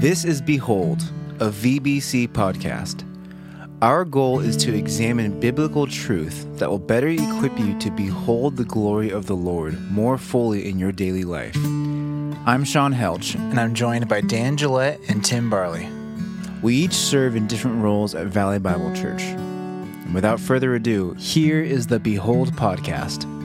This 0.00 0.24
is 0.24 0.40
Behold, 0.40 1.02
a 1.40 1.50
VBC 1.50 2.28
podcast. 2.28 3.04
Our 3.82 4.04
goal 4.04 4.38
is 4.38 4.56
to 4.58 4.72
examine 4.72 5.40
biblical 5.40 5.88
truth 5.88 6.46
that 6.60 6.70
will 6.70 6.78
better 6.78 7.08
equip 7.08 7.58
you 7.58 7.76
to 7.80 7.90
behold 7.90 8.56
the 8.56 8.64
glory 8.64 9.10
of 9.10 9.26
the 9.26 9.34
Lord 9.34 9.90
more 9.90 10.16
fully 10.16 10.68
in 10.68 10.78
your 10.78 10.92
daily 10.92 11.24
life. 11.24 11.56
I'm 12.46 12.62
Sean 12.62 12.92
Helch, 12.92 13.34
and 13.34 13.58
I'm 13.58 13.74
joined 13.74 14.08
by 14.08 14.20
Dan 14.20 14.56
Gillette 14.56 15.00
and 15.08 15.24
Tim 15.24 15.50
Barley. 15.50 15.88
We 16.62 16.76
each 16.76 16.94
serve 16.94 17.34
in 17.34 17.48
different 17.48 17.82
roles 17.82 18.14
at 18.14 18.28
Valley 18.28 18.60
Bible 18.60 18.94
Church. 18.94 19.22
And 19.22 20.14
without 20.14 20.38
further 20.38 20.76
ado, 20.76 21.14
here 21.14 21.60
is 21.60 21.88
the 21.88 21.98
Behold 21.98 22.52
podcast. 22.52 23.37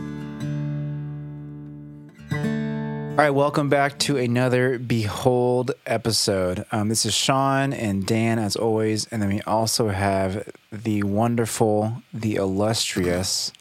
All 3.13 3.19
right, 3.19 3.29
welcome 3.29 3.69
back 3.69 3.99
to 3.99 4.17
another 4.17 4.79
Behold 4.79 5.69
episode. 5.85 6.65
Um, 6.71 6.89
this 6.89 7.05
is 7.05 7.13
Sean 7.13 7.71
and 7.71 8.07
Dan, 8.07 8.39
as 8.39 8.55
always, 8.55 9.05
and 9.11 9.21
then 9.21 9.29
we 9.29 9.39
also 9.41 9.89
have 9.89 10.49
the 10.71 11.03
wonderful, 11.03 12.01
the 12.11 12.37
illustrious, 12.37 13.53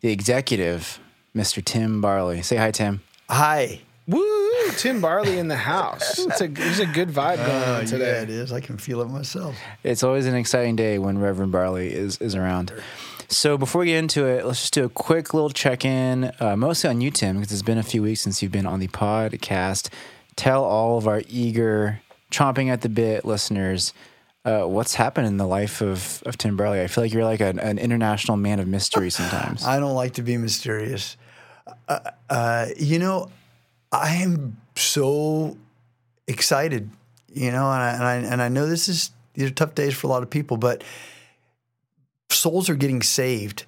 the 0.00 0.10
executive, 0.10 0.98
Mr. 1.36 1.64
Tim 1.64 2.00
Barley. 2.00 2.42
Say 2.42 2.56
hi, 2.56 2.72
Tim. 2.72 3.00
Hi. 3.30 3.82
Woo! 4.08 4.70
Tim 4.76 5.00
Barley 5.00 5.38
in 5.38 5.46
the 5.46 5.54
house. 5.54 6.18
It's 6.18 6.40
a, 6.40 6.48
there's 6.48 6.80
a 6.80 6.86
good 6.86 7.08
vibe 7.08 7.36
going 7.36 7.62
uh, 7.62 7.78
on 7.78 7.86
today. 7.86 8.10
Yeah, 8.16 8.22
it 8.22 8.30
is. 8.30 8.52
I 8.52 8.58
can 8.60 8.76
feel 8.76 9.00
it 9.02 9.08
myself. 9.08 9.54
It's 9.84 10.02
always 10.02 10.26
an 10.26 10.34
exciting 10.34 10.74
day 10.74 10.98
when 10.98 11.18
Reverend 11.18 11.52
Barley 11.52 11.92
is 11.94 12.18
is 12.18 12.34
around. 12.34 12.72
So 13.28 13.58
before 13.58 13.80
we 13.80 13.86
get 13.88 13.98
into 13.98 14.24
it, 14.26 14.44
let's 14.44 14.60
just 14.60 14.74
do 14.74 14.84
a 14.84 14.88
quick 14.88 15.34
little 15.34 15.50
check 15.50 15.84
in, 15.84 16.32
uh, 16.38 16.56
mostly 16.56 16.88
on 16.90 17.00
you, 17.00 17.10
Tim, 17.10 17.36
because 17.36 17.52
it's 17.52 17.62
been 17.62 17.78
a 17.78 17.82
few 17.82 18.02
weeks 18.02 18.20
since 18.20 18.42
you've 18.42 18.52
been 18.52 18.66
on 18.66 18.78
the 18.78 18.88
podcast. 18.88 19.88
Tell 20.36 20.64
all 20.64 20.98
of 20.98 21.08
our 21.08 21.22
eager, 21.28 22.00
chomping 22.30 22.68
at 22.68 22.82
the 22.82 22.88
bit 22.88 23.24
listeners 23.24 23.92
uh, 24.46 24.64
what's 24.64 24.94
happened 24.94 25.26
in 25.26 25.38
the 25.38 25.46
life 25.46 25.80
of, 25.80 26.22
of 26.24 26.38
Tim 26.38 26.56
Barley. 26.56 26.80
I 26.80 26.86
feel 26.86 27.02
like 27.02 27.12
you're 27.12 27.24
like 27.24 27.40
an, 27.40 27.58
an 27.58 27.78
international 27.78 28.36
man 28.36 28.60
of 28.60 28.68
mystery 28.68 29.10
sometimes. 29.10 29.64
I 29.66 29.80
don't 29.80 29.94
like 29.94 30.14
to 30.14 30.22
be 30.22 30.36
mysterious. 30.36 31.16
Uh, 31.88 31.98
uh, 32.30 32.66
you 32.76 33.00
know, 33.00 33.28
I 33.90 34.16
am 34.16 34.56
so 34.76 35.56
excited, 36.28 36.90
you 37.32 37.50
know, 37.50 37.70
and 37.70 37.82
I, 37.82 37.90
and 37.92 38.04
I, 38.04 38.14
and 38.32 38.42
I 38.42 38.48
know 38.48 38.66
this 38.66 38.88
is 38.88 39.10
these 39.34 39.50
are 39.50 39.54
tough 39.54 39.74
days 39.74 39.94
for 39.94 40.06
a 40.06 40.10
lot 40.10 40.22
of 40.22 40.30
people, 40.30 40.56
but 40.56 40.82
souls 42.36 42.68
are 42.68 42.74
getting 42.74 43.02
saved. 43.02 43.64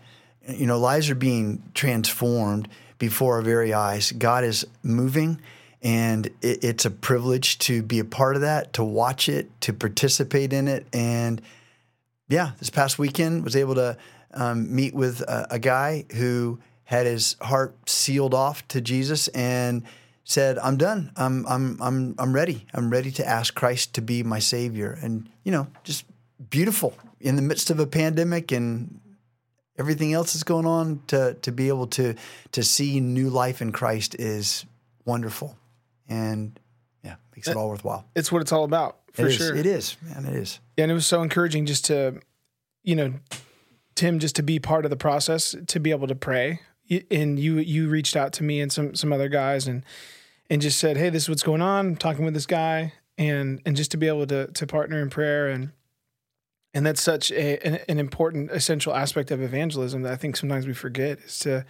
You 0.48 0.66
know, 0.66 0.78
lives 0.78 1.10
are 1.10 1.14
being 1.14 1.62
transformed 1.74 2.68
before 2.98 3.36
our 3.36 3.42
very 3.42 3.72
eyes. 3.72 4.12
God 4.12 4.44
is 4.44 4.66
moving, 4.82 5.40
and 5.82 6.26
it, 6.42 6.64
it's 6.64 6.84
a 6.84 6.90
privilege 6.90 7.58
to 7.60 7.82
be 7.82 7.98
a 7.98 8.04
part 8.04 8.34
of 8.34 8.42
that, 8.42 8.72
to 8.74 8.84
watch 8.84 9.28
it, 9.28 9.48
to 9.62 9.72
participate 9.72 10.52
in 10.52 10.68
it. 10.68 10.86
And 10.92 11.40
yeah, 12.28 12.52
this 12.58 12.70
past 12.70 12.98
weekend 12.98 13.44
was 13.44 13.56
able 13.56 13.74
to 13.76 13.96
um, 14.34 14.74
meet 14.74 14.94
with 14.94 15.20
a, 15.22 15.46
a 15.50 15.58
guy 15.58 16.04
who 16.14 16.58
had 16.84 17.06
his 17.06 17.36
heart 17.40 17.74
sealed 17.88 18.34
off 18.34 18.66
to 18.68 18.80
Jesus 18.80 19.28
and 19.28 19.82
said, 20.24 20.58
"I'm 20.58 20.76
done. 20.76 21.12
I'm 21.16 21.46
I'm 21.46 21.78
I'm 21.80 22.14
I'm 22.18 22.32
ready. 22.32 22.66
I'm 22.74 22.90
ready 22.90 23.10
to 23.12 23.26
ask 23.26 23.54
Christ 23.54 23.94
to 23.94 24.02
be 24.02 24.22
my 24.22 24.38
savior." 24.38 24.98
And 25.02 25.28
you 25.44 25.52
know, 25.52 25.68
just 25.84 26.04
beautiful 26.50 26.94
in 27.20 27.36
the 27.36 27.42
midst 27.42 27.70
of 27.70 27.80
a 27.80 27.86
pandemic 27.86 28.52
and 28.52 29.00
everything 29.78 30.12
else 30.12 30.32
that's 30.32 30.44
going 30.44 30.66
on 30.66 31.00
to 31.06 31.34
to 31.34 31.52
be 31.52 31.68
able 31.68 31.86
to 31.86 32.14
to 32.52 32.62
see 32.62 33.00
new 33.00 33.30
life 33.30 33.62
in 33.62 33.72
Christ 33.72 34.16
is 34.18 34.66
wonderful. 35.04 35.56
And 36.08 36.58
yeah 37.04 37.16
makes 37.34 37.48
it 37.48 37.56
all 37.56 37.68
worthwhile. 37.68 38.04
it's 38.14 38.32
what 38.32 38.42
it's 38.42 38.52
all 38.52 38.64
about 38.64 38.98
for 39.12 39.26
it 39.26 39.32
sure. 39.32 39.54
It 39.54 39.66
is 39.66 39.96
man 40.02 40.26
it 40.26 40.34
is. 40.34 40.60
Yeah, 40.76 40.84
and 40.84 40.92
it 40.92 40.94
was 40.94 41.06
so 41.06 41.22
encouraging 41.22 41.66
just 41.66 41.86
to 41.86 42.20
you 42.82 42.96
know 42.96 43.14
tim 43.94 44.18
just 44.18 44.36
to 44.36 44.42
be 44.42 44.58
part 44.58 44.84
of 44.84 44.90
the 44.90 44.96
process 44.96 45.54
to 45.66 45.80
be 45.80 45.90
able 45.90 46.06
to 46.08 46.14
pray. 46.14 46.60
And 47.10 47.38
you 47.38 47.58
you 47.58 47.88
reached 47.88 48.16
out 48.16 48.32
to 48.34 48.42
me 48.42 48.60
and 48.60 48.72
some 48.72 48.94
some 48.94 49.12
other 49.12 49.28
guys 49.28 49.66
and 49.66 49.84
and 50.50 50.62
just 50.62 50.78
said 50.78 50.96
hey 50.96 51.10
this 51.10 51.24
is 51.24 51.28
what's 51.28 51.42
going 51.42 51.60
on 51.60 51.86
I'm 51.88 51.96
talking 51.96 52.24
with 52.24 52.34
this 52.34 52.46
guy 52.46 52.94
and 53.18 53.60
and 53.66 53.76
just 53.76 53.90
to 53.90 53.96
be 53.96 54.08
able 54.08 54.26
to 54.28 54.46
to 54.46 54.66
partner 54.66 55.02
in 55.02 55.10
prayer 55.10 55.48
and 55.48 55.72
and 56.78 56.86
that's 56.86 57.02
such 57.02 57.32
a, 57.32 57.58
an, 57.66 57.80
an, 57.88 57.98
important 57.98 58.52
essential 58.52 58.94
aspect 58.94 59.32
of 59.32 59.42
evangelism 59.42 60.02
that 60.02 60.12
I 60.12 60.16
think 60.16 60.36
sometimes 60.36 60.64
we 60.64 60.74
forget 60.74 61.18
is 61.18 61.40
to, 61.40 61.66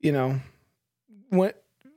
you 0.00 0.10
know, 0.10 0.40
when 1.28 1.52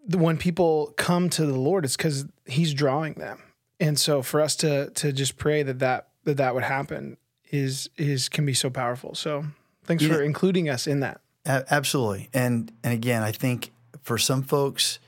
when 0.08 0.38
people 0.38 0.94
come 0.98 1.32
to 1.32 1.48
the 1.48 1.58
Lord, 1.58 1.84
it's 1.84 1.98
because 1.98 2.26
He's 2.46 2.76
drawing 2.76 3.16
them, 3.16 3.42
and 3.80 4.00
so 4.00 4.22
for 4.22 4.40
us 4.40 4.56
to 4.58 4.92
to 4.92 5.12
just 5.12 5.38
pray 5.38 5.64
that 5.64 5.80
that 5.80 6.10
that, 6.26 6.38
that 6.38 6.54
would 6.54 6.64
happen 6.64 7.18
is 7.50 7.90
is 7.98 8.30
can 8.30 8.46
be 8.46 8.54
so 8.54 8.70
powerful. 8.70 9.16
So 9.16 9.46
thanks 9.86 10.06
for 10.06 10.22
including 10.22 10.70
us 10.70 10.86
in 10.86 11.00
that. 11.00 11.22
Absolutely, 11.48 12.30
and 12.36 12.72
and 12.84 12.94
again, 12.94 13.24
I 13.24 13.32
think 13.32 13.72
for 14.04 14.20
some 14.20 14.44
folks, 14.44 15.00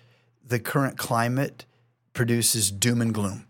the 0.44 0.58
current 0.58 0.98
climate 0.98 1.66
produces 2.14 2.72
doom 2.72 3.04
and 3.04 3.14
gloom 3.14 3.46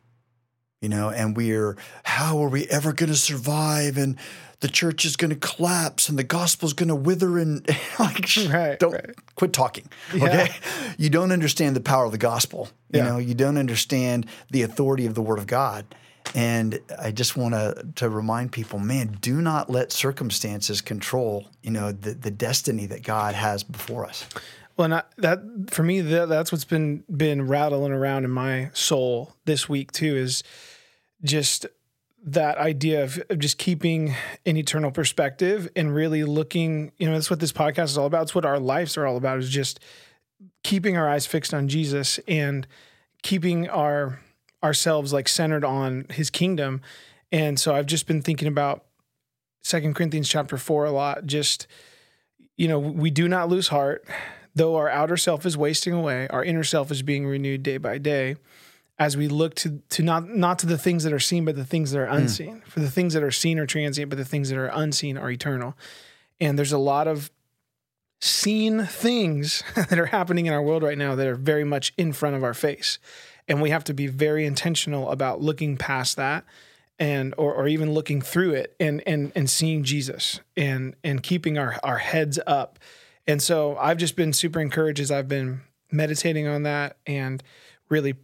you 0.84 0.90
know, 0.90 1.10
and 1.10 1.36
we're, 1.36 1.78
how 2.04 2.44
are 2.44 2.50
we 2.50 2.68
ever 2.68 2.92
going 2.92 3.10
to 3.10 3.16
survive? 3.16 3.98
And 3.98 4.18
the 4.60 4.68
church 4.68 5.06
is 5.06 5.16
going 5.16 5.30
to 5.30 5.38
collapse 5.38 6.10
and 6.10 6.20
the 6.20 6.26
gospel 6.26 6.68
is 6.68 6.74
going 6.74 6.90
to 6.90 6.96
wither 6.96 7.38
and 7.40 7.66
like, 8.00 8.30
right, 8.50 8.78
don't 8.78 8.92
right. 8.92 9.16
quit 9.36 9.54
talking. 9.54 9.90
Yeah. 10.14 10.26
Okay. 10.26 10.50
You 10.98 11.10
don't 11.10 11.32
understand 11.32 11.78
the 11.78 11.82
power 11.82 12.04
of 12.04 12.12
the 12.12 12.18
gospel. 12.18 12.68
You 12.92 13.00
yeah. 13.00 13.06
know, 13.06 13.18
you 13.18 13.34
don't 13.34 13.58
understand 13.58 14.26
the 14.52 14.62
authority 14.64 15.06
of 15.06 15.16
the 15.16 15.22
word 15.22 15.40
of 15.40 15.48
God. 15.48 15.86
And 16.36 16.80
I 17.00 17.12
just 17.12 17.38
want 17.38 17.54
to 17.54 17.86
to 17.96 18.10
remind 18.10 18.52
people, 18.52 18.80
man, 18.80 19.18
do 19.22 19.42
not 19.42 19.70
let 19.70 19.92
circumstances 19.92 20.82
control, 20.82 21.48
you 21.62 21.72
know, 21.72 21.92
the, 21.92 22.14
the 22.14 22.32
destiny 22.32 22.86
that 22.88 23.04
God 23.04 23.36
has 23.36 23.64
before 23.64 24.06
us. 24.06 24.26
Well, 24.76 24.86
and 24.86 24.96
I, 24.96 25.04
that 25.18 25.42
for 25.70 25.84
me, 25.84 26.02
that, 26.02 26.30
that's 26.30 26.52
what's 26.52 26.66
been 26.66 27.04
been 27.16 27.48
rattling 27.48 27.92
around 27.92 28.26
in 28.26 28.32
my 28.32 28.72
soul 28.74 29.36
this 29.46 29.70
week 29.70 29.92
too. 29.92 30.16
Is 30.16 30.44
just 31.24 31.66
that 32.26 32.58
idea 32.58 33.04
of, 33.04 33.22
of, 33.30 33.40
just 33.40 33.58
keeping 33.58 34.16
an 34.46 34.56
eternal 34.56 34.92
perspective 34.92 35.70
and 35.76 35.94
really 35.94 36.24
looking, 36.24 36.92
you 36.98 37.06
know, 37.06 37.14
that's 37.14 37.30
what 37.30 37.40
this 37.40 37.52
podcast 37.52 37.86
is 37.86 37.98
all 37.98 38.06
about. 38.06 38.24
It's 38.24 38.36
what 38.36 38.46
our 38.46 38.60
lives 38.60 38.98
are 38.98 39.06
all 39.06 39.18
about 39.18 39.40
is 39.40 39.50
just 39.50 39.80
keeping 40.64 40.96
our 40.98 41.10
eyes 41.10 41.26
fixed 41.26 41.54
on 41.54 41.68
Jesus 41.68 42.20
and 42.28 42.66
keeping 43.22 43.70
our 43.70 44.20
ourselves 44.64 45.12
like 45.12 45.28
centered 45.28 45.66
on 45.66 46.06
his 46.10 46.30
kingdom. 46.30 46.82
And 47.34 47.60
so 47.60 47.76
I've 47.76 47.86
just 47.86 48.08
been 48.08 48.22
thinking 48.22 48.48
about 48.48 48.86
Second 49.62 49.96
Corinthians 49.96 50.30
chapter 50.30 50.58
4 50.58 50.86
a 50.86 50.92
lot. 50.92 51.26
Just 51.26 51.68
you 52.56 52.68
know, 52.68 52.80
we 52.80 53.10
do 53.10 53.28
not 53.28 53.50
lose 53.50 53.70
heart, 53.70 54.06
though 54.56 54.76
our 54.76 54.88
outer 54.88 55.18
self 55.18 55.46
is 55.46 55.58
wasting 55.58 55.92
away, 55.92 56.28
our 56.30 56.44
inner 56.44 56.64
self 56.64 56.92
is 56.92 57.02
being 57.02 57.26
renewed 57.26 57.64
day 57.64 57.78
by 57.78 57.98
day 57.98 58.36
as 59.00 59.18
we 59.18 59.28
look 59.28 59.56
to 59.56 59.82
to 59.90 60.04
not 60.04 60.30
not 60.30 60.60
to 60.60 60.68
the 60.68 60.78
things 60.78 61.04
that 61.04 61.14
are 61.14 61.20
seen, 61.20 61.46
but 61.46 61.56
the 61.56 61.66
things 61.66 61.92
that 61.92 62.00
are 62.00 62.08
hmm. 62.08 62.16
unseen. 62.16 62.62
Mm. 62.62 62.68
For 62.68 62.80
the 62.80 62.92
things 62.92 63.14
that 63.14 63.24
are 63.24 63.32
seen 63.32 63.60
are 63.60 63.66
transient, 63.66 64.10
but 64.10 64.18
the 64.18 64.26
things 64.26 64.50
that 64.50 64.58
are 64.58 64.72
unseen 64.74 65.18
are 65.18 65.32
eternal. 65.32 65.76
And 66.40 66.58
there's 66.58 66.72
a 66.72 66.78
lot 66.78 67.08
of 67.08 67.32
seen 68.22 68.86
things 68.86 69.64
that 69.76 70.00
are 70.00 70.08
happening 70.08 70.46
in 70.46 70.54
our 70.54 70.62
world 70.62 70.84
right 70.84 70.98
now 70.98 71.16
that 71.16 71.28
are 71.28 71.36
very 71.36 71.64
much 71.64 71.94
in 71.98 72.14
front 72.14 72.36
of 72.36 72.44
our 72.44 72.54
face. 72.54 73.00
And 73.48 73.62
we 73.62 73.72
have 73.72 73.84
to 73.86 73.94
be 73.94 74.08
very 74.08 74.46
intentional 74.46 75.12
about 75.12 75.42
looking 75.42 75.76
past 75.76 76.16
that 76.16 76.46
and 77.00 77.34
or, 77.38 77.54
or 77.54 77.68
even 77.68 77.92
looking 77.92 78.22
through 78.22 78.54
it 78.54 78.76
and 78.80 79.02
and 79.08 79.32
and 79.36 79.50
seeing 79.50 79.84
Jesus 79.84 80.40
and 80.56 80.96
and 81.04 81.22
keeping 81.24 81.58
our, 81.58 81.80
our 81.84 81.98
heads 81.98 82.40
up. 82.46 82.80
And 83.28 83.42
so 83.42 83.78
I've 83.78 83.98
just 83.98 84.16
been 84.16 84.34
super 84.34 84.60
encouraged 84.60 85.00
as 85.00 85.12
I've 85.12 85.28
been 85.28 85.62
meditating 85.92 86.48
on 86.48 86.64
that 86.64 86.98
and 87.06 87.42
really 87.90 88.16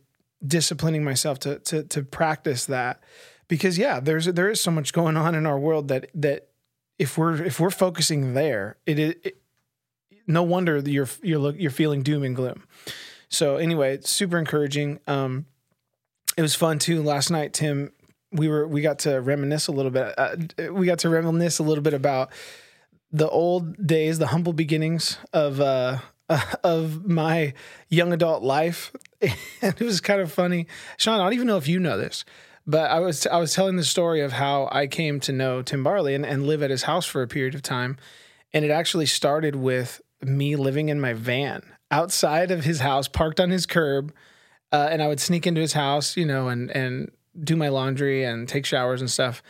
disciplining 0.46 1.04
myself 1.04 1.40
to 1.40 1.60
to 1.60 1.84
to 1.84 2.04
practice 2.04 2.66
that. 2.66 3.02
Because 3.48 3.78
yeah 3.78 4.00
there's 4.00 4.26
there 4.26 4.50
is 4.50 4.62
so 4.62 4.72
much 4.72 4.94
going 4.94 5.18
on 5.18 5.36
in 5.36 5.46
our 5.46 5.60
world 5.60 5.88
that 5.88 6.10
that 6.14 6.50
if 6.98 7.18
we're 7.18 7.44
if 7.44 7.60
we're 7.60 7.72
focusing 7.72 8.34
there 8.34 8.78
it 8.86 9.00
is 9.00 9.16
no 10.28 10.44
wonder 10.44 10.78
you're 10.80 11.10
you're 11.24 11.52
you're 11.56 11.72
feeling 11.72 12.04
doom 12.04 12.24
and 12.24 12.36
gloom. 12.36 12.64
So 13.30 13.58
anyway 13.58 13.96
it's 13.96 14.10
super 14.10 14.38
encouraging. 14.38 15.00
Um 15.08 15.46
it 16.38 16.42
was 16.42 16.56
fun 16.56 16.80
too. 16.80 17.02
Last 17.02 17.32
night 17.32 17.54
tim 17.54 17.92
we 18.32 18.48
were 18.48 18.68
we 18.68 18.82
got 18.82 19.00
to 19.00 19.20
reminisce 19.20 19.68
a 19.68 19.72
little 19.72 19.92
bit 19.92 20.14
uh, 20.18 20.36
we 20.72 20.86
got 20.86 21.00
to 21.00 21.10
reminisce 21.10 21.60
a 21.60 21.64
little 21.64 21.84
bit 21.84 21.94
about 21.94 22.30
the 23.12 23.28
old 23.28 23.86
days 23.86 24.20
the 24.20 24.28
humble 24.28 24.54
beginnings 24.54 25.18
of 25.34 25.60
uh 25.60 25.98
of 26.64 27.06
my 27.06 27.54
young 27.90 28.14
adult 28.14 28.44
life, 28.44 28.92
and 29.22 29.36
it 29.62 29.82
was 29.82 30.02
kind 30.02 30.22
of 30.22 30.32
funny. 30.32 30.68
Sean, 30.98 31.20
I 31.20 31.24
don't 31.24 31.34
even 31.34 31.48
know 31.48 31.58
if 31.58 31.68
you 31.68 31.80
know 31.80 31.98
this, 31.98 32.24
but 32.68 32.90
I 32.92 33.00
was 33.00 33.26
I 33.28 33.38
was 33.38 33.54
telling 33.54 33.76
the 33.76 33.84
story 33.84 34.22
of 34.22 34.34
how 34.34 34.70
I 34.72 34.88
came 34.88 35.20
to 35.22 35.32
know 35.32 35.62
Tim 35.62 35.84
Barley 35.84 36.14
and, 36.14 36.26
and 36.26 36.46
live 36.46 36.62
at 36.62 36.70
his 36.70 36.84
house 36.84 37.06
for 37.06 37.22
a 37.22 37.28
period 37.28 37.56
of 37.56 37.62
time, 37.62 37.98
and 38.54 38.64
it 38.64 38.72
actually 38.72 39.08
started 39.08 39.56
with 39.56 40.02
me 40.22 40.56
living 40.56 40.90
in 40.90 41.00
my 41.00 41.14
van 41.14 41.64
outside 41.92 42.52
of 42.52 42.64
his 42.64 42.82
house, 42.82 43.08
parked 43.08 43.40
on 43.40 43.50
his 43.50 43.66
curb, 43.66 44.14
uh, 44.72 44.88
and 44.92 45.02
I 45.02 45.08
would 45.08 45.20
sneak 45.20 45.48
into 45.48 45.62
his 45.62 45.74
house, 45.74 46.16
you 46.16 46.26
know, 46.26 46.48
and 46.48 46.70
and 46.72 47.12
do 47.42 47.56
my 47.56 47.70
laundry 47.70 48.24
and 48.24 48.48
take 48.48 48.66
showers 48.66 49.02
and 49.02 49.10
stuff. 49.10 49.42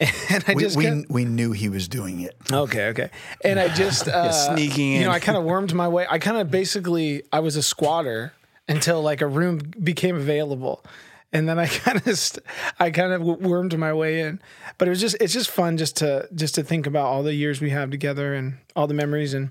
And 0.30 0.44
I 0.46 0.54
We, 0.54 0.62
just 0.62 0.76
we, 0.76 0.84
kept- 0.84 1.10
we 1.10 1.24
knew 1.24 1.52
he 1.52 1.68
was 1.68 1.88
doing 1.88 2.20
it. 2.20 2.36
Okay, 2.52 2.86
okay. 2.88 3.10
And 3.44 3.58
I 3.58 3.68
just 3.74 4.06
uh, 4.08 4.30
sneaking 4.30 4.92
You 4.92 5.04
know. 5.06 5.10
I 5.10 5.18
kind 5.20 5.36
of 5.36 5.44
wormed 5.44 5.74
my 5.74 5.88
way. 5.88 6.06
I 6.08 6.18
kind 6.18 6.36
of 6.36 6.50
basically 6.50 7.22
I 7.32 7.40
was 7.40 7.56
a 7.56 7.62
squatter 7.62 8.32
until 8.68 9.02
like 9.02 9.20
a 9.22 9.26
room 9.26 9.58
became 9.82 10.14
available, 10.16 10.84
and 11.32 11.48
then 11.48 11.58
I 11.58 11.66
kind 11.84 12.06
of 12.06 12.18
st- 12.18 12.44
I 12.78 12.90
kind 12.90 13.12
of 13.12 13.22
wormed 13.22 13.76
my 13.78 13.92
way 13.92 14.20
in. 14.20 14.40
But 14.76 14.86
it 14.88 14.90
was 14.90 15.00
just 15.00 15.16
it's 15.20 15.32
just 15.32 15.50
fun 15.50 15.76
just 15.76 15.96
to 15.96 16.28
just 16.34 16.54
to 16.56 16.62
think 16.62 16.86
about 16.86 17.06
all 17.06 17.22
the 17.24 17.34
years 17.34 17.60
we 17.60 17.70
have 17.70 17.90
together 17.90 18.34
and 18.34 18.58
all 18.76 18.86
the 18.86 18.94
memories 18.94 19.34
and 19.34 19.50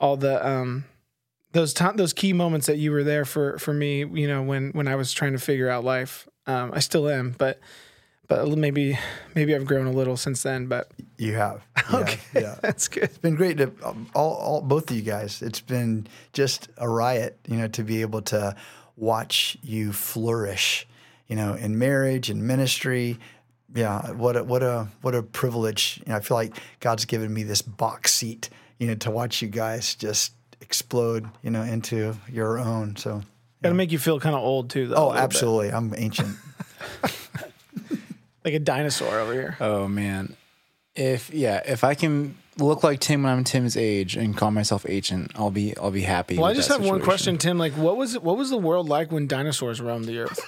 all 0.00 0.16
the 0.16 0.44
um 0.44 0.86
those 1.52 1.72
time 1.72 1.96
those 1.96 2.12
key 2.12 2.32
moments 2.32 2.66
that 2.66 2.78
you 2.78 2.90
were 2.90 3.04
there 3.04 3.24
for 3.24 3.58
for 3.58 3.72
me. 3.72 3.98
You 4.04 4.26
know, 4.26 4.42
when 4.42 4.70
when 4.70 4.88
I 4.88 4.96
was 4.96 5.12
trying 5.12 5.32
to 5.32 5.38
figure 5.38 5.68
out 5.70 5.84
life. 5.84 6.26
Um, 6.46 6.72
I 6.74 6.80
still 6.80 7.08
am, 7.08 7.34
but. 7.38 7.60
But 8.36 8.58
maybe, 8.58 8.98
maybe 9.34 9.54
I've 9.54 9.66
grown 9.66 9.86
a 9.86 9.92
little 9.92 10.16
since 10.16 10.42
then. 10.42 10.66
But 10.66 10.90
You 11.18 11.34
have. 11.34 11.62
You 11.92 11.98
okay, 11.98 12.18
have, 12.32 12.42
Yeah. 12.42 12.56
that's 12.62 12.88
good. 12.88 13.04
It's 13.04 13.18
been 13.18 13.34
great 13.34 13.58
to 13.58 13.70
um, 13.84 14.08
all, 14.14 14.34
all 14.34 14.60
both 14.62 14.90
of 14.90 14.96
you 14.96 15.02
guys. 15.02 15.42
It's 15.42 15.60
been 15.60 16.06
just 16.32 16.68
a 16.78 16.88
riot, 16.88 17.38
you 17.46 17.56
know, 17.56 17.68
to 17.68 17.82
be 17.84 18.00
able 18.00 18.22
to 18.22 18.56
watch 18.96 19.58
you 19.62 19.92
flourish, 19.92 20.86
you 21.28 21.36
know, 21.36 21.54
in 21.54 21.78
marriage 21.78 22.30
and 22.30 22.46
ministry. 22.46 23.18
Yeah, 23.74 24.12
what 24.12 24.36
a 24.36 24.44
what 24.44 24.62
a 24.62 24.88
what 25.02 25.14
a 25.14 25.22
privilege. 25.22 26.00
You 26.06 26.12
know, 26.12 26.16
I 26.16 26.20
feel 26.20 26.36
like 26.36 26.56
God's 26.80 27.04
given 27.04 27.32
me 27.34 27.42
this 27.42 27.60
box 27.60 28.14
seat, 28.14 28.48
you 28.78 28.86
know, 28.86 28.94
to 28.94 29.10
watch 29.10 29.42
you 29.42 29.48
guys 29.48 29.94
just 29.94 30.32
explode, 30.60 31.28
you 31.42 31.50
know, 31.50 31.62
into 31.62 32.16
your 32.30 32.58
own. 32.58 32.96
So, 32.96 33.22
to 33.62 33.74
make 33.74 33.92
you 33.92 33.98
feel 33.98 34.20
kind 34.20 34.34
of 34.34 34.42
old 34.42 34.70
too, 34.70 34.88
though. 34.88 34.96
oh, 34.96 35.00
little 35.00 35.12
bit. 35.14 35.22
absolutely, 35.22 35.72
I'm 35.72 35.94
ancient. 35.96 36.36
like 38.44 38.54
a 38.54 38.58
dinosaur 38.58 39.18
over 39.18 39.32
here. 39.32 39.56
Oh 39.60 39.88
man, 39.88 40.36
if 40.94 41.32
yeah, 41.32 41.62
if 41.66 41.84
I 41.84 41.94
can 41.94 42.36
look 42.58 42.84
like 42.84 43.00
Tim 43.00 43.22
when 43.22 43.32
I'm 43.32 43.44
Tim's 43.44 43.76
age 43.76 44.16
and 44.16 44.36
call 44.36 44.50
myself 44.50 44.86
ancient, 44.88 45.32
I'll 45.34 45.50
be 45.50 45.76
I'll 45.76 45.90
be 45.90 46.02
happy. 46.02 46.36
Well, 46.36 46.46
I 46.46 46.54
just 46.54 46.68
that 46.68 46.80
have 46.80 46.88
one 46.88 47.02
question, 47.02 47.38
Tim. 47.38 47.58
Like, 47.58 47.72
what 47.72 47.96
was 47.96 48.18
what 48.18 48.36
was 48.36 48.50
the 48.50 48.58
world 48.58 48.88
like 48.88 49.10
when 49.10 49.26
dinosaurs 49.26 49.80
roamed 49.80 50.04
the 50.06 50.18
earth? 50.18 50.40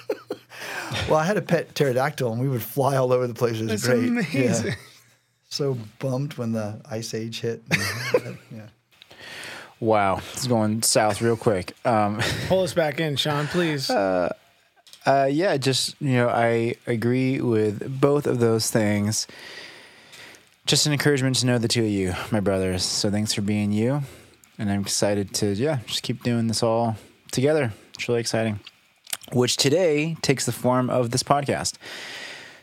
well, 1.09 1.17
I 1.17 1.25
had 1.25 1.37
a 1.37 1.41
pet 1.41 1.75
pterodactyl, 1.75 2.31
and 2.31 2.41
we 2.41 2.47
would 2.47 2.63
fly 2.63 2.95
all 2.95 3.11
over 3.11 3.27
the 3.27 3.33
place. 3.33 3.59
It 3.59 3.69
was 3.69 3.81
That's 3.81 3.87
great. 3.87 4.33
Yeah. 4.33 4.41
amazing. 4.41 4.75
So 5.49 5.77
bummed 5.99 6.33
when 6.33 6.51
the 6.51 6.81
ice 6.89 7.13
age 7.13 7.39
hit. 7.39 7.63
yeah. 8.51 8.67
Wow, 9.79 10.21
it's 10.33 10.47
going 10.47 10.81
south 10.81 11.21
real 11.21 11.37
quick. 11.37 11.73
Um, 11.85 12.19
Pull 12.47 12.63
us 12.63 12.73
back 12.73 12.99
in, 12.99 13.15
Sean, 13.15 13.47
please. 13.47 13.89
uh, 13.89 14.33
yeah, 15.07 15.57
just 15.57 15.95
you 16.01 16.13
know, 16.13 16.29
I 16.29 16.75
agree 16.85 17.39
with 17.41 17.99
both 18.01 18.27
of 18.27 18.39
those 18.39 18.69
things. 18.69 19.27
Just 20.65 20.85
an 20.85 20.91
encouragement 20.91 21.37
to 21.37 21.45
know 21.45 21.57
the 21.57 21.67
two 21.67 21.83
of 21.83 21.89
you, 21.89 22.13
my 22.31 22.41
brothers. 22.41 22.83
So 22.83 23.09
thanks 23.09 23.33
for 23.33 23.41
being 23.41 23.71
you, 23.71 24.01
and 24.59 24.69
I'm 24.69 24.81
excited 24.81 25.33
to 25.35 25.53
yeah, 25.53 25.79
just 25.85 26.03
keep 26.03 26.23
doing 26.23 26.47
this 26.47 26.61
all 26.61 26.97
together. 27.31 27.71
It's 27.93 28.07
really 28.07 28.21
exciting. 28.21 28.59
Which 29.33 29.57
today 29.57 30.15
takes 30.21 30.45
the 30.45 30.51
form 30.51 30.89
of 30.89 31.11
this 31.11 31.23
podcast. 31.23 31.75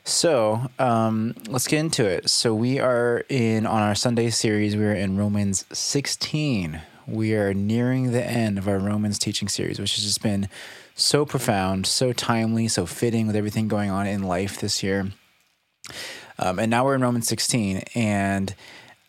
So 0.04 0.70
um, 0.78 1.34
let's 1.48 1.66
get 1.66 1.80
into 1.80 2.04
it. 2.04 2.28
So 2.28 2.54
we 2.54 2.78
are 2.78 3.24
in 3.30 3.66
on 3.66 3.80
our 3.80 3.94
Sunday 3.94 4.28
series. 4.30 4.76
We 4.76 4.84
are 4.84 4.94
in 4.94 5.16
Romans 5.16 5.64
16. 5.72 6.80
We 7.06 7.34
are 7.34 7.54
nearing 7.54 8.12
the 8.12 8.24
end 8.24 8.58
of 8.58 8.68
our 8.68 8.78
Romans 8.78 9.18
teaching 9.18 9.48
series, 9.48 9.78
which 9.78 9.96
has 9.96 10.04
just 10.04 10.22
been 10.22 10.48
so 10.94 11.24
profound, 11.24 11.86
so 11.86 12.12
timely, 12.12 12.68
so 12.68 12.86
fitting 12.86 13.26
with 13.26 13.36
everything 13.36 13.68
going 13.68 13.90
on 13.90 14.06
in 14.06 14.22
life 14.22 14.60
this 14.60 14.82
year. 14.82 15.10
Um, 16.38 16.58
and 16.58 16.70
now 16.70 16.84
we're 16.84 16.94
in 16.94 17.02
Romans 17.02 17.28
16, 17.28 17.82
and 17.94 18.54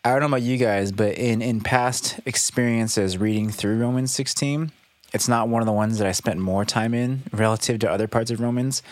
I 0.04 0.10
don't 0.10 0.20
know 0.20 0.26
about 0.26 0.42
you 0.42 0.56
guys, 0.56 0.92
but 0.92 1.16
in 1.18 1.42
in 1.42 1.60
past 1.60 2.20
experiences 2.26 3.18
reading 3.18 3.50
through 3.50 3.78
Romans 3.78 4.12
16, 4.14 4.70
it's 5.12 5.28
not 5.28 5.48
one 5.48 5.62
of 5.62 5.66
the 5.66 5.72
ones 5.72 5.98
that 5.98 6.06
I 6.06 6.12
spent 6.12 6.38
more 6.38 6.64
time 6.64 6.94
in 6.94 7.22
relative 7.32 7.80
to 7.80 7.90
other 7.90 8.06
parts 8.06 8.30
of 8.30 8.40
Romans. 8.40 8.82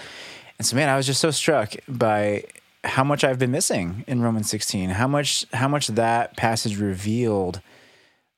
And 0.58 0.66
so, 0.66 0.76
man, 0.76 0.88
I 0.88 0.96
was 0.96 1.06
just 1.06 1.20
so 1.20 1.30
struck 1.30 1.74
by 1.86 2.44
how 2.84 3.04
much 3.04 3.24
I've 3.24 3.38
been 3.38 3.50
missing 3.50 4.04
in 4.06 4.22
Romans 4.22 4.48
16. 4.50 4.90
How 4.90 5.06
much 5.06 5.46
how 5.52 5.68
much 5.68 5.88
that 5.88 6.36
passage 6.36 6.78
revealed 6.78 7.60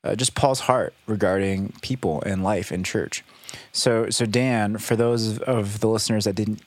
uh, 0.07 0.15
just 0.15 0.35
Paul's 0.35 0.61
heart 0.61 0.95
regarding 1.07 1.73
people 1.83 2.23
and 2.23 2.45
life 2.45 2.71
in 2.71 2.85
church. 2.85 3.25
So, 3.73 4.11
so 4.11 4.27
Dan, 4.27 4.79
for 4.79 4.97
those 4.97 5.39
of 5.39 5.81
the 5.81 5.89
listeners 5.89 6.25
that 6.25 6.35
didn't 6.35 6.63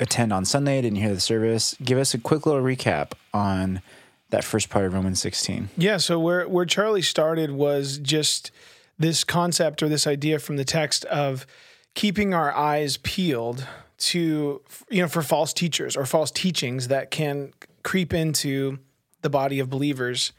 attend 0.00 0.32
on 0.32 0.44
Sunday, 0.44 0.80
didn't 0.82 0.98
hear 0.98 1.14
the 1.14 1.20
service, 1.20 1.76
give 1.82 1.98
us 1.98 2.14
a 2.14 2.18
quick 2.18 2.46
little 2.46 2.62
recap 2.62 3.12
on 3.32 3.80
that 4.30 4.44
first 4.44 4.70
part 4.70 4.84
of 4.84 4.94
Romans 4.94 5.20
16. 5.20 5.70
Yeah, 5.76 5.98
so 5.98 6.18
where 6.18 6.48
where 6.48 6.64
Charlie 6.64 7.02
started 7.02 7.52
was 7.52 7.98
just 7.98 8.50
this 8.98 9.24
concept 9.24 9.82
or 9.82 9.88
this 9.88 10.06
idea 10.06 10.38
from 10.38 10.56
the 10.56 10.64
text 10.64 11.04
of 11.06 11.46
keeping 11.94 12.34
our 12.34 12.52
eyes 12.52 12.96
peeled 12.98 13.66
to 13.96 14.60
you 14.90 15.02
know 15.02 15.08
for 15.08 15.22
false 15.22 15.52
teachers 15.52 15.96
or 15.96 16.04
false 16.04 16.30
teachings 16.30 16.88
that 16.88 17.10
can 17.10 17.52
creep 17.82 18.12
into 18.12 18.78
the 19.22 19.30
body 19.30 19.60
of 19.60 19.70
believers. 19.70 20.32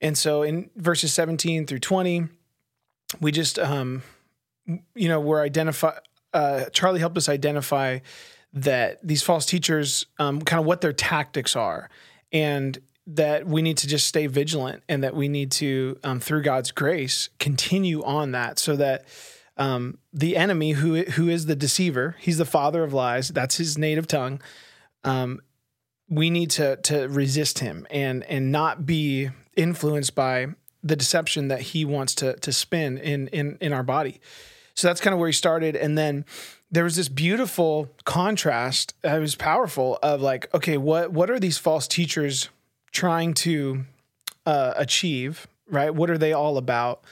And 0.00 0.16
so 0.16 0.42
in 0.42 0.70
verses 0.76 1.12
17 1.12 1.66
through 1.66 1.78
20, 1.80 2.28
we 3.20 3.32
just 3.32 3.58
um 3.58 4.02
you 4.94 5.08
know, 5.08 5.20
we're 5.20 5.42
identify 5.42 5.96
uh 6.32 6.64
Charlie 6.72 7.00
helped 7.00 7.16
us 7.16 7.28
identify 7.28 8.00
that 8.52 9.06
these 9.06 9.22
false 9.22 9.46
teachers 9.46 10.06
um 10.18 10.40
kind 10.40 10.60
of 10.60 10.66
what 10.66 10.80
their 10.80 10.92
tactics 10.92 11.54
are 11.54 11.90
and 12.32 12.78
that 13.06 13.46
we 13.46 13.62
need 13.62 13.76
to 13.78 13.86
just 13.86 14.08
stay 14.08 14.26
vigilant 14.26 14.82
and 14.88 15.04
that 15.04 15.14
we 15.14 15.28
need 15.28 15.52
to 15.52 15.96
um, 16.02 16.18
through 16.18 16.42
god's 16.42 16.72
grace 16.72 17.28
continue 17.38 18.02
on 18.02 18.32
that 18.32 18.58
so 18.58 18.76
that 18.76 19.04
um, 19.58 19.96
the 20.12 20.36
enemy 20.36 20.72
who 20.72 21.02
who 21.02 21.28
is 21.28 21.46
the 21.46 21.56
deceiver 21.56 22.16
he's 22.18 22.38
the 22.38 22.44
father 22.44 22.82
of 22.82 22.92
lies 22.92 23.28
that's 23.28 23.56
his 23.56 23.78
native 23.78 24.06
tongue 24.06 24.40
um, 25.04 25.40
we 26.08 26.30
need 26.30 26.50
to 26.50 26.76
to 26.76 27.08
resist 27.08 27.60
him 27.60 27.86
and 27.90 28.24
and 28.24 28.50
not 28.50 28.84
be 28.86 29.30
influenced 29.56 30.14
by 30.14 30.48
the 30.82 30.96
deception 30.96 31.48
that 31.48 31.60
he 31.60 31.84
wants 31.84 32.14
to 32.16 32.34
to 32.36 32.52
spin 32.52 32.98
in 32.98 33.28
in 33.28 33.56
in 33.60 33.72
our 33.72 33.82
body 33.82 34.20
so 34.76 34.88
that's 34.88 35.00
kind 35.00 35.12
of 35.12 35.18
where 35.18 35.28
he 35.28 35.32
started 35.32 35.74
and 35.74 35.98
then 35.98 36.24
there 36.70 36.84
was 36.84 36.96
this 36.96 37.08
beautiful 37.08 37.88
contrast 38.04 38.94
it 39.02 39.20
was 39.20 39.34
powerful 39.34 39.98
of 40.02 40.20
like 40.20 40.52
okay 40.54 40.76
what 40.76 41.12
what 41.12 41.30
are 41.30 41.40
these 41.40 41.58
false 41.58 41.88
teachers 41.88 42.48
trying 42.92 43.34
to 43.34 43.84
uh, 44.46 44.72
achieve 44.76 45.48
right? 45.68 45.94
What 45.94 46.10
are 46.10 46.18
they 46.18 46.32
all 46.32 46.56
about? 46.56 47.02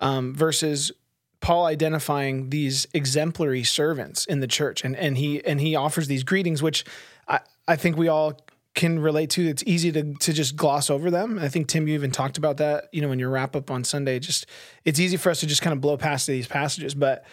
Um, 0.00 0.34
versus 0.34 0.92
paul 1.40 1.66
identifying 1.66 2.50
these 2.50 2.88
exemplary 2.94 3.62
servants 3.62 4.24
in 4.24 4.40
the 4.40 4.46
church 4.48 4.84
and 4.84 4.96
and 4.96 5.16
he 5.16 5.44
and 5.44 5.60
he 5.60 5.76
offers 5.76 6.08
these 6.08 6.24
greetings 6.24 6.60
which 6.64 6.84
i 7.28 7.38
i 7.68 7.76
think 7.76 7.96
we 7.96 8.08
all 8.08 8.40
can 8.78 8.98
relate 8.98 9.28
to 9.28 9.46
it's 9.46 9.62
easy 9.66 9.92
to 9.92 10.14
to 10.14 10.32
just 10.32 10.56
gloss 10.56 10.88
over 10.88 11.10
them 11.10 11.38
i 11.38 11.48
think 11.48 11.66
tim 11.66 11.86
you 11.86 11.94
even 11.94 12.10
talked 12.10 12.38
about 12.38 12.56
that 12.58 12.88
you 12.92 13.02
know 13.02 13.12
in 13.12 13.18
your 13.18 13.28
wrap 13.28 13.54
up 13.54 13.70
on 13.70 13.84
sunday 13.84 14.18
just 14.18 14.46
it's 14.84 14.98
easy 14.98 15.16
for 15.16 15.30
us 15.30 15.40
to 15.40 15.46
just 15.46 15.60
kind 15.60 15.74
of 15.74 15.80
blow 15.80 15.96
past 15.96 16.26
these 16.26 16.46
passages 16.46 16.94
but 16.94 17.24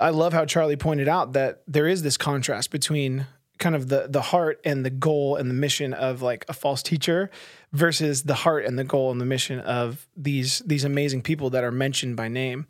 I 0.00 0.10
love 0.10 0.32
how 0.32 0.44
Charlie 0.44 0.76
pointed 0.76 1.08
out 1.08 1.32
that 1.32 1.62
there 1.66 1.86
is 1.86 2.02
this 2.02 2.16
contrast 2.16 2.70
between 2.70 3.26
kind 3.58 3.74
of 3.74 3.88
the 3.88 4.06
the 4.08 4.22
heart 4.22 4.60
and 4.64 4.84
the 4.84 4.90
goal 4.90 5.34
and 5.34 5.50
the 5.50 5.54
mission 5.54 5.92
of 5.92 6.22
like 6.22 6.44
a 6.48 6.52
false 6.52 6.82
teacher 6.82 7.30
versus 7.72 8.22
the 8.22 8.34
heart 8.34 8.64
and 8.64 8.78
the 8.78 8.84
goal 8.84 9.10
and 9.10 9.20
the 9.20 9.24
mission 9.24 9.58
of 9.60 10.06
these 10.16 10.60
these 10.64 10.84
amazing 10.84 11.22
people 11.22 11.50
that 11.50 11.64
are 11.64 11.72
mentioned 11.72 12.16
by 12.16 12.28
name. 12.28 12.66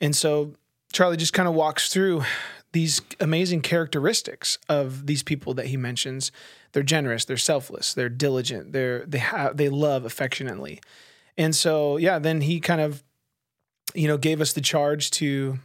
And 0.00 0.16
so 0.16 0.54
Charlie 0.92 1.16
just 1.16 1.32
kind 1.32 1.48
of 1.48 1.54
walks 1.54 1.92
through 1.92 2.24
these 2.76 3.00
amazing 3.20 3.62
characteristics 3.62 4.58
of 4.68 5.06
these 5.06 5.22
people 5.22 5.54
that 5.54 5.68
he 5.68 5.78
mentions. 5.78 6.30
They're 6.72 6.82
generous, 6.82 7.24
they're 7.24 7.38
selfless, 7.38 7.94
they're 7.94 8.10
diligent, 8.10 8.74
they're 8.74 9.06
they 9.06 9.16
have 9.16 9.56
they 9.56 9.70
love 9.70 10.04
affectionately. 10.04 10.82
And 11.38 11.56
so 11.56 11.96
yeah, 11.96 12.18
then 12.18 12.42
he 12.42 12.60
kind 12.60 12.82
of 12.82 13.02
you 13.94 14.06
know 14.06 14.18
gave 14.18 14.42
us 14.42 14.52
the 14.52 14.60
charge 14.60 15.10
to 15.12 15.58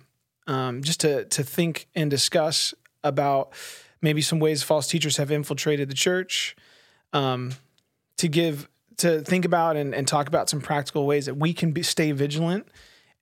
um, 0.48 0.84
just 0.84 1.02
to 1.02 1.26
to 1.26 1.44
think 1.44 1.90
and 1.96 2.10
discuss 2.10 2.74
about 3.04 3.52
maybe 4.02 4.22
some 4.22 4.40
ways 4.40 4.64
false 4.64 4.88
teachers 4.88 5.18
have 5.18 5.32
infiltrated 5.32 5.90
the 5.90 5.96
church, 5.96 6.56
um, 7.12 7.52
to 8.16 8.30
give 8.30 8.70
to 9.00 9.20
think 9.20 9.44
about 9.44 9.76
and, 9.76 9.94
and 9.94 10.08
talk 10.08 10.30
about 10.30 10.50
some 10.50 10.62
practical 10.62 11.06
ways 11.06 11.26
that 11.26 11.36
we 11.36 11.54
can 11.54 11.74
be, 11.74 11.84
stay 11.84 12.14
vigilant, 12.14 12.70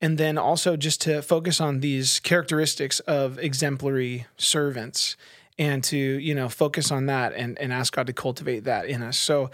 and 0.00 0.18
then 0.18 0.38
also 0.38 0.76
just 0.76 1.00
to 1.02 1.22
focus 1.22 1.60
on 1.60 1.80
these 1.80 2.20
characteristics 2.20 3.00
of 3.00 3.38
exemplary 3.38 4.26
servants 4.36 5.16
and 5.58 5.84
to 5.84 5.96
you 5.96 6.34
know 6.34 6.48
focus 6.48 6.90
on 6.90 7.06
that 7.06 7.34
and 7.34 7.58
and 7.58 7.72
ask 7.72 7.94
God 7.94 8.06
to 8.06 8.12
cultivate 8.12 8.64
that 8.64 8.86
in 8.86 9.02
us. 9.02 9.18
So 9.18 9.50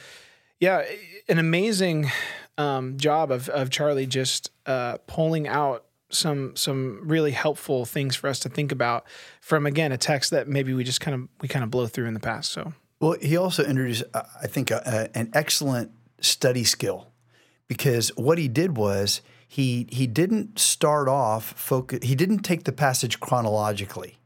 yeah, 0.60 0.84
an 1.28 1.38
amazing 1.38 2.10
um, 2.58 2.96
job 2.96 3.30
of 3.30 3.48
of 3.48 3.70
Charlie 3.70 4.06
just 4.06 4.50
uh, 4.66 4.98
pulling 5.06 5.48
out 5.48 5.84
some 6.08 6.54
some 6.54 7.00
really 7.02 7.32
helpful 7.32 7.84
things 7.84 8.14
for 8.14 8.28
us 8.28 8.38
to 8.40 8.48
think 8.48 8.72
about 8.72 9.04
from 9.40 9.66
again 9.66 9.92
a 9.92 9.98
text 9.98 10.30
that 10.30 10.48
maybe 10.48 10.72
we 10.72 10.84
just 10.84 11.00
kind 11.00 11.14
of 11.14 11.28
we 11.40 11.48
kind 11.48 11.64
of 11.64 11.70
blow 11.70 11.86
through 11.86 12.06
in 12.06 12.14
the 12.14 12.20
past. 12.20 12.52
So 12.52 12.72
Well, 13.00 13.16
he 13.20 13.36
also 13.36 13.64
introduced, 13.64 14.04
uh, 14.14 14.22
I 14.42 14.46
think, 14.46 14.70
a, 14.70 14.82
a, 14.86 15.18
an 15.18 15.30
excellent 15.34 15.90
study 16.20 16.64
skill 16.64 17.08
because 17.68 18.08
what 18.16 18.38
he 18.38 18.48
did 18.48 18.76
was 18.76 19.20
he 19.46 19.86
he 19.90 20.06
didn't 20.06 20.58
start 20.58 21.08
off 21.08 21.52
focus. 21.56 22.00
He 22.02 22.14
didn't 22.14 22.40
take 22.40 22.64
the 22.64 22.72
passage 22.72 23.20
chronologically, 23.20 24.18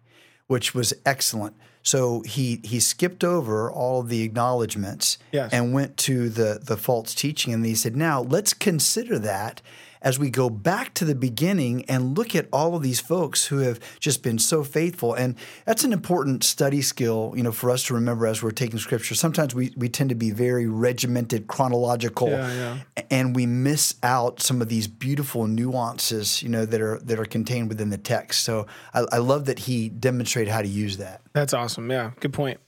which 0.46 0.74
was 0.74 0.94
excellent. 1.04 1.56
So 1.82 2.20
he 2.22 2.60
he 2.64 2.78
skipped 2.80 3.24
over 3.24 3.70
all 3.70 4.00
of 4.00 4.08
the 4.08 4.22
acknowledgments 4.22 5.18
Yes. 5.32 5.52
and 5.52 5.72
went 5.72 5.96
to 5.98 6.28
the 6.28 6.60
the 6.62 6.76
false 6.76 7.14
teaching, 7.14 7.52
and 7.54 7.64
he 7.64 7.74
said, 7.74 7.96
"Now 7.96 8.20
let's 8.22 8.52
consider 8.54 9.18
that." 9.20 9.62
As 10.02 10.19
we 10.19 10.30
go 10.30 10.49
back 10.49 10.95
to 10.95 11.04
the 11.04 11.14
beginning 11.14 11.85
and 11.85 12.16
look 12.16 12.35
at 12.35 12.49
all 12.52 12.75
of 12.75 12.83
these 12.83 13.00
folks 13.00 13.47
who 13.47 13.59
have 13.59 13.78
just 14.00 14.23
been 14.23 14.38
so 14.38 14.64
faithful, 14.64 15.12
and 15.12 15.35
that's 15.66 15.85
an 15.85 15.92
important 15.92 16.42
study 16.42 16.80
skill, 16.80 17.35
you 17.37 17.42
know, 17.42 17.52
for 17.52 17.71
us 17.71 17.85
to 17.85 17.95
remember 17.95 18.26
as 18.26 18.42
we're 18.42 18.50
taking 18.50 18.78
scripture. 18.78 19.14
Sometimes 19.14 19.54
we, 19.54 19.73
we 19.76 19.88
tend 19.88 20.09
to 20.09 20.14
be 20.16 20.30
very 20.30 20.66
regimented, 20.66 21.49
chronological, 21.49 22.30
Yeah, 22.30 22.78
yeah. 22.97 23.02
and 23.11 23.37
we 23.37 23.45
miss 23.47 23.95
out 24.02 24.40
some 24.40 24.62
of 24.62 24.69
these 24.69 24.88
beautiful 24.88 25.47
nuances, 25.47 26.42
you 26.42 26.49
know, 26.49 26.64
that 26.64 26.80
are 26.80 26.99
that 27.00 27.19
are 27.19 27.26
contained 27.26 27.69
within 27.69 27.90
the 27.90 27.99
text. 27.99 28.45
So 28.45 28.66
I, 28.95 29.04
I 29.12 29.19
love 29.19 29.45
that 29.47 29.61
he 29.61 29.88
demonstrated 29.90 30.52
how 30.52 30.62
to 30.62 30.69
use 30.69 30.97
that. 30.97 31.21
that's 31.33 31.52
awesome. 31.52 31.90
Yeah, 31.90 32.12
good 32.21 32.33
point. 32.33 32.59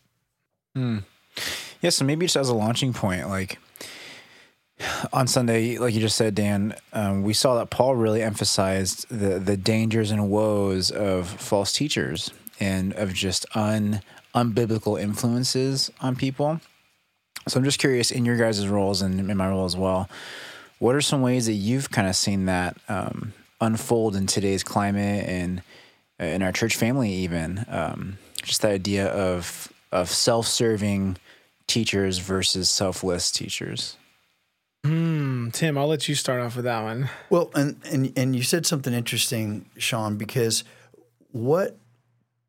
Hmm. 0.74 0.98
Yeah, 1.80 1.90
so 1.90 2.04
maybe 2.04 2.26
just 2.26 2.36
as 2.36 2.48
a 2.48 2.54
launching 2.54 2.92
point, 2.92 3.28
like 3.28 3.58
on 5.12 5.26
Sunday, 5.26 5.78
like 5.78 5.94
you 5.94 6.00
just 6.00 6.16
said, 6.16 6.34
Dan, 6.34 6.74
um, 6.92 7.22
we 7.22 7.34
saw 7.34 7.56
that 7.56 7.70
Paul 7.70 7.94
really 7.96 8.22
emphasized 8.22 9.08
the 9.08 9.38
the 9.38 9.56
dangers 9.56 10.10
and 10.10 10.30
woes 10.30 10.90
of 10.90 11.28
false 11.28 11.72
teachers 11.72 12.30
and 12.60 12.92
of 12.94 13.12
just 13.12 13.46
un 13.54 14.00
unbiblical 14.34 15.00
influences 15.00 15.90
on 16.00 16.16
people. 16.16 16.60
So 17.48 17.58
I'm 17.58 17.64
just 17.64 17.78
curious, 17.78 18.10
in 18.10 18.24
your 18.24 18.36
guys' 18.36 18.66
roles 18.68 19.02
and 19.02 19.18
in 19.30 19.36
my 19.36 19.48
role 19.48 19.64
as 19.64 19.76
well, 19.76 20.08
what 20.78 20.94
are 20.94 21.00
some 21.00 21.22
ways 21.22 21.46
that 21.46 21.54
you've 21.54 21.90
kind 21.90 22.08
of 22.08 22.14
seen 22.14 22.46
that 22.46 22.76
um, 22.88 23.32
unfold 23.60 24.14
in 24.16 24.26
today's 24.26 24.62
climate 24.62 25.28
and 25.28 25.62
uh, 26.20 26.24
in 26.24 26.42
our 26.42 26.52
church 26.52 26.76
family, 26.76 27.12
even 27.12 27.64
um, 27.68 28.18
just 28.42 28.62
the 28.62 28.68
idea 28.68 29.06
of 29.06 29.72
of 29.90 30.08
self-serving 30.08 31.16
teachers 31.66 32.18
versus 32.18 32.70
selfless 32.70 33.30
teachers. 33.30 33.96
Hmm, 34.84 35.50
Tim, 35.50 35.78
I'll 35.78 35.86
let 35.86 36.08
you 36.08 36.16
start 36.16 36.40
off 36.40 36.56
with 36.56 36.64
that 36.64 36.82
one. 36.82 37.08
Well, 37.30 37.52
and, 37.54 37.80
and 37.84 38.12
and 38.16 38.34
you 38.34 38.42
said 38.42 38.66
something 38.66 38.92
interesting, 38.92 39.70
Sean, 39.78 40.16
because 40.16 40.64
what 41.30 41.78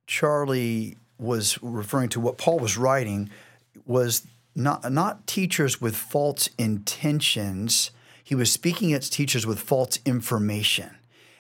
Charlie 0.08 0.98
was 1.20 1.62
referring 1.62 2.10
to, 2.10 2.20
what 2.20 2.40
Paul 2.40 2.58
was 2.58 2.75
writing, 2.75 3.30
was 3.86 4.25
not 4.56 4.92
not 4.92 5.28
teachers 5.28 5.80
with 5.80 5.96
false 5.96 6.50
intentions. 6.58 7.92
He 8.24 8.34
was 8.34 8.52
speaking 8.52 8.94
at 8.94 9.04
teachers 9.04 9.46
with 9.46 9.60
false 9.60 10.00
information, 10.04 10.96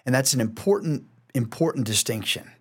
and 0.05 0.13
that's 0.13 0.35
an 0.35 0.41
important 0.41 1.05
important 1.33 1.87
distinction. 1.87 2.51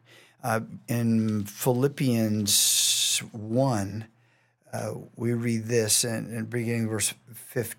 Uh, 0.42 0.60
in 0.88 1.44
Philippians 1.44 3.22
one, 3.32 4.06
uh, 4.72 4.94
we 5.16 5.34
read 5.34 5.66
this, 5.66 6.02
and, 6.02 6.32
and 6.32 6.48
beginning 6.48 6.88
verse 6.88 7.12
fifteen. 7.34 7.78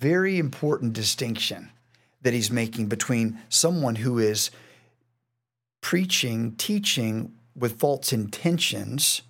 Very 0.00 0.38
important 0.38 0.94
distinction 0.94 1.70
that 2.22 2.32
he's 2.32 2.50
making 2.50 2.86
between 2.86 3.38
someone 3.50 3.96
who 3.96 4.18
is 4.18 4.50
preaching, 5.82 6.52
teaching 6.56 7.34
with 7.54 7.78
false 7.78 8.10
intentions, 8.10 9.20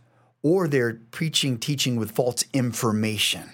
or 0.43 0.69
they're 0.69 1.01
preaching, 1.11 1.59
teaching 1.59 1.97
with 1.97 2.13
false 2.13 2.45
information. 2.53 3.51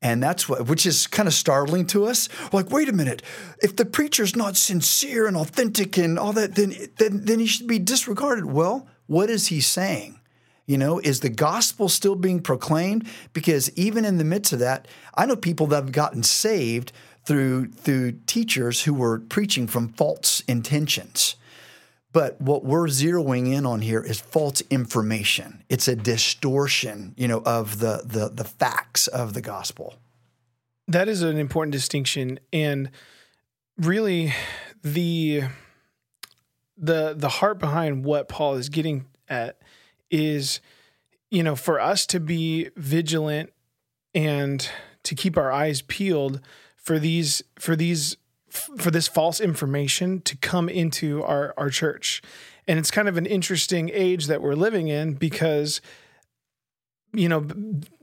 And 0.00 0.22
that's 0.22 0.48
what, 0.48 0.68
which 0.68 0.86
is 0.86 1.08
kind 1.08 1.26
of 1.26 1.34
startling 1.34 1.84
to 1.88 2.06
us. 2.06 2.28
Like, 2.52 2.70
wait 2.70 2.88
a 2.88 2.92
minute, 2.92 3.22
if 3.60 3.74
the 3.74 3.84
preacher's 3.84 4.36
not 4.36 4.56
sincere 4.56 5.26
and 5.26 5.36
authentic 5.36 5.98
and 5.98 6.16
all 6.16 6.32
that, 6.34 6.54
then, 6.54 6.74
then, 6.98 7.24
then 7.24 7.40
he 7.40 7.46
should 7.46 7.66
be 7.66 7.80
disregarded. 7.80 8.44
Well, 8.44 8.86
what 9.06 9.30
is 9.30 9.48
he 9.48 9.60
saying? 9.60 10.20
You 10.66 10.78
know, 10.78 10.98
is 10.98 11.20
the 11.20 11.28
gospel 11.28 11.88
still 11.88 12.16
being 12.16 12.40
proclaimed? 12.40 13.06
Because 13.32 13.70
even 13.76 14.04
in 14.04 14.18
the 14.18 14.24
midst 14.24 14.52
of 14.52 14.58
that, 14.58 14.88
I 15.14 15.24
know 15.24 15.36
people 15.36 15.68
that 15.68 15.76
have 15.76 15.92
gotten 15.92 16.22
saved 16.24 16.92
through 17.24 17.68
through 17.68 18.12
teachers 18.26 18.82
who 18.82 18.94
were 18.94 19.20
preaching 19.20 19.66
from 19.66 19.88
false 19.88 20.40
intentions. 20.48 21.36
But 22.12 22.40
what 22.40 22.64
we're 22.64 22.86
zeroing 22.86 23.52
in 23.52 23.66
on 23.66 23.82
here 23.82 24.00
is 24.00 24.20
false 24.20 24.62
information. 24.70 25.62
It's 25.68 25.86
a 25.86 25.94
distortion, 25.94 27.14
you 27.16 27.28
know, 27.28 27.42
of 27.44 27.78
the 27.78 28.02
the 28.04 28.28
the 28.28 28.44
facts 28.44 29.06
of 29.06 29.34
the 29.34 29.42
gospel. 29.42 29.94
That 30.88 31.08
is 31.08 31.22
an 31.22 31.36
important 31.36 31.72
distinction, 31.72 32.40
and 32.52 32.90
really, 33.76 34.32
the 34.82 35.42
the 36.78 37.14
the 37.16 37.28
heart 37.28 37.58
behind 37.58 38.04
what 38.04 38.28
Paul 38.28 38.54
is 38.54 38.68
getting 38.68 39.06
at 39.28 39.58
is, 40.10 40.60
you 41.30 41.42
know, 41.42 41.56
for 41.56 41.80
us 41.80 42.06
to 42.06 42.20
be 42.20 42.70
vigilant 42.76 43.52
and 44.14 44.68
to 45.02 45.14
keep 45.14 45.36
our 45.36 45.52
eyes 45.52 45.82
peeled 45.82 46.40
for 46.76 46.98
these 46.98 47.42
for 47.58 47.76
these 47.76 48.16
for 48.48 48.90
this 48.90 49.08
false 49.08 49.40
information 49.40 50.20
to 50.22 50.36
come 50.36 50.68
into 50.68 51.22
our 51.22 51.52
our 51.56 51.70
church. 51.70 52.22
And 52.68 52.78
it's 52.78 52.90
kind 52.90 53.08
of 53.08 53.16
an 53.16 53.26
interesting 53.26 53.90
age 53.92 54.26
that 54.26 54.42
we're 54.42 54.54
living 54.54 54.88
in 54.88 55.14
because 55.14 55.80
you 57.12 57.28
know 57.28 57.46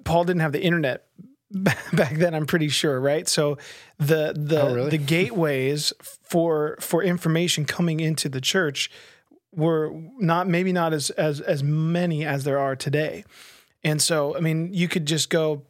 Paul 0.04 0.24
didn't 0.26 0.42
have 0.42 0.52
the 0.52 0.64
internet 0.64 1.06
back 1.52 2.16
then 2.16 2.34
I'm 2.34 2.46
pretty 2.46 2.70
sure, 2.70 3.00
right? 3.00 3.28
So 3.28 3.58
the 4.00 4.34
the 4.36 4.62
Oh, 4.62 4.74
really? 4.76 4.90
the 4.92 4.98
gateways 4.98 5.94
for 6.02 6.78
for 6.80 7.04
information 7.04 7.66
coming 7.66 8.00
into 8.00 8.28
the 8.30 8.42
church 8.42 8.90
were 9.56 9.92
not 10.18 10.48
maybe 10.48 10.72
not 10.72 10.94
as 10.94 11.10
as 11.12 11.42
as 11.42 11.64
many 11.64 12.26
as 12.26 12.44
there 12.44 12.60
are 12.60 12.76
today. 12.76 13.24
And 13.84 14.02
so 14.02 14.36
I 14.36 14.40
mean 14.40 14.74
you 14.74 14.88
could 14.88 15.06
just 15.06 15.30
go 15.30 15.64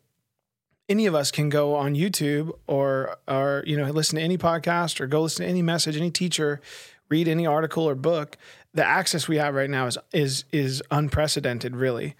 any 0.90 1.06
of 1.06 1.16
us 1.16 1.32
can 1.32 1.50
go 1.50 1.76
on 1.76 1.96
YouTube 1.96 2.52
or 2.68 3.18
or 3.28 3.64
you 3.66 3.78
know 3.78 3.90
listen 3.92 4.18
to 4.18 4.22
any 4.22 4.38
podcast 4.38 5.00
or 5.00 5.08
go 5.08 5.22
listen 5.22 5.46
to 5.46 5.50
any 5.50 5.62
message, 5.62 5.98
any 5.98 6.12
teacher, 6.12 6.62
read 7.10 7.28
any 7.28 7.46
article 7.46 7.88
or 7.88 7.96
book. 7.96 8.38
The 8.74 8.86
access 8.86 9.28
we 9.28 9.38
have 9.38 9.56
right 9.56 9.70
now 9.70 9.88
is 9.88 9.98
is 10.12 10.46
is 10.52 10.84
unprecedented, 10.92 11.76
really. 11.76 12.16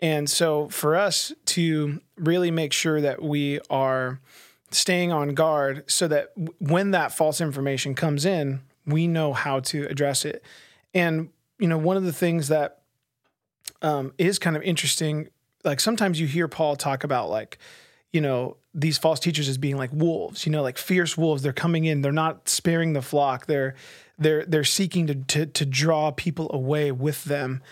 And 0.00 0.28
so 0.28 0.68
for 0.68 0.94
us 0.94 1.32
to 1.46 2.00
really 2.16 2.50
make 2.50 2.72
sure 2.72 3.00
that 3.00 3.22
we 3.22 3.60
are 3.70 4.20
staying 4.70 5.12
on 5.12 5.34
guard 5.34 5.84
so 5.90 6.06
that 6.08 6.32
when 6.58 6.90
that 6.90 7.12
false 7.12 7.40
information 7.40 7.94
comes 7.94 8.24
in, 8.24 8.60
we 8.84 9.06
know 9.06 9.32
how 9.32 9.60
to 9.60 9.86
address 9.86 10.24
it. 10.24 10.42
And 10.96 11.28
you 11.58 11.68
know, 11.68 11.76
one 11.76 11.98
of 11.98 12.04
the 12.04 12.12
things 12.12 12.48
that 12.48 12.78
um, 13.82 14.14
is 14.16 14.38
kind 14.38 14.56
of 14.56 14.62
interesting, 14.62 15.28
like 15.62 15.78
sometimes 15.78 16.18
you 16.18 16.26
hear 16.26 16.48
Paul 16.48 16.74
talk 16.74 17.04
about 17.04 17.28
like, 17.28 17.58
you 18.12 18.22
know, 18.22 18.56
these 18.74 18.96
false 18.96 19.20
teachers 19.20 19.46
as 19.46 19.58
being 19.58 19.76
like 19.76 19.90
wolves, 19.92 20.46
you 20.46 20.52
know, 20.52 20.62
like 20.62 20.78
fierce 20.78 21.16
wolves. 21.16 21.42
They're 21.42 21.52
coming 21.52 21.84
in. 21.84 22.00
They're 22.00 22.12
not 22.12 22.48
sparing 22.48 22.94
the 22.94 23.02
flock. 23.02 23.44
They're 23.44 23.74
they're 24.18 24.46
they're 24.46 24.64
seeking 24.64 25.06
to 25.08 25.14
to, 25.14 25.46
to 25.46 25.66
draw 25.66 26.12
people 26.12 26.50
away 26.52 26.90
with 26.92 27.24
them. 27.24 27.62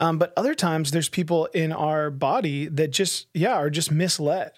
Um, 0.00 0.16
but 0.16 0.32
other 0.34 0.54
times, 0.54 0.90
there's 0.90 1.10
people 1.10 1.46
in 1.46 1.72
our 1.72 2.10
body 2.10 2.66
that 2.66 2.92
just 2.92 3.26
yeah 3.34 3.56
are 3.56 3.68
just 3.68 3.90
misled, 3.90 4.52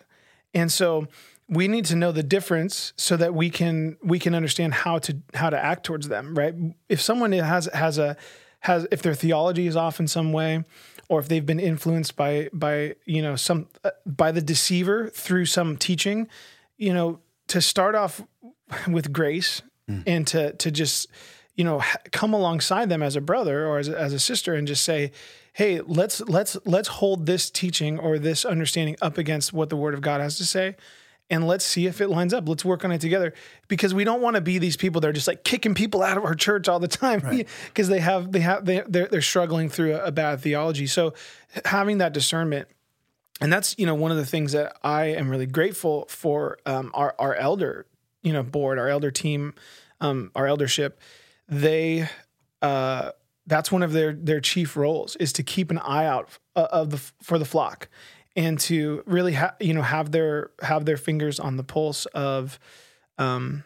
and 0.55 0.71
so 0.71 1.09
we 1.53 1.69
need 1.69 1.85
to 1.87 1.97
know 1.97 2.13
the 2.13 2.23
difference 2.23 2.95
so 2.97 3.17
that 3.17 3.35
we 3.35 3.51
can 3.51 3.99
we 4.03 4.19
can 4.19 4.35
understand 4.35 4.73
how 4.73 4.99
to 5.01 5.19
how 5.35 5.51
to 5.51 5.63
act 5.63 5.85
towards 5.85 6.09
them. 6.09 6.35
Right? 6.35 6.55
If 6.89 7.01
someone 7.01 7.33
has 7.33 7.67
has 7.75 7.99
a 7.99 8.17
has 8.61 8.87
if 8.91 9.03
their 9.03 9.15
theology 9.15 9.67
is 9.67 9.77
off 9.77 10.01
in 10.01 10.09
some 10.09 10.33
way, 10.33 10.65
or 11.09 11.21
if 11.21 11.29
they've 11.29 11.45
been 11.45 11.61
influenced 11.61 12.17
by 12.17 12.49
by 12.53 12.95
you 13.05 13.21
know 13.21 13.37
some 13.37 13.69
uh, 13.85 13.91
by 14.07 14.33
the 14.33 14.41
deceiver 14.41 15.09
through 15.11 15.45
some 15.45 15.77
teaching, 15.77 16.27
you 16.79 16.95
know, 16.95 17.21
to 17.49 17.61
start 17.61 17.95
off 17.95 18.23
with 18.89 19.13
grace 19.13 19.61
and 20.07 20.27
to 20.29 20.55
to 20.55 20.71
just 20.71 21.09
you 21.55 21.65
know, 21.65 21.83
come 22.13 22.33
alongside 22.33 22.89
them 22.89 23.03
as 23.03 23.15
a 23.15 23.21
brother 23.21 23.67
or 23.67 23.79
as 23.79 23.89
a, 23.89 23.99
as 23.99 24.13
a 24.15 24.19
sister 24.19 24.55
and 24.55 24.67
just 24.67 24.85
say, 24.85 25.13
"Hey, 25.53 25.81
let's 25.83 26.21
let's 26.23 26.57
let's 26.65 26.89
hold 26.89 27.27
this 27.27 27.51
teaching 27.51 27.99
or 27.99 28.19
this 28.19 28.45
understanding 28.45 28.97
up 29.03 29.19
against 29.19 29.53
what 29.53 29.69
the 29.69 29.77
Word 29.77 29.93
of 29.93 30.01
God 30.01 30.21
has 30.21 30.39
to 30.39 30.47
say." 30.47 30.77
And 31.33 31.47
let's 31.47 31.65
see 31.65 31.87
if 31.87 32.03
it 32.03 32.09
lines 32.09 32.35
up. 32.35 32.47
Let's 32.47 32.63
work 32.63 32.85
on 32.85 32.93
it 32.93 33.01
together 33.01 33.33
because 33.67 33.95
we 33.95 34.05
don't 34.05 34.21
want 34.21 34.37
to 34.37 34.43
be 34.43 34.59
these 34.59 34.77
people 34.77 35.01
that 35.01 35.09
are 35.09 35.15
just 35.15 35.27
like 35.27 35.45
kicking 35.45 35.75
people 35.75 36.03
out 36.03 36.19
of 36.19 36.25
our 36.25 36.35
church 36.35 36.69
all 36.69 36.79
the 36.79 36.87
time 36.87 37.21
because 37.69 37.89
they 37.89 38.01
have 38.01 38.33
they 38.33 38.41
have 38.41 38.67
they 38.67 38.83
they're, 38.87 39.07
they're 39.07 39.23
struggling 39.23 39.71
through 39.71 39.95
a, 39.95 40.05
a 40.05 40.13
bad 40.13 40.43
theology. 40.43 40.87
So 40.87 41.15
having 41.65 41.99
that 41.99 42.13
discernment 42.13 42.69
and 43.41 43.51
that's 43.51 43.75
you 43.79 43.87
know 43.87 43.95
one 43.95 44.11
of 44.11 44.19
the 44.19 44.27
things 44.27 44.53
that 44.53 44.77
I 44.83 45.07
am 45.07 45.31
really 45.31 45.47
grateful 45.47 46.05
for 46.09 46.59
um, 46.67 46.91
our 46.93 47.15
our 47.19 47.35
elder 47.35 47.87
you 48.23 48.33
know 48.35 48.43
board, 48.43 48.79
our 48.79 48.89
elder 48.89 49.11
team, 49.11 49.55
um, 50.03 50.31
our 50.35 50.47
eldership. 50.47 51.01
They 51.49 52.09
uh, 52.61 53.13
that's 53.47 53.73
one 53.73 53.83
of 53.83 53.93
their 53.93 54.13
their 54.13 54.41
chief 54.41 54.77
roles 54.77 55.17
is 55.17 55.33
to 55.35 55.43
keep 55.43 55.71
an 55.71 55.79
eye 55.79 56.05
out 56.05 56.29
uh, 56.55 56.69
of 56.71 56.91
the 56.91 56.99
for 57.23 57.39
the 57.39 57.45
flock 57.47 57.89
and 58.37 58.59
to 58.61 59.03
really 59.07 59.35
ha- 59.35 59.55
you 59.61 59.75
know 59.75 59.83
have 59.83 60.13
their 60.13 60.51
have 60.63 60.85
their 60.85 60.97
fingers 60.97 61.39
on 61.39 61.57
the 61.57 61.65
pulse 61.65 62.07
of 62.07 62.59
um, 63.19 63.65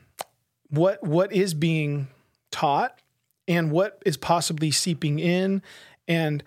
what 0.71 1.03
what 1.03 1.33
is 1.33 1.55
being 1.55 2.09
taught 2.51 3.01
and 3.49 3.71
what 3.71 4.03
is 4.05 4.17
possibly 4.17 4.71
seeping 4.71 5.19
in 5.19 5.63
and 6.09 6.43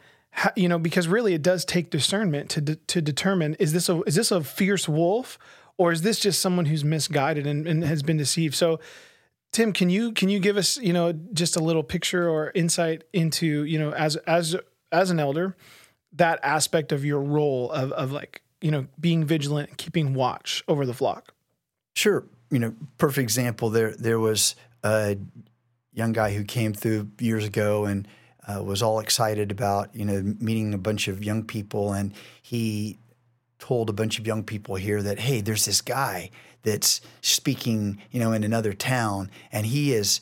you 0.56 0.68
know 0.68 0.80
because 0.80 1.08
really 1.08 1.34
it 1.34 1.42
does 1.42 1.66
take 1.66 1.90
discernment 1.90 2.50
to 2.50 2.62
de- 2.62 2.76
to 2.76 3.02
determine 3.02 3.56
is 3.56 3.74
this 3.74 3.90
a 3.90 4.02
is 4.04 4.16
this 4.16 4.32
a 4.32 4.44
fierce 4.44 4.88
wolf 4.88 5.38
or 5.78 5.92
is 5.92 6.02
this 6.02 6.20
just 6.20 6.42
someone 6.42 6.66
who's 6.66 6.84
misguided 6.84 7.48
and, 7.48 7.66
and 7.66 7.84
has 7.86 8.04
been 8.04 8.18
deceived? 8.18 8.56
So 8.56 8.80
tim 9.52 9.74
can 9.74 9.90
you 9.90 10.12
can 10.12 10.30
you 10.30 10.40
give 10.40 10.58
us 10.58 10.78
you 10.78 10.94
know 10.94 11.14
just 11.34 11.56
a 11.56 11.64
little 11.64 11.84
picture 11.84 12.30
or 12.30 12.52
insight 12.54 13.04
into 13.14 13.64
you 13.64 13.80
know 13.80 13.92
as 13.94 14.16
as 14.18 14.56
as 14.92 15.10
an 15.10 15.20
elder 15.20 15.56
that 16.14 16.40
aspect 16.44 16.92
of 16.92 17.06
your 17.06 17.22
role 17.22 17.72
of 17.72 17.92
of 17.94 18.12
like 18.12 18.42
you 18.62 18.72
know 18.72 18.88
being 19.00 19.24
vigilant 19.24 19.70
and 19.70 19.78
keeping 19.78 20.14
watch 20.14 20.64
over 20.68 20.86
the 20.86 20.94
flock 20.94 21.34
Sure. 22.00 22.24
You 22.50 22.60
know, 22.60 22.76
perfect 22.98 23.24
example. 23.24 23.70
There, 23.70 23.94
there 23.94 24.20
was 24.20 24.56
a 24.86 25.18
young 25.92 26.14
guy 26.14 26.34
who 26.34 26.46
came 26.46 26.74
through 26.74 27.10
years 27.20 27.46
ago 27.46 27.84
and 27.84 28.08
uh, 28.48 28.64
was 28.64 28.82
all 28.82 29.00
excited 29.00 29.52
about 29.52 29.94
you 29.94 30.06
know 30.06 30.34
meeting 30.40 30.74
a 30.74 30.78
bunch 30.78 31.10
of 31.10 31.22
young 31.26 31.44
people, 31.44 31.92
and 31.92 32.14
he 32.42 32.98
told 33.60 33.90
a 33.90 33.94
bunch 33.94 34.18
of 34.18 34.26
young 34.26 34.46
people 34.46 34.76
here 34.76 35.04
that 35.04 35.20
hey, 35.20 35.42
there's 35.42 35.66
this 35.66 35.82
guy 35.82 36.32
that's 36.64 37.02
speaking, 37.22 38.02
you 38.12 38.20
know, 38.22 38.32
in 38.32 38.46
another 38.46 38.72
town, 38.72 39.30
and 39.52 39.66
he 39.66 39.92
is 39.92 40.22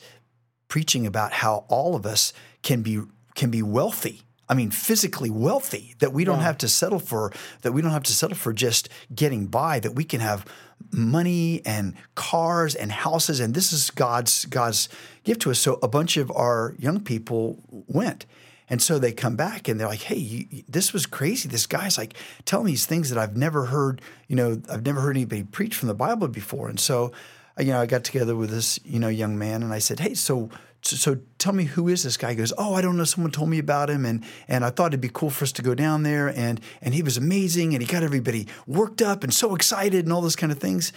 preaching 0.66 1.06
about 1.06 1.32
how 1.32 1.64
all 1.68 1.94
of 1.94 2.04
us 2.04 2.32
can 2.62 2.82
be 2.82 3.00
can 3.36 3.50
be 3.52 3.62
wealthy. 3.62 4.22
I 4.48 4.54
mean, 4.54 4.70
physically 4.70 5.30
wealthy. 5.30 5.94
That 5.98 6.12
we 6.12 6.24
don't 6.24 6.40
have 6.40 6.58
to 6.58 6.68
settle 6.68 6.98
for. 7.00 7.32
That 7.62 7.72
we 7.72 7.82
don't 7.82 7.90
have 7.92 8.02
to 8.04 8.12
settle 8.12 8.36
for 8.36 8.52
just 8.52 8.88
getting 9.14 9.46
by. 9.46 9.78
That 9.80 9.94
we 9.94 10.04
can 10.04 10.20
have 10.20 10.44
money 10.92 11.60
and 11.66 11.94
cars 12.14 12.74
and 12.74 12.90
houses, 12.92 13.40
and 13.40 13.54
this 13.54 13.72
is 13.72 13.90
God's 13.90 14.44
God's 14.46 14.88
gift 15.24 15.42
to 15.42 15.50
us. 15.50 15.58
So 15.58 15.78
a 15.82 15.88
bunch 15.88 16.16
of 16.16 16.30
our 16.30 16.74
young 16.78 17.00
people 17.00 17.62
went. 17.86 18.26
And 18.70 18.82
so 18.82 18.98
they 18.98 19.12
come 19.12 19.34
back 19.34 19.66
and 19.66 19.80
they're 19.80 19.88
like, 19.88 20.02
"Hey, 20.02 20.16
you, 20.18 20.46
you- 20.50 20.64
this 20.68 20.92
was 20.92 21.06
crazy. 21.06 21.48
This 21.48 21.66
guy's 21.66 21.96
like 21.96 22.14
telling 22.44 22.66
me 22.66 22.72
these 22.72 22.84
things 22.86 23.08
that 23.10 23.18
I've 23.18 23.36
never 23.36 23.66
heard. 23.66 24.00
You 24.28 24.36
know, 24.36 24.60
I've 24.70 24.84
never 24.84 25.00
heard 25.00 25.16
anybody 25.16 25.42
preach 25.42 25.74
from 25.74 25.88
the 25.88 25.94
Bible 25.94 26.28
before." 26.28 26.68
And 26.68 26.78
so, 26.78 27.10
you 27.58 27.66
know, 27.72 27.80
I 27.80 27.86
got 27.86 28.04
together 28.04 28.36
with 28.36 28.50
this, 28.50 28.78
you 28.84 28.98
know, 28.98 29.08
young 29.08 29.38
man, 29.38 29.62
and 29.62 29.72
I 29.72 29.78
said, 29.78 30.00
"Hey, 30.00 30.14
so, 30.14 30.50
so, 30.82 30.96
so 30.96 31.18
tell 31.38 31.52
me 31.52 31.64
who 31.64 31.88
is 31.88 32.02
this 32.02 32.16
guy?" 32.16 32.30
He 32.30 32.36
goes, 32.36 32.52
"Oh, 32.56 32.74
I 32.74 32.82
don't 32.82 32.96
know. 32.96 33.04
Someone 33.04 33.32
told 33.32 33.48
me 33.48 33.58
about 33.58 33.90
him, 33.90 34.04
and 34.04 34.24
and 34.46 34.64
I 34.64 34.70
thought 34.70 34.88
it'd 34.88 35.00
be 35.00 35.10
cool 35.12 35.30
for 35.30 35.44
us 35.44 35.52
to 35.52 35.62
go 35.62 35.74
down 35.74 36.02
there, 36.02 36.28
and 36.28 36.60
and 36.80 36.94
he 36.94 37.02
was 37.02 37.16
amazing, 37.16 37.74
and 37.74 37.82
he 37.82 37.86
got 37.86 38.02
everybody 38.02 38.46
worked 38.66 39.02
up 39.02 39.24
and 39.24 39.32
so 39.32 39.54
excited, 39.54 40.04
and 40.04 40.12
all 40.12 40.20
those 40.20 40.36
kind 40.36 40.52
of 40.52 40.58
things." 40.58 40.92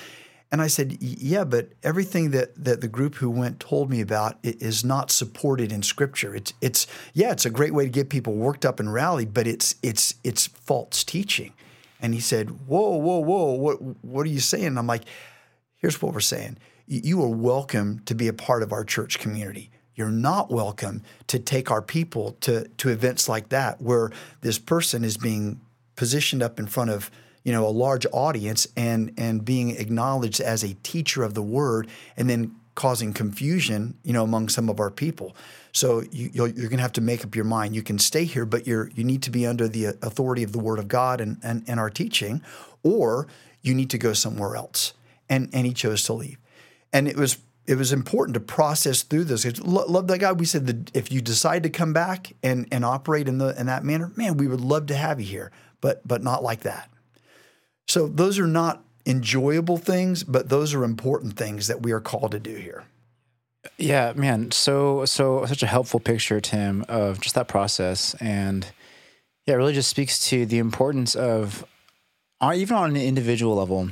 And 0.51 0.61
I 0.61 0.67
said, 0.67 0.97
"Yeah, 0.99 1.45
but 1.45 1.69
everything 1.81 2.31
that 2.31 2.63
that 2.63 2.81
the 2.81 2.87
group 2.87 3.15
who 3.15 3.29
went 3.29 3.59
told 3.59 3.89
me 3.89 4.01
about 4.01 4.37
is 4.43 4.83
not 4.83 5.09
supported 5.09 5.71
in 5.71 5.81
Scripture. 5.81 6.35
It's 6.35 6.53
it's 6.61 6.87
yeah, 7.13 7.31
it's 7.31 7.45
a 7.45 7.49
great 7.49 7.73
way 7.73 7.85
to 7.85 7.89
get 7.89 8.09
people 8.09 8.33
worked 8.33 8.65
up 8.65 8.79
and 8.79 8.93
rallied, 8.93 9.33
but 9.33 9.47
it's 9.47 9.75
it's 9.81 10.15
it's 10.23 10.47
false 10.47 11.03
teaching." 11.03 11.53
And 12.01 12.13
he 12.13 12.19
said, 12.19 12.67
"Whoa, 12.67 12.97
whoa, 12.97 13.19
whoa! 13.19 13.53
What 13.53 13.81
what 14.03 14.25
are 14.25 14.29
you 14.29 14.41
saying?" 14.41 14.65
And 14.65 14.79
I'm 14.79 14.87
like, 14.87 15.03
"Here's 15.77 16.01
what 16.01 16.13
we're 16.13 16.19
saying. 16.19 16.57
You 16.93 17.23
are 17.23 17.29
welcome 17.29 18.01
to 18.05 18.13
be 18.13 18.27
a 18.27 18.33
part 18.33 18.63
of 18.63 18.73
our 18.73 18.83
church 18.83 19.17
community." 19.17 19.71
You're 19.95 20.09
not 20.09 20.49
welcome 20.49 21.03
to 21.27 21.37
take 21.39 21.69
our 21.69 21.81
people 21.81 22.35
to, 22.41 22.67
to 22.67 22.89
events 22.89 23.29
like 23.29 23.49
that 23.49 23.81
where 23.81 24.09
this 24.41 24.57
person 24.57 25.03
is 25.03 25.15
being 25.15 25.61
positioned 25.95 26.41
up 26.41 26.59
in 26.59 26.65
front 26.65 26.89
of 26.89 27.11
you 27.43 27.53
know 27.53 27.65
a 27.65 27.69
large 27.69 28.05
audience 28.11 28.67
and 28.75 29.13
and 29.17 29.45
being 29.45 29.71
acknowledged 29.71 30.41
as 30.41 30.63
a 30.63 30.73
teacher 30.83 31.23
of 31.23 31.33
the 31.33 31.41
word 31.41 31.87
and 32.17 32.29
then 32.29 32.55
causing 32.75 33.13
confusion 33.13 33.95
you 34.03 34.11
know 34.11 34.23
among 34.23 34.49
some 34.49 34.69
of 34.69 34.79
our 34.79 34.89
people. 34.89 35.35
So 35.71 36.03
you, 36.11 36.29
you're, 36.33 36.47
you're 36.47 36.69
going 36.69 36.77
to 36.77 36.83
have 36.83 36.93
to 36.93 37.01
make 37.01 37.23
up 37.23 37.35
your 37.35 37.45
mind. 37.45 37.75
You 37.75 37.83
can 37.83 37.99
stay 37.99 38.25
here 38.25 38.45
but 38.45 38.67
you're 38.67 38.89
you 38.95 39.03
need 39.03 39.23
to 39.23 39.29
be 39.29 39.45
under 39.47 39.67
the 39.67 39.87
uh, 39.87 39.93
authority 40.01 40.43
of 40.43 40.51
the 40.51 40.59
word 40.59 40.79
of 40.79 40.87
god 40.87 41.21
and 41.21 41.37
and, 41.43 41.63
and 41.67 41.79
our 41.79 41.89
teaching 41.89 42.41
or 42.83 43.27
you 43.61 43.73
need 43.73 43.89
to 43.91 43.97
go 43.97 44.13
somewhere 44.13 44.55
else. 44.55 44.93
And 45.29 45.49
and 45.53 45.65
he 45.65 45.73
chose 45.73 46.03
to 46.05 46.13
leave 46.13 46.37
and 46.93 47.07
it 47.07 47.15
was 47.17 47.37
it 47.67 47.75
was 47.75 47.93
important 47.93 48.33
to 48.33 48.39
process 48.39 49.03
through 49.03 49.23
this. 49.25 49.45
It's- 49.45 49.63
lo- 49.63 49.85
Love 49.87 50.07
that 50.07 50.17
guy. 50.19 50.31
We 50.31 50.45
said 50.45 50.65
that 50.67 50.95
if 50.95 51.11
you 51.11 51.21
decide 51.21 51.63
to 51.63 51.69
come 51.69 51.93
back 51.93 52.33
and 52.43 52.67
and 52.71 52.83
operate 52.83 53.27
in 53.27 53.37
the 53.37 53.59
in 53.59 53.67
that 53.67 53.83
manner, 53.83 54.11
man, 54.15 54.37
we 54.37 54.47
would 54.47 54.61
love 54.61 54.87
to 54.87 54.95
have 54.95 55.19
you 55.19 55.27
here, 55.27 55.51
but 55.79 56.05
but 56.07 56.23
not 56.23 56.43
like 56.43 56.61
that. 56.61 56.89
So 57.87 58.07
those 58.07 58.39
are 58.39 58.47
not 58.47 58.83
enjoyable 59.05 59.77
things, 59.77 60.23
but 60.23 60.49
those 60.49 60.73
are 60.73 60.83
important 60.83 61.35
things 61.35 61.67
that 61.67 61.81
we 61.81 61.91
are 61.91 61.99
called 61.99 62.31
to 62.31 62.39
do 62.39 62.55
here. 62.55 62.85
Yeah, 63.77 64.13
man. 64.15 64.51
So 64.51 65.05
so 65.05 65.45
such 65.45 65.63
a 65.63 65.67
helpful 65.67 65.99
picture, 65.99 66.39
Tim, 66.41 66.83
of 66.87 67.19
just 67.21 67.35
that 67.35 67.47
process, 67.47 68.15
and 68.19 68.65
yeah, 69.45 69.53
it 69.55 69.57
really 69.57 69.73
just 69.73 69.89
speaks 69.89 70.27
to 70.29 70.45
the 70.45 70.57
importance 70.59 71.15
of, 71.15 71.65
uh, 72.39 72.53
even 72.55 72.75
on 72.77 72.91
an 72.91 73.01
individual 73.01 73.55
level, 73.55 73.89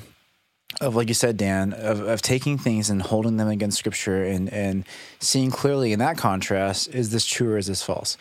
of 0.82 0.96
like 0.96 1.08
you 1.08 1.14
said, 1.14 1.38
Dan, 1.38 1.74
of, 1.74 2.02
of 2.02 2.22
taking 2.22 2.58
things 2.58 2.90
and 2.90 3.02
holding 3.02 3.38
them 3.38 3.48
against 3.48 3.78
Scripture, 3.78 4.24
and 4.24 4.52
and 4.54 4.86
seeing 5.20 5.52
clearly 5.52 5.94
in 5.94 6.00
that 6.00 6.18
contrast, 6.18 6.94
is 6.94 7.12
this 7.12 7.26
true 7.26 7.54
or 7.54 7.58
is 7.58 7.68
this 7.68 7.84
false? 7.84 8.18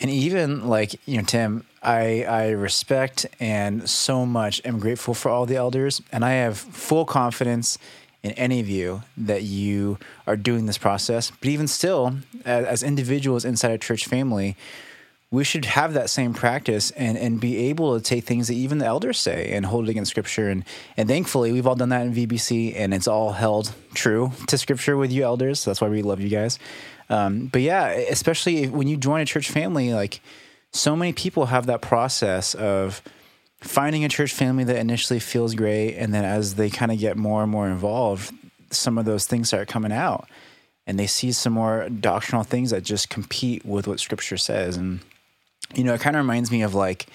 And 0.00 0.10
even 0.10 0.66
like 0.66 1.00
you 1.06 1.18
know, 1.18 1.24
Tim, 1.24 1.64
I 1.82 2.24
I 2.24 2.50
respect 2.50 3.26
and 3.38 3.88
so 3.88 4.26
much 4.26 4.60
am 4.64 4.78
grateful 4.78 5.14
for 5.14 5.30
all 5.30 5.46
the 5.46 5.56
elders, 5.56 6.02
and 6.10 6.24
I 6.24 6.32
have 6.32 6.58
full 6.58 7.04
confidence 7.04 7.78
in 8.22 8.32
any 8.32 8.58
of 8.58 8.68
you 8.68 9.02
that 9.18 9.42
you 9.42 9.98
are 10.26 10.36
doing 10.36 10.66
this 10.66 10.78
process. 10.78 11.30
But 11.30 11.48
even 11.48 11.68
still, 11.68 12.16
as, 12.44 12.64
as 12.64 12.82
individuals 12.82 13.44
inside 13.44 13.70
a 13.70 13.78
church 13.78 14.06
family, 14.06 14.56
we 15.34 15.42
should 15.44 15.64
have 15.64 15.94
that 15.94 16.08
same 16.08 16.32
practice 16.32 16.92
and, 16.92 17.18
and 17.18 17.40
be 17.40 17.56
able 17.68 17.98
to 17.98 18.02
take 18.02 18.24
things 18.24 18.46
that 18.46 18.54
even 18.54 18.78
the 18.78 18.86
elders 18.86 19.18
say 19.18 19.50
and 19.52 19.66
hold 19.66 19.88
it 19.88 19.90
against 19.90 20.12
scripture. 20.12 20.48
And, 20.48 20.64
and 20.96 21.08
thankfully, 21.08 21.50
we've 21.50 21.66
all 21.66 21.74
done 21.74 21.88
that 21.88 22.06
in 22.06 22.14
VBC 22.14 22.74
and 22.76 22.94
it's 22.94 23.08
all 23.08 23.32
held 23.32 23.74
true 23.94 24.30
to 24.46 24.56
scripture 24.56 24.96
with 24.96 25.10
you 25.10 25.24
elders. 25.24 25.60
So 25.60 25.70
that's 25.70 25.80
why 25.80 25.88
we 25.88 26.02
love 26.02 26.20
you 26.20 26.28
guys. 26.28 26.60
Um, 27.10 27.46
but 27.46 27.62
yeah, 27.62 27.88
especially 27.88 28.68
when 28.68 28.86
you 28.86 28.96
join 28.96 29.20
a 29.20 29.26
church 29.26 29.50
family, 29.50 29.92
like 29.92 30.20
so 30.72 30.94
many 30.94 31.12
people 31.12 31.46
have 31.46 31.66
that 31.66 31.82
process 31.82 32.54
of 32.54 33.02
finding 33.60 34.04
a 34.04 34.08
church 34.08 34.32
family 34.32 34.62
that 34.64 34.76
initially 34.76 35.18
feels 35.18 35.54
great. 35.54 35.96
And 35.96 36.14
then 36.14 36.24
as 36.24 36.54
they 36.54 36.70
kind 36.70 36.92
of 36.92 36.98
get 36.98 37.16
more 37.16 37.42
and 37.42 37.50
more 37.50 37.68
involved, 37.68 38.32
some 38.70 38.98
of 38.98 39.04
those 39.04 39.26
things 39.26 39.48
start 39.48 39.66
coming 39.66 39.92
out 39.92 40.28
and 40.86 40.98
they 40.98 41.06
see 41.08 41.32
some 41.32 41.54
more 41.54 41.88
doctrinal 41.88 42.44
things 42.44 42.70
that 42.70 42.84
just 42.84 43.10
compete 43.10 43.64
with 43.64 43.88
what 43.88 43.98
scripture 43.98 44.36
says. 44.36 44.76
And, 44.76 45.00
you 45.74 45.84
know, 45.84 45.94
it 45.94 46.00
kind 46.00 46.16
of 46.16 46.20
reminds 46.20 46.50
me 46.50 46.62
of 46.62 46.74
like, 46.74 47.06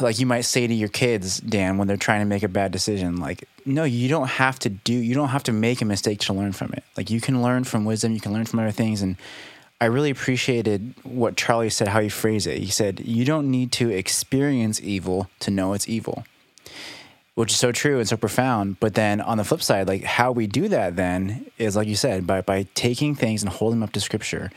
like 0.00 0.18
you 0.18 0.26
might 0.26 0.42
say 0.42 0.66
to 0.66 0.74
your 0.74 0.88
kids, 0.88 1.38
Dan, 1.40 1.76
when 1.76 1.88
they're 1.88 1.96
trying 1.96 2.20
to 2.20 2.26
make 2.26 2.42
a 2.42 2.48
bad 2.48 2.72
decision, 2.72 3.16
like, 3.16 3.48
no, 3.64 3.84
you 3.84 4.08
don't 4.08 4.28
have 4.28 4.58
to 4.60 4.68
do, 4.68 4.92
you 4.92 5.14
don't 5.14 5.28
have 5.28 5.42
to 5.44 5.52
make 5.52 5.80
a 5.82 5.84
mistake 5.84 6.20
to 6.20 6.32
learn 6.32 6.52
from 6.52 6.72
it. 6.72 6.84
Like, 6.96 7.10
you 7.10 7.20
can 7.20 7.42
learn 7.42 7.64
from 7.64 7.84
wisdom, 7.84 8.12
you 8.12 8.20
can 8.20 8.32
learn 8.32 8.44
from 8.44 8.60
other 8.60 8.70
things. 8.70 9.02
And 9.02 9.16
I 9.80 9.86
really 9.86 10.10
appreciated 10.10 10.94
what 11.02 11.36
Charlie 11.36 11.70
said, 11.70 11.88
how 11.88 12.00
he 12.00 12.08
phrased 12.08 12.46
it. 12.46 12.58
He 12.58 12.70
said, 12.70 13.00
you 13.00 13.24
don't 13.24 13.50
need 13.50 13.72
to 13.72 13.90
experience 13.90 14.80
evil 14.80 15.28
to 15.40 15.50
know 15.50 15.72
it's 15.72 15.88
evil, 15.88 16.24
which 17.34 17.50
is 17.50 17.58
so 17.58 17.72
true 17.72 17.98
and 17.98 18.08
so 18.08 18.16
profound. 18.16 18.78
But 18.78 18.94
then 18.94 19.20
on 19.20 19.38
the 19.38 19.44
flip 19.44 19.62
side, 19.62 19.88
like, 19.88 20.04
how 20.04 20.30
we 20.30 20.46
do 20.46 20.68
that 20.68 20.94
then 20.94 21.46
is, 21.58 21.74
like 21.74 21.88
you 21.88 21.96
said, 21.96 22.26
by, 22.26 22.40
by 22.40 22.68
taking 22.74 23.16
things 23.16 23.42
and 23.42 23.50
holding 23.50 23.80
them 23.80 23.88
up 23.88 23.92
to 23.94 24.00
scripture. 24.00 24.52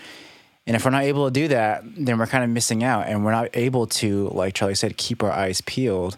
And 0.67 0.75
if 0.75 0.83
we're 0.83 0.91
not 0.91 1.03
able 1.03 1.25
to 1.25 1.31
do 1.31 1.47
that, 1.49 1.83
then 1.95 2.17
we're 2.17 2.25
kind 2.27 2.43
of 2.43 2.49
missing 2.49 2.83
out, 2.83 3.07
and 3.07 3.23
we're 3.23 3.31
not 3.31 3.49
able 3.53 3.85
to, 3.87 4.29
like 4.29 4.55
Charlie 4.55 4.75
said, 4.75 4.97
keep 4.97 5.21
our 5.21 5.31
eyes 5.31 5.61
peeled 5.61 6.17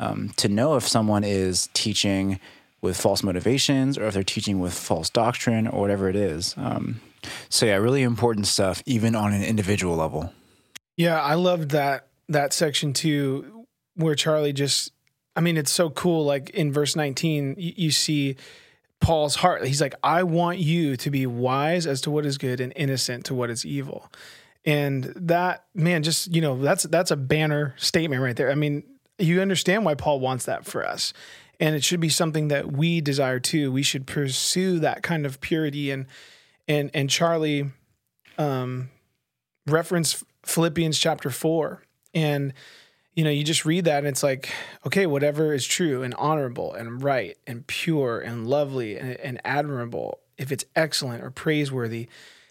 um, 0.00 0.30
to 0.36 0.48
know 0.48 0.74
if 0.74 0.86
someone 0.86 1.22
is 1.22 1.68
teaching 1.74 2.40
with 2.80 3.00
false 3.00 3.22
motivations 3.22 3.96
or 3.96 4.06
if 4.06 4.14
they're 4.14 4.22
teaching 4.24 4.58
with 4.60 4.74
false 4.74 5.08
doctrine 5.08 5.66
or 5.68 5.80
whatever 5.80 6.08
it 6.08 6.16
is. 6.16 6.54
Um, 6.56 7.00
So 7.48 7.66
yeah, 7.66 7.76
really 7.76 8.02
important 8.02 8.46
stuff, 8.46 8.82
even 8.84 9.14
on 9.14 9.32
an 9.32 9.42
individual 9.42 9.96
level. 9.96 10.32
Yeah, 10.96 11.20
I 11.20 11.34
loved 11.34 11.70
that 11.70 12.08
that 12.28 12.52
section 12.52 12.92
too, 12.92 13.66
where 13.94 14.14
Charlie 14.14 14.52
just. 14.52 14.92
I 15.36 15.40
mean, 15.40 15.56
it's 15.56 15.72
so 15.72 15.90
cool. 15.90 16.24
Like 16.24 16.50
in 16.50 16.72
verse 16.72 16.94
19, 16.94 17.56
you, 17.58 17.72
you 17.76 17.90
see 17.90 18.36
Paul's 19.04 19.34
heart. 19.34 19.66
He's 19.66 19.82
like, 19.82 19.94
I 20.02 20.22
want 20.22 20.58
you 20.58 20.96
to 20.96 21.10
be 21.10 21.26
wise 21.26 21.86
as 21.86 22.00
to 22.02 22.10
what 22.10 22.24
is 22.24 22.38
good 22.38 22.58
and 22.58 22.72
innocent 22.74 23.26
to 23.26 23.34
what 23.34 23.50
is 23.50 23.66
evil. 23.66 24.10
And 24.64 25.12
that, 25.14 25.66
man, 25.74 26.02
just, 26.02 26.34
you 26.34 26.40
know, 26.40 26.56
that's 26.56 26.84
that's 26.84 27.10
a 27.10 27.16
banner 27.16 27.74
statement 27.76 28.22
right 28.22 28.34
there. 28.34 28.50
I 28.50 28.54
mean, 28.54 28.82
you 29.18 29.42
understand 29.42 29.84
why 29.84 29.94
Paul 29.94 30.20
wants 30.20 30.46
that 30.46 30.64
for 30.64 30.86
us. 30.86 31.12
And 31.60 31.76
it 31.76 31.84
should 31.84 32.00
be 32.00 32.08
something 32.08 32.48
that 32.48 32.72
we 32.72 33.02
desire 33.02 33.38
too. 33.38 33.70
We 33.70 33.82
should 33.82 34.06
pursue 34.06 34.78
that 34.78 35.02
kind 35.02 35.26
of 35.26 35.38
purity 35.40 35.90
and 35.90 36.06
and 36.66 36.90
and 36.94 37.10
Charlie 37.10 37.70
um 38.38 38.88
reference 39.66 40.24
Philippians 40.46 40.98
chapter 40.98 41.28
4 41.28 41.82
and 42.14 42.54
you 43.14 43.22
know, 43.22 43.30
you 43.30 43.44
just 43.44 43.64
read 43.64 43.84
that 43.84 43.98
and 43.98 44.06
it's 44.06 44.22
like, 44.22 44.50
okay, 44.84 45.06
whatever 45.06 45.52
is 45.52 45.66
true 45.66 46.02
and 46.02 46.14
honorable 46.14 46.74
and 46.74 47.02
right 47.02 47.36
and 47.46 47.66
pure 47.66 48.20
and 48.20 48.46
lovely 48.46 48.98
and, 48.98 49.12
and 49.20 49.40
admirable, 49.44 50.18
if 50.36 50.50
it's 50.50 50.64
excellent 50.74 51.22
or 51.22 51.30
praiseworthy, 51.30 52.08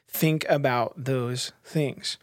think 0.08 0.46
about 0.48 0.94
those 0.96 1.52
things. 1.66 2.18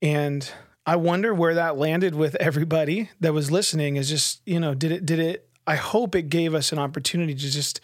And 0.00 0.50
I 0.86 0.96
wonder 0.96 1.34
where 1.34 1.54
that 1.54 1.76
landed 1.76 2.14
with 2.14 2.36
everybody 2.36 3.10
that 3.20 3.34
was 3.34 3.50
listening 3.50 3.96
is 3.96 4.08
just, 4.08 4.40
you 4.46 4.60
know, 4.60 4.74
did 4.74 4.92
it, 4.92 5.06
did 5.06 5.18
it, 5.18 5.48
I 5.66 5.76
hope 5.76 6.14
it 6.14 6.28
gave 6.28 6.54
us 6.54 6.72
an 6.72 6.78
opportunity 6.78 7.34
to 7.34 7.50
just 7.50 7.80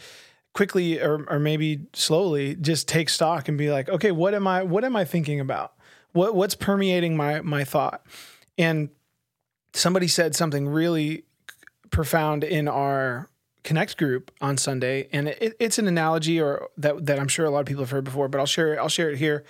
quickly 0.54 1.00
or, 1.00 1.24
or 1.28 1.38
maybe 1.38 1.86
slowly 1.92 2.54
just 2.54 2.88
take 2.88 3.08
stock 3.08 3.48
and 3.48 3.58
be 3.58 3.70
like, 3.70 3.88
okay, 3.88 4.12
what 4.12 4.34
am 4.34 4.46
I, 4.46 4.62
what 4.62 4.84
am 4.84 4.96
I 4.96 5.04
thinking 5.04 5.40
about? 5.40 5.74
What, 6.12 6.34
what's 6.34 6.54
permeating 6.54 7.16
my, 7.16 7.40
my 7.42 7.64
thought? 7.64 8.04
And 8.58 8.90
somebody 9.72 10.08
said 10.08 10.34
something 10.34 10.68
really 10.68 11.24
profound 11.90 12.44
in 12.44 12.68
our 12.68 13.28
connect 13.62 13.96
group 13.96 14.30
on 14.40 14.56
Sunday, 14.56 15.08
and 15.12 15.28
it, 15.28 15.56
it's 15.60 15.78
an 15.78 15.86
analogy 15.86 16.40
or 16.40 16.68
that 16.78 17.06
that 17.06 17.18
I'm 17.18 17.28
sure 17.28 17.44
a 17.46 17.50
lot 17.50 17.60
of 17.60 17.66
people 17.66 17.82
have 17.82 17.90
heard 17.90 18.04
before, 18.04 18.28
but 18.28 18.38
I'll 18.38 18.46
share 18.46 18.74
it. 18.74 18.78
I'll 18.78 18.88
share 18.88 19.10
it 19.10 19.18
here. 19.18 19.44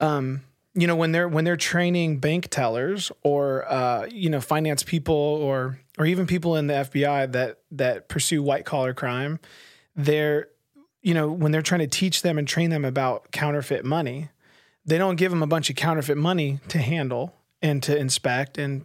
Um, 0.00 0.42
you 0.74 0.86
know, 0.86 0.96
when 0.96 1.12
they're 1.12 1.28
when 1.28 1.44
they're 1.44 1.56
training 1.56 2.18
bank 2.18 2.48
tellers 2.50 3.10
or 3.22 3.70
uh, 3.70 4.06
you 4.10 4.30
know 4.30 4.40
finance 4.40 4.82
people 4.82 5.14
or 5.14 5.78
or 5.98 6.06
even 6.06 6.26
people 6.26 6.56
in 6.56 6.66
the 6.66 6.74
FBI 6.74 7.32
that 7.32 7.58
that 7.72 8.08
pursue 8.08 8.42
white 8.42 8.64
collar 8.64 8.94
crime, 8.94 9.40
they're 9.94 10.48
you 11.02 11.14
know 11.14 11.30
when 11.30 11.50
they're 11.50 11.62
trying 11.62 11.80
to 11.80 11.86
teach 11.86 12.22
them 12.22 12.38
and 12.38 12.46
train 12.46 12.70
them 12.70 12.84
about 12.84 13.32
counterfeit 13.32 13.84
money, 13.84 14.28
they 14.84 14.98
don't 14.98 15.16
give 15.16 15.30
them 15.30 15.42
a 15.42 15.46
bunch 15.46 15.70
of 15.70 15.76
counterfeit 15.76 16.18
money 16.18 16.60
to 16.68 16.78
handle 16.78 17.34
and 17.62 17.82
to 17.82 17.96
inspect 17.96 18.58
and 18.58 18.84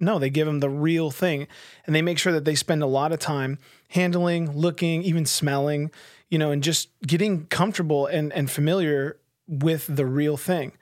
no, 0.00 0.18
they 0.18 0.30
give 0.30 0.46
them 0.46 0.60
the 0.60 0.70
real 0.70 1.10
thing. 1.10 1.46
And 1.86 1.94
they 1.94 2.02
make 2.02 2.18
sure 2.18 2.32
that 2.32 2.44
they 2.44 2.54
spend 2.54 2.82
a 2.82 2.86
lot 2.86 3.12
of 3.12 3.18
time 3.18 3.58
handling, 3.88 4.52
looking, 4.52 5.02
even 5.02 5.26
smelling, 5.26 5.90
you 6.28 6.38
know, 6.38 6.50
and 6.50 6.62
just 6.62 6.88
getting 7.06 7.46
comfortable 7.46 8.06
and, 8.06 8.32
and 8.32 8.50
familiar 8.50 9.18
with 9.46 9.86
the 9.88 10.06
real 10.06 10.36
thing. 10.36 10.72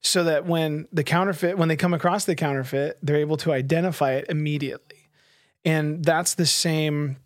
So 0.00 0.24
that 0.24 0.46
when 0.46 0.86
the 0.92 1.02
counterfeit, 1.02 1.58
when 1.58 1.68
they 1.68 1.76
come 1.76 1.92
across 1.92 2.24
the 2.24 2.36
counterfeit, 2.36 2.98
they're 3.02 3.16
able 3.16 3.36
to 3.38 3.52
identify 3.52 4.12
it 4.12 4.26
immediately. 4.28 5.08
And 5.64 6.04
that's 6.04 6.34
the 6.34 6.46
same 6.46 7.16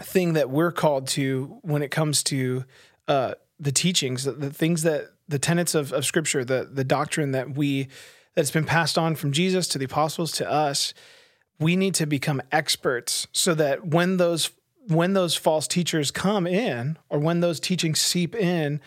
thing 0.00 0.32
that 0.34 0.48
we're 0.48 0.72
called 0.72 1.06
to 1.08 1.58
when 1.62 1.82
it 1.82 1.90
comes 1.90 2.22
to 2.24 2.64
uh, 3.08 3.34
the 3.58 3.72
teachings, 3.72 4.24
the, 4.24 4.32
the 4.32 4.50
things 4.50 4.82
that 4.82 5.10
the 5.28 5.38
tenets 5.38 5.74
of, 5.74 5.92
of 5.92 6.06
scripture, 6.06 6.44
the 6.44 6.68
the 6.70 6.84
doctrine 6.84 7.32
that 7.32 7.54
we 7.54 7.88
that's 8.38 8.52
been 8.52 8.64
passed 8.64 8.96
on 8.96 9.16
from 9.16 9.32
Jesus 9.32 9.66
to 9.66 9.78
the 9.78 9.86
apostles 9.86 10.30
to 10.30 10.48
us, 10.48 10.94
we 11.58 11.74
need 11.74 11.92
to 11.96 12.06
become 12.06 12.40
experts 12.52 13.26
so 13.32 13.52
that 13.52 13.88
when 13.88 14.16
those 14.16 14.52
when 14.86 15.12
those 15.12 15.34
false 15.34 15.66
teachers 15.66 16.12
come 16.12 16.46
in 16.46 16.96
or 17.08 17.18
when 17.18 17.40
those 17.40 17.58
teachings 17.58 18.00
seep 18.00 18.36
in 18.36 18.80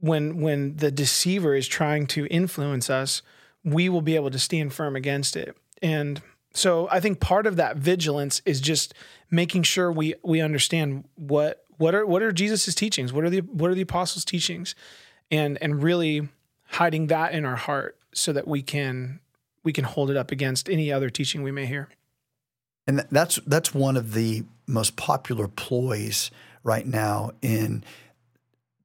when 0.00 0.40
when 0.40 0.74
the 0.74 0.90
deceiver 0.90 1.54
is 1.54 1.68
trying 1.68 2.08
to 2.08 2.26
influence 2.26 2.90
us, 2.90 3.22
we 3.62 3.88
will 3.88 4.02
be 4.02 4.16
able 4.16 4.32
to 4.32 4.40
stand 4.40 4.72
firm 4.72 4.96
against 4.96 5.36
it. 5.36 5.56
And 5.80 6.20
so 6.52 6.88
I 6.90 6.98
think 6.98 7.20
part 7.20 7.46
of 7.46 7.54
that 7.54 7.76
vigilance 7.76 8.42
is 8.44 8.60
just 8.60 8.92
making 9.30 9.62
sure 9.62 9.92
we 9.92 10.16
we 10.24 10.40
understand 10.40 11.04
what 11.14 11.64
what 11.76 11.94
are 11.94 12.04
what 12.04 12.22
are 12.22 12.32
Jesus's 12.32 12.74
teachings? 12.74 13.12
What 13.12 13.22
are 13.22 13.30
the 13.30 13.42
what 13.42 13.70
are 13.70 13.74
the 13.76 13.82
apostles' 13.82 14.24
teachings? 14.24 14.74
And 15.30 15.58
and 15.62 15.80
really 15.80 16.28
hiding 16.70 17.06
that 17.06 17.34
in 17.34 17.44
our 17.44 17.54
heart 17.54 17.96
so 18.14 18.32
that 18.32 18.46
we 18.48 18.62
can 18.62 19.20
we 19.62 19.72
can 19.72 19.84
hold 19.84 20.10
it 20.10 20.16
up 20.16 20.30
against 20.30 20.68
any 20.68 20.92
other 20.92 21.10
teaching 21.10 21.42
we 21.42 21.50
may 21.50 21.66
hear. 21.66 21.88
And 22.86 23.04
that's 23.10 23.36
that's 23.46 23.74
one 23.74 23.96
of 23.96 24.12
the 24.12 24.44
most 24.66 24.96
popular 24.96 25.48
ploys 25.48 26.30
right 26.62 26.86
now 26.86 27.32
in 27.42 27.84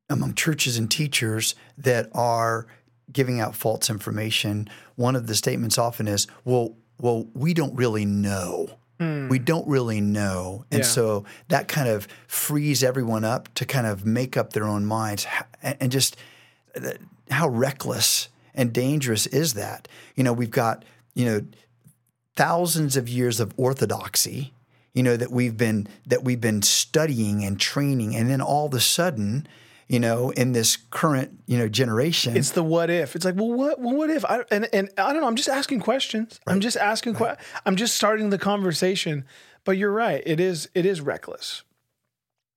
among 0.10 0.34
churches 0.34 0.78
and 0.78 0.90
teachers 0.90 1.54
that 1.78 2.10
are 2.14 2.66
giving 3.12 3.40
out 3.40 3.56
false 3.56 3.90
information. 3.90 4.70
One 4.96 5.16
of 5.16 5.28
the 5.28 5.36
statements 5.36 5.78
often 5.78 6.08
is, 6.08 6.28
"Well, 6.46 6.76
well, 7.00 7.28
we 7.34 7.54
don't 7.54 7.76
really 7.76 8.06
know." 8.06 8.80
Mm. 9.00 9.30
We 9.30 9.40
don't 9.40 9.66
really 9.68 10.02
know. 10.02 10.66
And 10.72 10.82
yeah. 10.82 10.86
so 10.86 11.26
that 11.48 11.70
kind 11.70 11.88
of 11.88 12.06
frees 12.28 12.84
everyone 12.84 13.24
up 13.24 13.54
to 13.54 13.66
kind 13.66 13.88
of 13.88 14.06
make 14.06 14.36
up 14.36 14.52
their 14.52 14.66
own 14.66 14.86
minds 14.86 15.26
and 15.64 15.90
just 15.90 16.18
uh, 16.76 16.92
how 17.32 17.48
reckless 17.48 18.28
and 18.54 18.74
dangerous 18.74 19.28
is 19.28 19.54
that? 19.54 19.88
You 20.16 20.24
know, 20.24 20.34
we've 20.34 20.52
got, 20.52 20.86
you 21.14 21.26
know, 21.26 21.42
thousands 22.36 22.96
of 22.96 23.10
years 23.10 23.40
of 23.40 23.54
orthodoxy, 23.58 24.54
you 24.94 25.04
know, 25.04 25.18
that 25.18 25.32
we've 25.32 25.58
been 25.58 25.88
that 26.08 26.24
we've 26.24 26.42
been 26.42 26.62
studying 26.62 27.44
and 27.44 27.60
training 27.60 28.16
and 28.16 28.30
then 28.30 28.42
all 28.42 28.68
of 28.68 28.74
a 28.74 28.80
sudden, 28.80 29.48
you 29.88 30.00
know, 30.00 30.30
in 30.32 30.52
this 30.52 30.78
current, 30.92 31.40
you 31.48 31.58
know, 31.58 31.68
generation. 31.68 32.38
It's 32.38 32.52
the 32.52 32.64
what 32.64 32.90
if. 32.90 33.16
It's 33.16 33.26
like, 33.26 33.36
well, 33.36 33.52
what, 33.52 33.80
well, 33.80 33.96
what 33.96 34.10
if? 34.10 34.24
I, 34.24 34.44
and 34.52 34.70
and 34.72 34.90
I 34.98 35.12
don't 35.12 35.22
know. 35.22 35.28
I'm 35.28 35.36
just 35.36 35.50
asking 35.50 35.80
questions. 35.80 36.40
Right. 36.46 36.54
I'm 36.54 36.62
just 36.62 36.78
asking. 36.78 37.14
Right. 37.14 37.38
Que- 37.38 37.46
I'm 37.66 37.76
just 37.76 37.96
starting 37.96 38.30
the 38.30 38.38
conversation. 38.38 39.26
But 39.66 39.78
you're 39.78 39.92
right. 39.92 40.24
It 40.26 40.40
is. 40.40 40.70
It 40.74 40.86
is 40.86 41.02
reckless. 41.02 41.64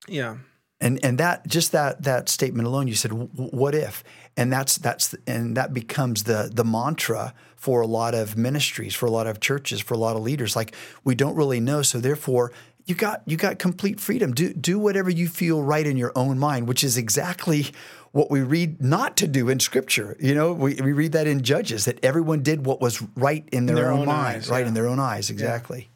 Yeah. 0.06 0.36
And 0.80 1.02
and 1.04 1.18
that 1.18 1.46
just 1.46 1.72
that 1.72 2.02
that 2.02 2.28
statement 2.28 2.66
alone, 2.66 2.86
you 2.86 2.94
said, 2.94 3.12
what 3.12 3.74
if? 3.74 4.04
And 4.36 4.52
that's 4.52 4.76
that's 4.76 5.14
and 5.26 5.56
that 5.56 5.74
becomes 5.74 6.24
the 6.24 6.50
the 6.52 6.64
mantra 6.64 7.34
for 7.56 7.80
a 7.80 7.86
lot 7.86 8.14
of 8.14 8.36
ministries, 8.36 8.94
for 8.94 9.06
a 9.06 9.10
lot 9.10 9.26
of 9.26 9.40
churches, 9.40 9.80
for 9.80 9.94
a 9.94 9.98
lot 9.98 10.16
of 10.16 10.22
leaders. 10.22 10.56
Like 10.56 10.74
we 11.04 11.14
don't 11.14 11.36
really 11.36 11.60
know, 11.60 11.82
so 11.82 12.00
therefore 12.00 12.52
you 12.86 12.94
got 12.94 13.22
you 13.26 13.36
got 13.36 13.58
complete 13.58 14.00
freedom. 14.00 14.32
Do 14.32 14.52
do 14.52 14.78
whatever 14.78 15.10
you 15.10 15.28
feel 15.28 15.62
right 15.62 15.86
in 15.86 15.96
your 15.96 16.12
own 16.16 16.38
mind, 16.38 16.66
which 16.66 16.82
is 16.82 16.96
exactly 16.96 17.66
what 18.12 18.30
we 18.30 18.40
read 18.40 18.82
not 18.82 19.16
to 19.18 19.26
do 19.26 19.48
in 19.48 19.58
Scripture. 19.58 20.16
You 20.20 20.34
know, 20.34 20.52
we, 20.52 20.74
we 20.74 20.92
read 20.92 21.12
that 21.12 21.26
in 21.26 21.42
Judges 21.42 21.86
that 21.86 22.04
everyone 22.04 22.42
did 22.42 22.66
what 22.66 22.80
was 22.80 23.02
right 23.16 23.48
in 23.50 23.66
their, 23.66 23.76
their 23.76 23.90
own, 23.90 24.00
own, 24.00 24.06
mind, 24.06 24.48
right 24.48 24.60
yeah. 24.60 24.68
in 24.68 24.74
their 24.74 24.86
own 24.86 24.98
eyes, 24.98 25.30
exactly. 25.30 25.88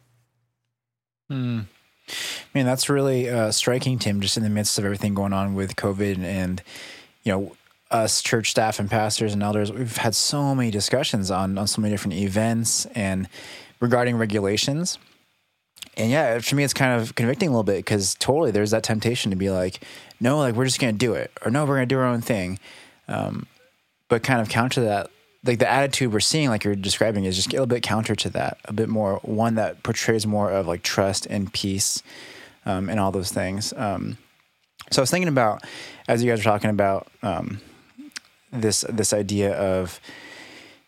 Yeah. 1.28 1.36
Hmm. 1.36 1.60
I 2.08 2.58
mean, 2.58 2.66
that's 2.66 2.88
really 2.88 3.28
uh, 3.28 3.50
striking, 3.50 3.98
Tim. 3.98 4.20
Just 4.20 4.36
in 4.36 4.44
the 4.44 4.50
midst 4.50 4.78
of 4.78 4.84
everything 4.84 5.14
going 5.14 5.32
on 5.32 5.54
with 5.54 5.76
COVID, 5.76 6.18
and 6.18 6.62
you 7.24 7.32
know, 7.32 7.56
us 7.90 8.20
church 8.20 8.50
staff 8.50 8.78
and 8.78 8.90
pastors 8.90 9.32
and 9.32 9.42
elders, 9.42 9.72
we've 9.72 9.96
had 9.96 10.14
so 10.14 10.54
many 10.54 10.70
discussions 10.70 11.30
on 11.30 11.56
on 11.58 11.66
so 11.66 11.80
many 11.80 11.92
different 11.92 12.18
events 12.18 12.86
and 12.86 13.28
regarding 13.80 14.16
regulations. 14.16 14.98
And 15.96 16.10
yeah, 16.10 16.38
for 16.40 16.56
me, 16.56 16.64
it's 16.64 16.74
kind 16.74 17.00
of 17.00 17.14
convicting 17.14 17.48
a 17.48 17.52
little 17.52 17.64
bit 17.64 17.76
because 17.78 18.14
totally 18.16 18.50
there's 18.50 18.72
that 18.72 18.82
temptation 18.82 19.30
to 19.30 19.36
be 19.36 19.50
like, 19.50 19.80
no, 20.20 20.38
like 20.38 20.54
we're 20.54 20.64
just 20.64 20.80
gonna 20.80 20.92
do 20.92 21.14
it, 21.14 21.30
or 21.44 21.50
no, 21.50 21.64
we're 21.64 21.76
gonna 21.76 21.86
do 21.86 21.98
our 21.98 22.06
own 22.06 22.20
thing. 22.20 22.58
Um, 23.08 23.46
but 24.08 24.22
kind 24.22 24.40
of 24.40 24.48
counter 24.48 24.82
that, 24.82 25.10
like 25.44 25.58
the 25.58 25.70
attitude 25.70 26.12
we're 26.12 26.20
seeing, 26.20 26.48
like 26.48 26.64
you're 26.64 26.74
describing, 26.74 27.24
is 27.24 27.36
just 27.36 27.48
a 27.48 27.52
little 27.52 27.66
bit 27.66 27.82
counter 27.82 28.14
to 28.16 28.30
that, 28.30 28.58
a 28.64 28.72
bit 28.72 28.88
more 28.88 29.20
one 29.22 29.54
that 29.54 29.82
portrays 29.82 30.26
more 30.26 30.50
of 30.50 30.66
like 30.66 30.82
trust 30.82 31.26
and 31.26 31.52
peace, 31.52 32.02
um, 32.66 32.88
and 32.88 33.00
all 33.00 33.12
those 33.12 33.32
things. 33.32 33.72
Um, 33.74 34.18
so 34.90 35.00
I 35.00 35.02
was 35.02 35.10
thinking 35.10 35.28
about 35.28 35.62
as 36.08 36.22
you 36.22 36.30
guys 36.30 36.40
were 36.40 36.44
talking 36.44 36.70
about 36.70 37.08
um, 37.22 37.60
this 38.62 38.84
this 38.88 39.12
idea 39.12 39.52
of 39.54 40.00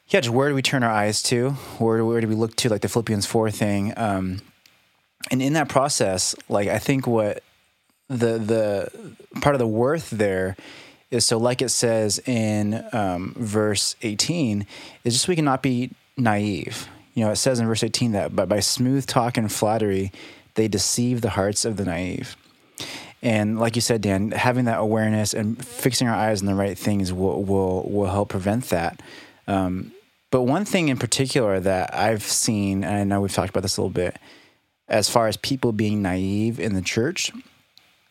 yeah, 0.09 0.21
just 0.21 0.35
where 0.35 0.49
do 0.49 0.55
we 0.55 0.63
turn 0.63 0.83
our 0.83 0.91
eyes 0.91 1.23
to? 1.25 1.51
Where, 1.79 2.03
where 2.03 2.21
do 2.23 2.29
we 2.29 2.35
look 2.35 2.57
to? 2.57 2.71
Like 2.71 2.81
the 2.81 2.89
Philippians 2.89 3.27
four 3.27 3.51
thing. 3.51 3.93
Um, 3.97 4.41
and 5.31 5.43
in 5.43 5.53
that 5.53 5.69
process, 5.69 6.35
like 6.49 6.69
I 6.69 6.79
think 6.79 7.07
what 7.07 7.43
the 8.09 8.39
the 8.39 8.91
part 9.41 9.55
of 9.55 9.59
the 9.59 9.67
worth 9.67 10.11
there 10.11 10.57
is 11.11 11.27
so 11.27 11.39
like 11.39 11.63
it 11.63 11.69
says 11.69 12.19
in 12.27 12.85
um, 12.93 13.35
verse 13.37 13.97
18 14.03 14.67
is 15.05 15.15
just 15.15 15.29
we 15.29 15.37
cannot 15.37 15.63
be 15.63 15.91
naive 16.17 16.89
you 17.15 17.25
know 17.25 17.31
it 17.31 17.37
says 17.37 17.61
in 17.61 17.67
verse 17.67 17.85
18 17.85 18.13
that 18.13 18.35
but 18.35 18.49
by 18.49 18.61
smooth 18.61 19.07
talk 19.07 19.37
and 19.37 19.53
flattery 19.53 20.11
they 20.55 20.69
deceive 20.69 21.21
the 21.21 21.31
hearts 21.31 21.67
of 21.67 21.77
the 21.77 21.85
naive 21.85 22.35
And 23.23 23.59
like 23.59 23.75
you 23.75 23.83
said, 23.83 24.01
Dan, 24.01 24.31
having 24.31 24.67
that 24.67 24.79
awareness 24.79 25.35
and 25.35 25.65
fixing 25.65 26.07
our 26.09 26.15
eyes 26.15 26.41
on 26.41 26.47
the 26.47 26.55
right 26.55 26.79
things 26.79 27.13
will 27.13 27.43
will 27.43 27.89
will 27.91 28.11
help 28.11 28.29
prevent 28.29 28.67
that. 28.67 29.01
Um, 29.47 29.93
but 30.31 30.43
one 30.43 30.65
thing 30.65 30.89
in 30.89 30.99
particular 30.99 31.59
that 31.59 31.95
I've 31.95 32.23
seen, 32.23 32.85
and 32.85 32.97
I 32.97 33.05
know 33.05 33.21
we've 33.21 33.33
talked 33.33 33.51
about 33.51 33.63
this 33.63 33.77
a 33.77 33.81
little 33.81 33.91
bit, 33.91 34.19
as 34.89 35.09
far 35.09 35.27
as 35.27 35.37
people 35.37 35.73
being 35.73 36.03
naive 36.03 36.61
in 36.61 36.75
the 36.75 36.83
church, 36.83 37.33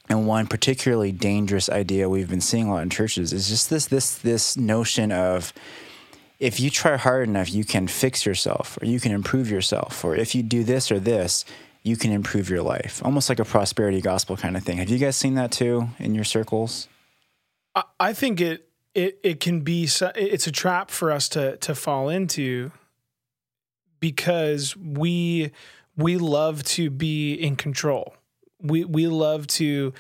and 0.10 0.28
one 0.28 0.48
particularly 0.48 1.12
dangerous 1.12 1.70
idea 1.70 2.10
we've 2.10 2.30
been 2.30 2.42
seeing 2.42 2.68
a 2.68 2.74
lot 2.74 2.84
in 2.84 2.90
churches 2.90 3.34
is 3.34 3.50
just 3.50 3.70
this 3.70 3.86
this 3.86 4.18
this 4.18 4.58
notion 4.58 5.12
of 5.12 5.54
if 6.40 6.60
you 6.60 6.70
try 6.70 6.98
hard 6.98 7.28
enough, 7.28 7.52
you 7.52 7.64
can 7.64 7.88
fix 7.88 8.26
yourself 8.26 8.78
or 8.82 8.86
you 8.86 9.00
can 9.00 9.12
improve 9.12 9.50
yourself, 9.50 10.04
or 10.04 10.16
if 10.16 10.36
you 10.36 10.44
do 10.44 10.64
this 10.64 10.92
or 10.92 11.00
this, 11.00 11.46
you 11.88 11.98
can 11.98 12.12
improve 12.12 12.50
your 12.50 12.62
life. 12.62 13.02
Almost 13.04 13.30
like 13.30 13.40
a 13.40 13.46
prosperity 13.46 14.02
gospel 14.02 14.38
kind 14.38 14.58
of 14.58 14.64
thing. 14.64 14.78
Have 14.78 14.90
you 14.90 14.98
guys 14.98 15.16
seen 15.16 15.36
that 15.36 15.52
too 15.52 15.90
in 16.00 16.14
your 16.14 16.24
circles? 16.24 16.88
I, 17.74 17.84
I 18.00 18.14
think 18.14 18.42
it 18.42 18.70
it 18.94 19.20
it 19.24 19.40
can 19.40 19.62
be 19.62 19.88
it's 20.16 20.48
a 20.48 20.52
trap 20.52 20.92
for 20.92 21.12
us 21.12 21.30
to 21.30 21.58
to 21.58 21.74
fall 21.74 22.10
into 22.10 22.72
because 24.00 24.76
we 24.76 25.52
we 25.96 26.18
love 26.18 26.64
to 26.64 26.90
be 26.90 27.34
in 27.34 27.56
control. 27.56 28.16
We 28.62 28.84
we 28.84 29.08
love 29.08 29.48
to 29.48 29.94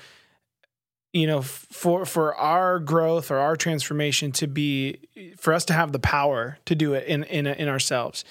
you 1.14 1.28
know 1.28 1.42
for 1.42 2.06
for 2.06 2.36
our 2.36 2.80
growth 2.80 3.32
or 3.32 3.38
our 3.38 3.56
transformation 3.56 4.32
to 4.34 4.48
be 4.48 5.00
for 5.38 5.54
us 5.54 5.66
to 5.66 5.74
have 5.74 5.92
the 5.92 6.00
power 6.00 6.58
to 6.66 6.76
do 6.76 6.94
it 6.94 7.08
in 7.08 7.24
in 7.24 7.48
in 7.48 7.70
ourselves 7.70 8.26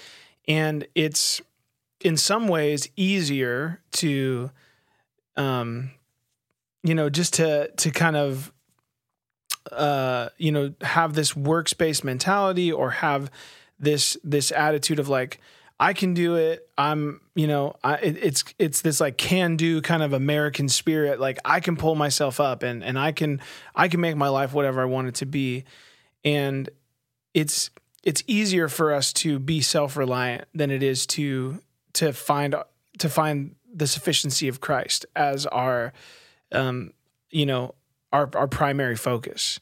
and 0.47 0.87
it's 0.95 1.41
in 2.01 2.17
some 2.17 2.49
ways 2.49 2.89
easier 2.97 3.81
to 3.93 4.51
um 5.37 5.91
you 6.83 6.95
know 6.95 7.09
just 7.11 7.35
to 7.35 7.71
to 7.77 7.91
kind 7.91 8.17
of 8.17 8.53
uh 9.73 10.29
you 10.39 10.53
know 10.53 10.73
have 10.81 11.15
this 11.15 11.35
works-based 11.35 12.05
mentality 12.05 12.71
or 12.71 12.91
have 12.91 13.31
this 13.79 14.17
this 14.23 14.53
attitude 14.53 14.99
of 14.99 15.09
like 15.09 15.41
I 15.79 15.93
can 15.93 16.15
do 16.15 16.37
it. 16.37 16.69
I'm, 16.79 17.21
you 17.35 17.47
know, 17.47 17.77
I, 17.85 17.97
it, 17.97 18.17
it's 18.23 18.45
it's 18.59 18.81
this 18.81 19.01
like 19.01 19.19
can 19.19 19.57
do 19.57 19.83
kind 19.83 20.03
of 20.03 20.13
American 20.15 20.69
spirit. 20.69 21.21
Like 21.21 21.39
I 21.45 21.61
can 21.61 21.77
pull 21.77 21.95
myself 21.95 22.41
up 22.41 22.63
and 22.63 22.83
and 22.83 22.99
I 22.99 23.13
can 23.13 23.41
I 23.75 23.89
can 23.89 24.01
make 24.01 24.17
my 24.17 24.29
life 24.29 24.55
whatever 24.55 24.81
I 24.81 24.87
want 24.87 25.09
it 25.09 25.17
to 25.17 25.27
be, 25.27 25.65
and 26.25 26.71
it's 27.35 27.71
it's 28.03 28.23
easier 28.27 28.69
for 28.69 28.95
us 28.95 29.13
to 29.15 29.39
be 29.39 29.61
self 29.61 29.97
reliant 29.97 30.49
than 30.55 30.71
it 30.71 30.83
is 30.83 31.07
to 31.09 31.61
to 31.97 32.13
find 32.13 32.55
to 32.99 33.09
find 33.09 33.55
the 33.73 33.87
sufficiency 33.87 34.49
of 34.49 34.61
Christ 34.61 35.05
as 35.15 35.47
our, 35.47 35.93
um, 36.53 36.93
you 37.31 37.47
know, 37.47 37.75
our 38.13 38.31
our 38.35 38.49
primary 38.49 38.97
focus. 38.97 39.61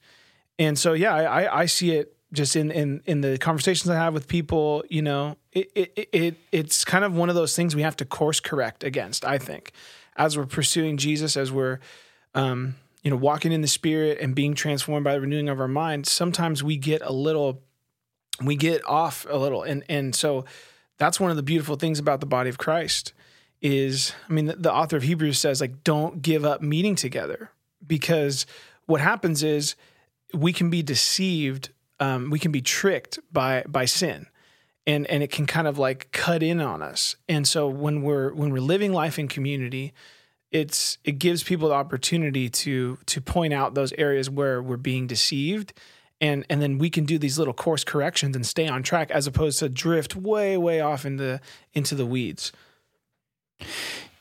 And 0.59 0.79
so 0.79 0.93
yeah, 0.93 1.15
I 1.15 1.63
I 1.63 1.67
see 1.67 1.93
it 1.93 2.17
just 2.33 2.57
in 2.57 2.71
in 2.71 3.03
in 3.07 3.21
the 3.21 3.39
conversations 3.39 3.89
I 3.89 3.97
have 3.97 4.15
with 4.15 4.29
people, 4.29 4.85
you 4.91 5.03
know, 5.03 5.37
it 5.53 5.71
it, 5.75 6.09
it 6.13 6.37
it's 6.53 6.85
kind 6.85 7.05
of 7.05 7.15
one 7.15 7.29
of 7.29 7.35
those 7.35 7.57
things 7.57 7.75
we 7.75 7.83
have 7.83 7.97
to 7.97 8.05
course 8.05 8.41
correct 8.41 8.85
against. 8.85 9.25
I 9.25 9.39
think 9.39 9.73
as 10.17 10.37
we're 10.37 10.47
pursuing 10.47 10.97
Jesus, 10.97 11.37
as 11.37 11.51
we're 11.51 11.79
um, 12.35 12.75
you 13.03 13.11
know 13.11 13.17
walking 13.17 13.53
in 13.53 13.63
the 13.63 13.69
Spirit 13.69 14.19
and 14.21 14.35
being 14.35 14.55
transformed 14.55 15.05
by 15.05 15.15
the 15.15 15.21
renewing 15.21 15.49
of 15.49 15.61
our 15.61 15.69
mind, 15.69 16.07
sometimes 16.07 16.63
we 16.63 16.77
get 16.77 17.03
a 17.03 17.13
little 17.13 17.63
we 18.43 18.57
get 18.57 18.85
off 18.85 19.27
a 19.31 19.37
little, 19.37 19.63
and 19.63 19.85
and 19.89 20.15
so 20.15 20.45
that's 20.99 21.19
one 21.21 21.31
of 21.31 21.37
the 21.37 21.43
beautiful 21.43 21.77
things 21.77 21.99
about 21.99 22.21
the 22.21 22.27
body 22.27 22.51
of 22.51 22.59
Christ 22.59 23.13
is 23.61 24.13
I 24.29 24.33
mean 24.33 24.47
the, 24.47 24.57
the 24.57 24.73
author 24.73 24.97
of 24.97 25.03
Hebrews 25.03 25.39
says 25.39 25.61
like 25.61 25.85
don't 25.85 26.23
give 26.23 26.45
up 26.45 26.63
meeting 26.63 26.95
together 26.95 27.51
because 27.87 28.47
what 28.87 29.01
happens 29.01 29.43
is 29.43 29.75
we 30.33 30.53
can 30.53 30.71
be 30.71 30.83
deceived 30.83 31.71
um, 32.01 32.31
we 32.31 32.39
can 32.39 32.53
be 32.53 32.61
tricked 32.61 33.19
by 33.33 33.65
by 33.67 33.85
sin 33.85 34.27
and 34.87 35.07
and 35.07 35.23
it 35.23 35.31
can 35.31 35.47
kind 35.47 35.67
of 35.67 35.79
like 35.79 36.11
cut 36.13 36.43
in 36.43 36.61
on 36.61 36.83
us. 36.83 37.17
And 37.29 37.47
so 37.49 37.69
when 37.69 38.03
we're 38.03 38.33
when 38.35 38.51
we're 38.51 38.61
living 38.61 38.93
life 38.93 39.19
in 39.19 39.29
community 39.29 39.93
it's 40.55 40.99
it 41.03 41.19
gives 41.19 41.43
people 41.43 41.69
the 41.69 41.75
opportunity 41.75 42.49
to 42.49 42.97
to 43.07 43.21
point 43.21 43.53
out 43.53 43.75
those 43.75 43.93
areas 43.95 44.31
where 44.31 44.63
we're 44.63 44.77
being 44.77 45.07
deceived 45.07 45.73
and 46.25 46.47
and 46.49 46.63
then 46.63 46.79
we 46.79 46.91
can 46.91 47.05
do 47.05 47.19
these 47.19 47.39
little 47.39 47.55
course 47.55 47.85
corrections 47.85 48.35
and 48.35 48.47
stay 48.47 48.67
on 48.67 48.83
track 48.83 49.11
as 49.11 49.27
opposed 49.27 49.59
to 49.59 49.69
drift 49.69 50.17
way 50.17 50.57
way 50.57 50.81
off 50.81 51.05
into 51.05 51.41
into 51.75 51.95
the 51.95 52.07
weeds 52.07 52.53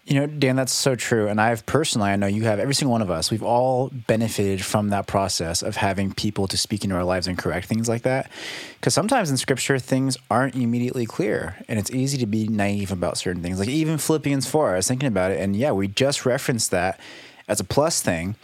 you 0.05 0.15
know, 0.19 0.27
Dan, 0.27 0.57
that's 0.57 0.73
so 0.73 0.95
true. 0.95 1.29
And 1.29 1.39
I've 1.39 1.65
personally, 1.65 2.09
I 2.09 2.17
know 2.17 2.27
you 2.27 2.43
have, 2.43 2.59
every 2.59 2.75
single 2.75 2.91
one 2.91 3.01
of 3.01 3.09
us, 3.09 3.31
we've 3.31 3.43
all 3.43 3.89
benefited 4.07 4.63
from 4.63 4.89
that 4.89 5.07
process 5.07 5.61
of 5.61 5.77
having 5.77 6.13
people 6.13 6.45
to 6.47 6.57
speak 6.57 6.83
into 6.83 6.95
our 6.95 7.05
lives 7.05 7.25
and 7.25 7.37
correct 7.37 7.67
things 7.67 7.87
like 7.87 8.01
that. 8.01 8.29
Because 8.75 8.93
sometimes 8.93 9.31
in 9.31 9.37
scripture, 9.37 9.79
things 9.79 10.17
aren't 10.29 10.55
immediately 10.55 11.05
clear 11.05 11.55
and 11.69 11.79
it's 11.79 11.89
easy 11.91 12.17
to 12.17 12.25
be 12.25 12.49
naive 12.49 12.91
about 12.91 13.17
certain 13.17 13.41
things. 13.41 13.59
Like 13.59 13.69
even 13.69 13.97
Philippians 13.97 14.45
4, 14.45 14.73
I 14.73 14.75
was 14.75 14.87
thinking 14.89 15.07
about 15.07 15.31
it. 15.31 15.39
And 15.39 15.55
yeah, 15.55 15.71
we 15.71 15.87
just 15.87 16.25
referenced 16.25 16.71
that 16.71 16.99
as 17.47 17.61
a 17.61 17.63
plus 17.63 18.01
thing. 18.01 18.35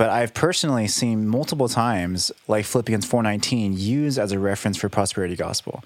But 0.00 0.08
I've 0.08 0.32
personally 0.32 0.88
seen 0.88 1.28
multiple 1.28 1.68
times, 1.68 2.32
like 2.48 2.64
Philippians 2.64 3.04
4:19, 3.04 3.74
used 3.76 4.18
as 4.18 4.32
a 4.32 4.38
reference 4.38 4.78
for 4.78 4.88
prosperity 4.88 5.36
gospel 5.36 5.82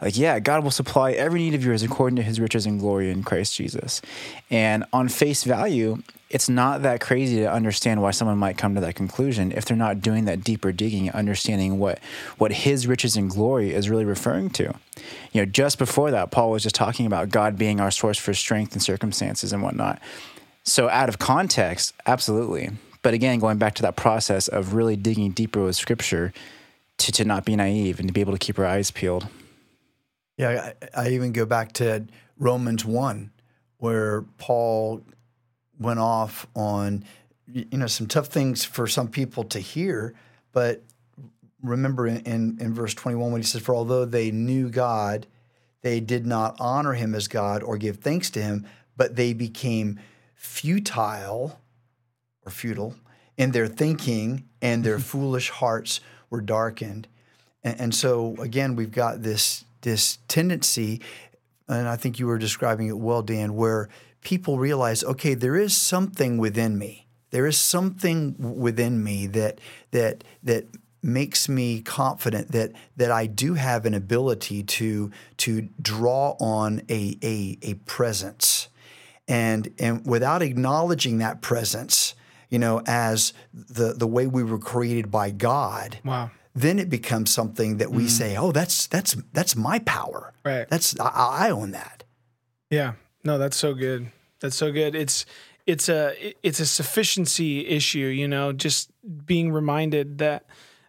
like, 0.00 0.18
yeah, 0.18 0.38
God 0.40 0.62
will 0.62 0.70
supply 0.70 1.12
every 1.12 1.40
need 1.40 1.54
of 1.54 1.64
yours 1.64 1.82
according 1.82 2.16
to 2.16 2.22
his 2.22 2.38
riches 2.38 2.66
and 2.66 2.78
glory 2.78 3.10
in 3.10 3.22
Christ 3.22 3.54
Jesus. 3.54 4.02
And 4.50 4.84
on 4.92 5.08
face 5.08 5.44
value, 5.44 6.02
it's 6.28 6.48
not 6.48 6.82
that 6.82 7.00
crazy 7.00 7.36
to 7.36 7.50
understand 7.50 8.02
why 8.02 8.10
someone 8.10 8.36
might 8.36 8.58
come 8.58 8.74
to 8.74 8.80
that 8.82 8.94
conclusion 8.94 9.52
if 9.52 9.64
they're 9.64 9.76
not 9.76 10.02
doing 10.02 10.26
that 10.26 10.44
deeper 10.44 10.72
digging, 10.72 11.10
understanding 11.12 11.78
what 11.78 12.00
what 12.36 12.52
his 12.52 12.86
riches 12.86 13.16
and 13.16 13.30
glory 13.30 13.72
is 13.72 13.88
really 13.88 14.04
referring 14.04 14.50
to. 14.50 14.74
You 15.32 15.42
know, 15.42 15.46
just 15.46 15.78
before 15.78 16.10
that, 16.10 16.30
Paul 16.30 16.50
was 16.50 16.64
just 16.64 16.74
talking 16.74 17.06
about 17.06 17.30
God 17.30 17.56
being 17.56 17.80
our 17.80 17.90
source 17.90 18.18
for 18.18 18.34
strength 18.34 18.72
and 18.72 18.82
circumstances 18.82 19.52
and 19.52 19.62
whatnot. 19.62 20.00
So 20.64 20.90
out 20.90 21.08
of 21.08 21.18
context, 21.18 21.94
absolutely. 22.06 22.70
But 23.06 23.14
again, 23.14 23.38
going 23.38 23.56
back 23.58 23.76
to 23.76 23.82
that 23.82 23.94
process 23.94 24.48
of 24.48 24.74
really 24.74 24.96
digging 24.96 25.30
deeper 25.30 25.62
with 25.62 25.76
scripture 25.76 26.32
to, 26.98 27.12
to 27.12 27.24
not 27.24 27.44
be 27.44 27.54
naive 27.54 28.00
and 28.00 28.08
to 28.08 28.12
be 28.12 28.20
able 28.20 28.32
to 28.32 28.38
keep 28.38 28.58
our 28.58 28.66
eyes 28.66 28.90
peeled. 28.90 29.28
Yeah, 30.36 30.72
I, 30.96 31.02
I 31.04 31.08
even 31.10 31.30
go 31.30 31.46
back 31.46 31.70
to 31.74 32.04
Romans 32.36 32.84
1, 32.84 33.30
where 33.78 34.22
Paul 34.38 35.02
went 35.78 36.00
off 36.00 36.48
on 36.56 37.04
you 37.46 37.78
know 37.78 37.86
some 37.86 38.08
tough 38.08 38.26
things 38.26 38.64
for 38.64 38.88
some 38.88 39.06
people 39.06 39.44
to 39.44 39.60
hear, 39.60 40.12
but 40.50 40.82
remember 41.62 42.08
in, 42.08 42.22
in, 42.22 42.58
in 42.60 42.74
verse 42.74 42.92
21 42.94 43.30
when 43.30 43.40
he 43.40 43.46
says, 43.46 43.62
For 43.62 43.76
although 43.76 44.04
they 44.04 44.32
knew 44.32 44.68
God, 44.68 45.28
they 45.82 46.00
did 46.00 46.26
not 46.26 46.56
honor 46.58 46.94
him 46.94 47.14
as 47.14 47.28
God 47.28 47.62
or 47.62 47.78
give 47.78 47.98
thanks 47.98 48.30
to 48.30 48.42
him, 48.42 48.66
but 48.96 49.14
they 49.14 49.32
became 49.32 50.00
futile 50.34 51.60
or 52.46 52.50
futile 52.50 52.94
in 53.36 53.50
their 53.50 53.66
thinking, 53.66 54.44
and 54.62 54.82
their 54.82 54.94
mm-hmm. 54.94 55.02
foolish 55.02 55.50
hearts 55.50 56.00
were 56.30 56.40
darkened. 56.40 57.06
And, 57.62 57.80
and 57.80 57.94
so 57.94 58.36
again, 58.38 58.76
we've 58.76 58.92
got 58.92 59.22
this 59.22 59.64
this 59.82 60.18
tendency, 60.26 61.00
and 61.68 61.86
I 61.86 61.96
think 61.96 62.18
you 62.18 62.26
were 62.26 62.38
describing 62.38 62.88
it 62.88 62.98
well, 62.98 63.22
Dan, 63.22 63.54
where 63.54 63.88
people 64.22 64.58
realize, 64.58 65.04
okay, 65.04 65.34
there 65.34 65.56
is 65.56 65.76
something 65.76 66.38
within 66.38 66.76
me. 66.78 67.06
There 67.30 67.46
is 67.46 67.58
something 67.58 68.34
within 68.38 69.04
me 69.04 69.26
that 69.28 69.60
that 69.90 70.24
that 70.42 70.66
makes 71.02 71.48
me 71.48 71.80
confident 71.82 72.50
that 72.50 72.72
that 72.96 73.12
I 73.12 73.26
do 73.26 73.54
have 73.54 73.86
an 73.86 73.94
ability 73.94 74.64
to 74.64 75.12
to 75.38 75.68
draw 75.80 76.36
on 76.40 76.82
a 76.88 77.16
a, 77.22 77.58
a 77.62 77.74
presence, 77.74 78.68
and 79.28 79.72
and 79.78 80.04
without 80.04 80.42
acknowledging 80.42 81.18
that 81.18 81.42
presence, 81.42 82.15
you 82.48 82.58
know, 82.58 82.82
as 82.86 83.32
the 83.52 83.92
the 83.92 84.06
way 84.06 84.26
we 84.26 84.42
were 84.42 84.58
created 84.58 85.10
by 85.10 85.30
God. 85.30 85.98
Wow 86.04 86.30
then 86.56 86.78
it 86.78 86.88
becomes 86.88 87.30
something 87.30 87.76
that 87.76 87.90
we 87.90 88.04
mm. 88.04 88.08
say, 88.08 88.34
"Oh, 88.34 88.50
that's 88.50 88.86
that's 88.86 89.14
that's 89.34 89.54
my 89.54 89.78
power. 89.80 90.32
Right. 90.42 90.66
That's 90.68 90.98
I, 90.98 91.48
I, 91.48 91.50
own 91.50 91.72
that." 91.72 92.02
Yeah. 92.70 92.94
No, 93.24 93.36
that's 93.36 93.58
so 93.58 93.74
good. 93.74 94.10
That's 94.40 94.56
so 94.56 94.72
good. 94.72 94.94
It's 94.94 95.26
it's 95.66 95.88
a 95.90 96.34
it's 96.42 96.58
a 96.58 96.66
sufficiency 96.66 97.66
issue. 97.66 98.06
You 98.06 98.26
know, 98.26 98.52
just 98.52 98.90
being 99.26 99.52
reminded 99.52 100.18
that. 100.18 100.46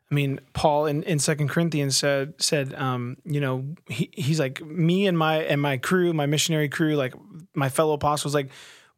I 0.09 0.15
mean, 0.15 0.39
Paul 0.53 0.85
in, 0.85 1.03
in 1.03 1.19
Second 1.19 1.49
Corinthians 1.49 1.97
said 1.97 2.35
said, 2.37 2.73
um, 2.75 3.17
you 3.25 3.41
know, 3.41 3.65
he, 3.89 4.09
he's 4.13 4.39
like 4.39 4.61
me 4.61 5.05
and 5.05 5.17
my 5.17 5.39
and 5.39 5.61
my 5.61 5.75
crew, 5.75 6.13
my 6.13 6.27
missionary 6.27 6.69
crew, 6.69 6.95
like 6.95 7.13
my 7.53 7.67
fellow 7.67 7.93
apostles, 7.93 8.33
like 8.33 8.49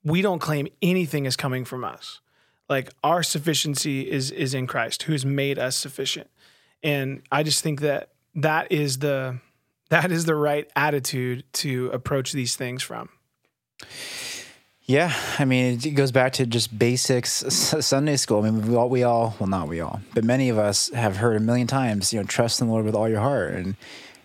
we 0.04 0.22
don't 0.22 0.38
claim 0.38 0.68
anything 0.84 1.26
is 1.26 1.36
coming 1.36 1.66
from 1.66 1.84
us. 1.84 2.22
Like 2.70 2.92
our 3.04 3.24
sufficiency 3.24 4.10
is 4.10 4.32
is 4.32 4.54
in 4.54 4.68
Christ, 4.68 5.04
who 5.04 5.12
has 5.14 5.26
made 5.26 5.58
us 5.58 5.76
sufficient. 5.76 6.30
And 6.84 7.24
I 7.32 7.44
just 7.44 7.64
think 7.64 7.82
that 7.82 8.10
that 8.36 8.72
is 8.72 9.00
the 9.00 9.40
that 9.90 10.12
is 10.12 10.26
the 10.26 10.36
right 10.36 10.70
attitude 10.76 11.44
to 11.54 11.88
approach 11.88 12.32
these 12.32 12.56
things 12.56 12.84
from. 12.84 13.10
Yeah, 14.90 15.14
I 15.38 15.46
mean, 15.46 15.80
it 15.84 15.92
goes 15.92 16.12
back 16.12 16.34
to 16.34 16.48
just 16.48 16.78
basics 16.78 17.32
Sunday 17.32 18.16
school. 18.16 18.40
I 18.44 18.50
mean, 18.50 18.68
we 18.68 18.76
all, 18.76 18.90
we 18.90 19.04
all, 19.04 19.36
well, 19.40 19.48
not 19.48 19.68
we 19.68 19.82
all, 19.82 20.02
but 20.16 20.24
many 20.24 20.50
of 20.50 20.58
us 20.58 20.90
have 20.90 21.18
heard 21.18 21.38
a 21.38 21.40
million 21.40 21.68
times, 21.68 22.12
you 22.12 22.20
know, 22.20 22.26
trust 22.26 22.60
in 22.60 22.66
the 22.66 22.74
Lord 22.74 22.86
with 22.86 22.96
all 22.96 23.08
your 23.08 23.20
heart. 23.20 23.54
And 23.54 23.76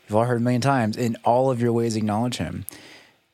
you've 0.08 0.16
all 0.16 0.24
heard 0.24 0.38
a 0.38 0.42
million 0.42 0.62
times, 0.62 0.96
in 0.96 1.18
all 1.22 1.50
of 1.50 1.60
your 1.60 1.70
ways, 1.74 1.96
acknowledge 1.96 2.38
Him. 2.38 2.64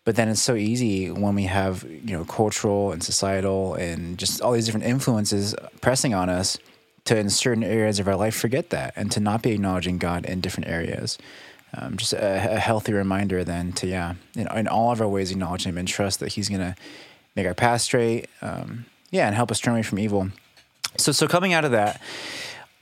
But 0.04 0.16
then 0.16 0.28
it's 0.28 0.40
so 0.40 0.54
easy 0.54 1.10
when 1.10 1.34
we 1.34 1.44
have, 1.44 1.84
you 1.84 2.16
know, 2.16 2.24
cultural 2.24 2.90
and 2.90 3.02
societal 3.02 3.74
and 3.74 4.18
just 4.18 4.40
all 4.40 4.52
these 4.52 4.64
different 4.64 4.86
influences 4.86 5.54
pressing 5.80 6.14
on 6.14 6.30
us 6.30 6.58
to, 7.04 7.16
in 7.16 7.28
certain 7.28 7.62
areas 7.64 7.98
of 7.98 8.08
our 8.08 8.16
life, 8.16 8.34
forget 8.34 8.70
that 8.70 8.94
and 8.96 9.12
to 9.12 9.20
not 9.20 9.42
be 9.42 9.52
acknowledging 9.52 9.98
God 9.98 10.24
in 10.24 10.40
different 10.40 10.68
areas. 10.68 11.18
Um, 11.74 11.96
just 11.96 12.12
a, 12.12 12.56
a 12.56 12.58
healthy 12.58 12.92
reminder 12.92 13.44
then 13.44 13.72
to, 13.74 13.86
yeah, 13.86 14.14
know, 14.44 14.50
in 14.54 14.66
all 14.66 14.90
of 14.90 15.00
our 15.00 15.08
ways, 15.08 15.30
acknowledge 15.30 15.64
Him 15.64 15.78
and 15.78 15.86
trust 15.86 16.20
that 16.20 16.32
He's 16.32 16.48
going 16.48 16.60
to 16.60 16.74
make 17.36 17.46
our 17.46 17.54
path 17.54 17.82
straight. 17.82 18.28
Um, 18.42 18.86
yeah, 19.10 19.26
and 19.26 19.34
help 19.34 19.50
us 19.50 19.60
turn 19.60 19.74
away 19.74 19.82
from 19.82 19.98
evil. 19.98 20.30
So, 20.96 21.12
so 21.12 21.28
coming 21.28 21.52
out 21.52 21.64
of 21.64 21.70
that, 21.72 22.00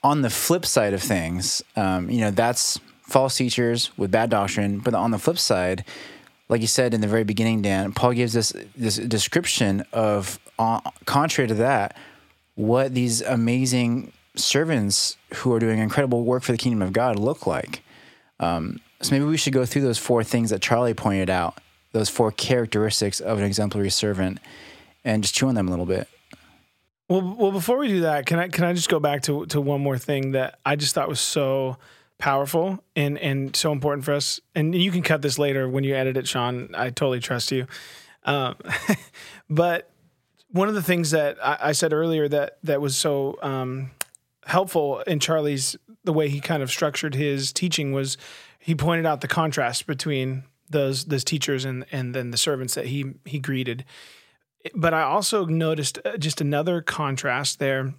on 0.02 0.22
the 0.22 0.30
flip 0.30 0.64
side 0.64 0.94
of 0.94 1.02
things, 1.02 1.62
um, 1.76 2.08
you 2.08 2.20
know, 2.20 2.30
that's 2.30 2.78
false 3.02 3.36
teachers 3.36 3.96
with 3.98 4.10
bad 4.10 4.30
doctrine. 4.30 4.78
But 4.78 4.94
on 4.94 5.10
the 5.10 5.18
flip 5.18 5.38
side, 5.38 5.84
like 6.48 6.60
you 6.60 6.66
said 6.66 6.94
in 6.94 7.00
the 7.00 7.06
very 7.06 7.24
beginning, 7.24 7.62
Dan, 7.62 7.92
Paul 7.92 8.12
gives 8.12 8.36
us 8.36 8.52
this 8.76 8.96
description 8.96 9.84
of, 9.92 10.38
uh, 10.58 10.80
contrary 11.04 11.48
to 11.48 11.54
that, 11.54 11.96
what 12.54 12.94
these 12.94 13.20
amazing 13.22 14.12
servants 14.34 15.16
who 15.34 15.52
are 15.52 15.58
doing 15.58 15.78
incredible 15.78 16.24
work 16.24 16.42
for 16.42 16.52
the 16.52 16.58
kingdom 16.58 16.82
of 16.82 16.92
God 16.92 17.18
look 17.18 17.46
like. 17.46 17.82
Um, 18.40 18.80
so 19.00 19.14
maybe 19.14 19.24
we 19.24 19.36
should 19.36 19.52
go 19.52 19.66
through 19.66 19.82
those 19.82 19.98
four 19.98 20.24
things 20.24 20.50
that 20.50 20.62
Charlie 20.62 20.94
pointed 20.94 21.30
out 21.30 21.58
those 21.92 22.08
four 22.08 22.30
characteristics 22.30 23.20
of 23.20 23.38
an 23.38 23.44
exemplary 23.44 23.90
servant 23.90 24.38
and 25.04 25.22
just 25.22 25.34
chew 25.34 25.48
on 25.48 25.54
them 25.54 25.68
a 25.68 25.70
little 25.70 25.86
bit. 25.86 26.08
Well, 27.08 27.36
well, 27.38 27.52
before 27.52 27.78
we 27.78 27.88
do 27.88 28.00
that, 28.00 28.26
can 28.26 28.38
I 28.38 28.48
can 28.48 28.64
I 28.64 28.74
just 28.74 28.90
go 28.90 29.00
back 29.00 29.22
to 29.22 29.46
to 29.46 29.60
one 29.60 29.80
more 29.80 29.96
thing 29.96 30.32
that 30.32 30.58
I 30.66 30.76
just 30.76 30.94
thought 30.94 31.08
was 31.08 31.20
so 31.20 31.78
powerful 32.18 32.82
and 32.96 33.18
and 33.18 33.54
so 33.54 33.72
important 33.72 34.04
for 34.04 34.12
us. 34.12 34.40
And 34.54 34.74
you 34.74 34.90
can 34.90 35.02
cut 35.02 35.22
this 35.22 35.38
later 35.38 35.68
when 35.68 35.84
you 35.84 35.94
edit 35.94 36.16
it, 36.16 36.26
Sean. 36.26 36.74
I 36.74 36.90
totally 36.90 37.20
trust 37.20 37.52
you. 37.52 37.66
Um, 38.24 38.56
but 39.50 39.90
one 40.50 40.68
of 40.68 40.74
the 40.74 40.82
things 40.82 41.12
that 41.12 41.38
I, 41.42 41.58
I, 41.60 41.72
said 41.72 41.92
earlier 41.92 42.28
that 42.28 42.58
that 42.64 42.80
was 42.80 42.96
so 42.96 43.38
um, 43.42 43.92
helpful 44.44 45.00
in 45.00 45.20
Charlie's 45.20 45.76
the 46.04 46.12
way 46.12 46.28
he 46.28 46.40
kind 46.40 46.62
of 46.62 46.70
structured 46.70 47.14
his 47.14 47.52
teaching 47.52 47.92
was 47.92 48.16
he 48.58 48.74
pointed 48.74 49.06
out 49.06 49.20
the 49.20 49.28
contrast 49.28 49.86
between 49.86 50.44
those 50.68 51.06
those 51.06 51.24
teachers 51.24 51.64
and 51.64 51.86
and 51.92 52.14
then 52.14 52.30
the 52.30 52.36
servants 52.36 52.74
that 52.74 52.86
he 52.86 53.14
he 53.24 53.38
greeted. 53.38 53.84
But 54.74 54.92
I 54.92 55.02
also 55.02 55.46
noticed 55.46 55.98
uh, 56.04 56.16
just 56.16 56.40
another 56.40 56.82
contrast 56.82 57.58
there 57.58 57.94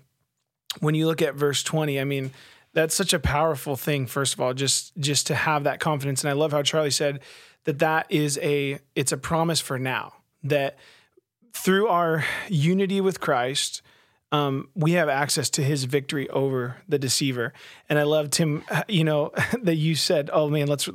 when 0.79 0.93
you 0.93 1.07
look 1.07 1.21
at 1.21 1.35
verse 1.35 1.63
20. 1.63 1.99
I 1.99 2.03
mean, 2.03 2.31
that's 2.73 2.95
such 2.95 3.13
a 3.13 3.19
powerful 3.19 3.75
thing 3.75 4.05
first 4.05 4.33
of 4.33 4.41
all 4.41 4.53
just 4.53 4.95
just 4.97 5.27
to 5.27 5.35
have 5.35 5.63
that 5.63 5.79
confidence 5.79 6.23
and 6.23 6.29
I 6.29 6.33
love 6.33 6.51
how 6.51 6.61
Charlie 6.61 6.91
said 6.91 7.19
that 7.65 7.79
that 7.79 8.07
is 8.09 8.37
a 8.41 8.79
it's 8.95 9.11
a 9.11 9.17
promise 9.17 9.59
for 9.59 9.79
now 9.79 10.13
that 10.43 10.77
through 11.53 11.87
our 11.87 12.23
unity 12.47 13.01
with 13.01 13.19
Christ 13.19 13.81
um, 14.31 14.69
we 14.75 14.91
have 14.93 15.09
access 15.09 15.49
to 15.51 15.63
his 15.63 15.85
victory 15.85 16.29
over 16.29 16.77
the 16.87 16.99
deceiver. 16.99 17.53
And 17.89 17.97
I 17.97 18.03
loved 18.03 18.35
him, 18.35 18.63
you 18.87 19.03
know, 19.03 19.31
that 19.63 19.75
you 19.75 19.95
said, 19.95 20.29
oh 20.31 20.49
man, 20.49 20.67
let's, 20.67 20.87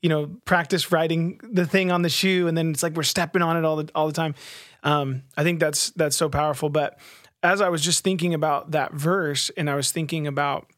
you 0.00 0.08
know, 0.08 0.26
practice 0.44 0.90
writing 0.90 1.40
the 1.42 1.66
thing 1.66 1.90
on 1.90 2.02
the 2.02 2.08
shoe. 2.08 2.48
And 2.48 2.56
then 2.56 2.70
it's 2.70 2.82
like 2.82 2.94
we're 2.94 3.02
stepping 3.02 3.42
on 3.42 3.56
it 3.56 3.64
all 3.64 3.76
the, 3.76 3.90
all 3.94 4.06
the 4.06 4.12
time. 4.12 4.34
Um, 4.82 5.24
I 5.36 5.42
think 5.42 5.60
that's, 5.60 5.90
that's 5.90 6.16
so 6.16 6.28
powerful. 6.28 6.70
But 6.70 6.98
as 7.42 7.60
I 7.60 7.68
was 7.68 7.82
just 7.82 8.04
thinking 8.04 8.34
about 8.34 8.70
that 8.72 8.92
verse 8.92 9.50
and 9.56 9.68
I 9.68 9.74
was 9.74 9.92
thinking 9.92 10.26
about 10.26 10.70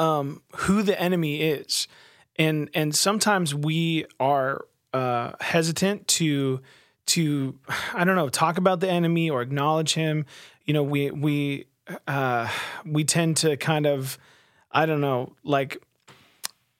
um, 0.00 0.42
who 0.56 0.82
the 0.82 1.00
enemy 1.00 1.42
is, 1.42 1.86
and, 2.36 2.70
and 2.74 2.94
sometimes 2.94 3.54
we 3.54 4.06
are 4.18 4.64
uh, 4.92 5.32
hesitant 5.40 6.08
to, 6.08 6.60
to 7.06 7.58
I 7.94 8.04
don't 8.04 8.16
know 8.16 8.28
talk 8.28 8.58
about 8.58 8.80
the 8.80 8.88
enemy 8.88 9.30
or 9.30 9.42
acknowledge 9.42 9.94
him 9.94 10.24
you 10.70 10.74
know, 10.74 10.84
we 10.84 11.10
we 11.10 11.66
uh, 12.06 12.48
we 12.86 13.02
tend 13.02 13.38
to 13.38 13.56
kind 13.56 13.86
of, 13.86 14.16
I 14.70 14.86
don't 14.86 15.00
know, 15.00 15.34
like 15.42 15.82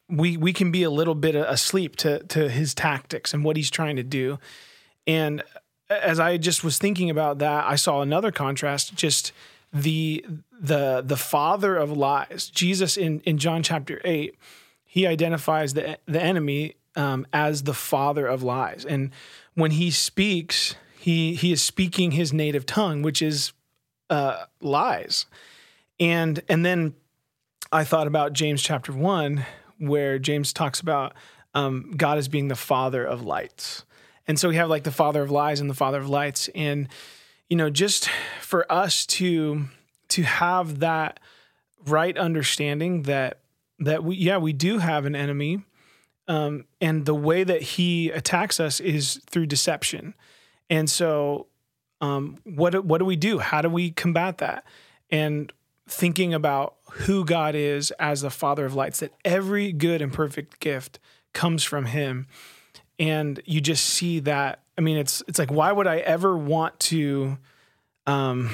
we 0.08 0.36
we 0.36 0.52
can 0.52 0.70
be 0.70 0.84
a 0.84 0.90
little 0.90 1.16
bit 1.16 1.34
asleep 1.34 1.96
to 1.96 2.20
to 2.28 2.48
his 2.48 2.72
tactics 2.72 3.34
and 3.34 3.42
what 3.42 3.56
he's 3.56 3.68
trying 3.68 3.96
to 3.96 4.04
do. 4.04 4.38
And 5.08 5.42
as 5.88 6.20
I 6.20 6.36
just 6.36 6.62
was 6.62 6.78
thinking 6.78 7.10
about 7.10 7.38
that, 7.38 7.64
I 7.66 7.74
saw 7.74 8.00
another 8.00 8.30
contrast. 8.30 8.94
Just 8.94 9.32
the 9.72 10.24
the 10.60 11.02
the 11.04 11.16
father 11.16 11.76
of 11.76 11.90
lies, 11.90 12.50
Jesus 12.52 12.96
in 12.96 13.20
in 13.20 13.38
John 13.38 13.62
chapter 13.62 14.00
eight, 14.04 14.36
he 14.84 15.06
identifies 15.06 15.74
the 15.74 15.98
the 16.06 16.22
enemy 16.22 16.76
um, 16.96 17.26
as 17.32 17.62
the 17.62 17.74
father 17.74 18.26
of 18.26 18.42
lies, 18.42 18.84
and 18.84 19.10
when 19.54 19.70
he 19.72 19.90
speaks, 19.90 20.74
he 20.98 21.34
he 21.34 21.52
is 21.52 21.62
speaking 21.62 22.12
his 22.12 22.32
native 22.32 22.66
tongue, 22.66 23.02
which 23.02 23.22
is 23.22 23.52
uh, 24.10 24.44
lies. 24.60 25.26
And 25.98 26.42
and 26.48 26.64
then 26.64 26.94
I 27.72 27.84
thought 27.84 28.06
about 28.06 28.32
James 28.32 28.62
chapter 28.62 28.92
one, 28.92 29.46
where 29.78 30.18
James 30.18 30.52
talks 30.52 30.80
about 30.80 31.14
um, 31.54 31.92
God 31.96 32.18
as 32.18 32.28
being 32.28 32.48
the 32.48 32.56
father 32.56 33.04
of 33.04 33.22
lights. 33.22 33.84
And 34.26 34.38
so 34.38 34.48
we 34.48 34.56
have 34.56 34.68
like 34.68 34.84
the 34.84 34.92
father 34.92 35.22
of 35.22 35.30
lies 35.30 35.60
and 35.60 35.68
the 35.68 35.74
father 35.74 35.98
of 35.98 36.08
lights. 36.08 36.48
And, 36.54 36.88
you 37.48 37.56
know, 37.56 37.70
just 37.70 38.08
for 38.40 38.70
us 38.70 39.06
to 39.06 39.68
to 40.10 40.22
have 40.22 40.80
that 40.80 41.20
right 41.86 42.16
understanding 42.16 43.02
that 43.02 43.40
that 43.78 44.04
we 44.04 44.16
yeah, 44.16 44.36
we 44.36 44.52
do 44.52 44.78
have 44.78 45.06
an 45.06 45.16
enemy. 45.16 45.62
Um, 46.28 46.66
and 46.80 47.06
the 47.06 47.14
way 47.14 47.42
that 47.42 47.60
he 47.60 48.10
attacks 48.10 48.60
us 48.60 48.78
is 48.78 49.20
through 49.28 49.46
deception. 49.46 50.14
And 50.68 50.88
so 50.88 51.48
um, 52.00 52.38
what 52.44 52.84
what 52.84 52.98
do 52.98 53.04
we 53.04 53.16
do? 53.16 53.38
How 53.38 53.62
do 53.62 53.68
we 53.68 53.90
combat 53.90 54.38
that? 54.38 54.64
And 55.10 55.52
thinking 55.88 56.32
about 56.32 56.76
who 56.92 57.24
God 57.24 57.54
is 57.54 57.90
as 57.92 58.20
the 58.20 58.30
Father 58.30 58.64
of 58.64 58.74
lights, 58.74 59.00
that 59.00 59.12
every 59.24 59.72
good 59.72 60.00
and 60.00 60.12
perfect 60.12 60.60
gift 60.60 60.98
comes 61.32 61.64
from 61.64 61.86
Him, 61.86 62.26
and 62.98 63.42
you 63.44 63.60
just 63.60 63.84
see 63.84 64.20
that. 64.20 64.62
I 64.78 64.80
mean, 64.80 64.96
it's 64.96 65.22
it's 65.28 65.38
like 65.38 65.50
why 65.50 65.72
would 65.72 65.86
I 65.86 65.98
ever 65.98 66.36
want 66.36 66.78
to, 66.80 67.38
um, 68.06 68.50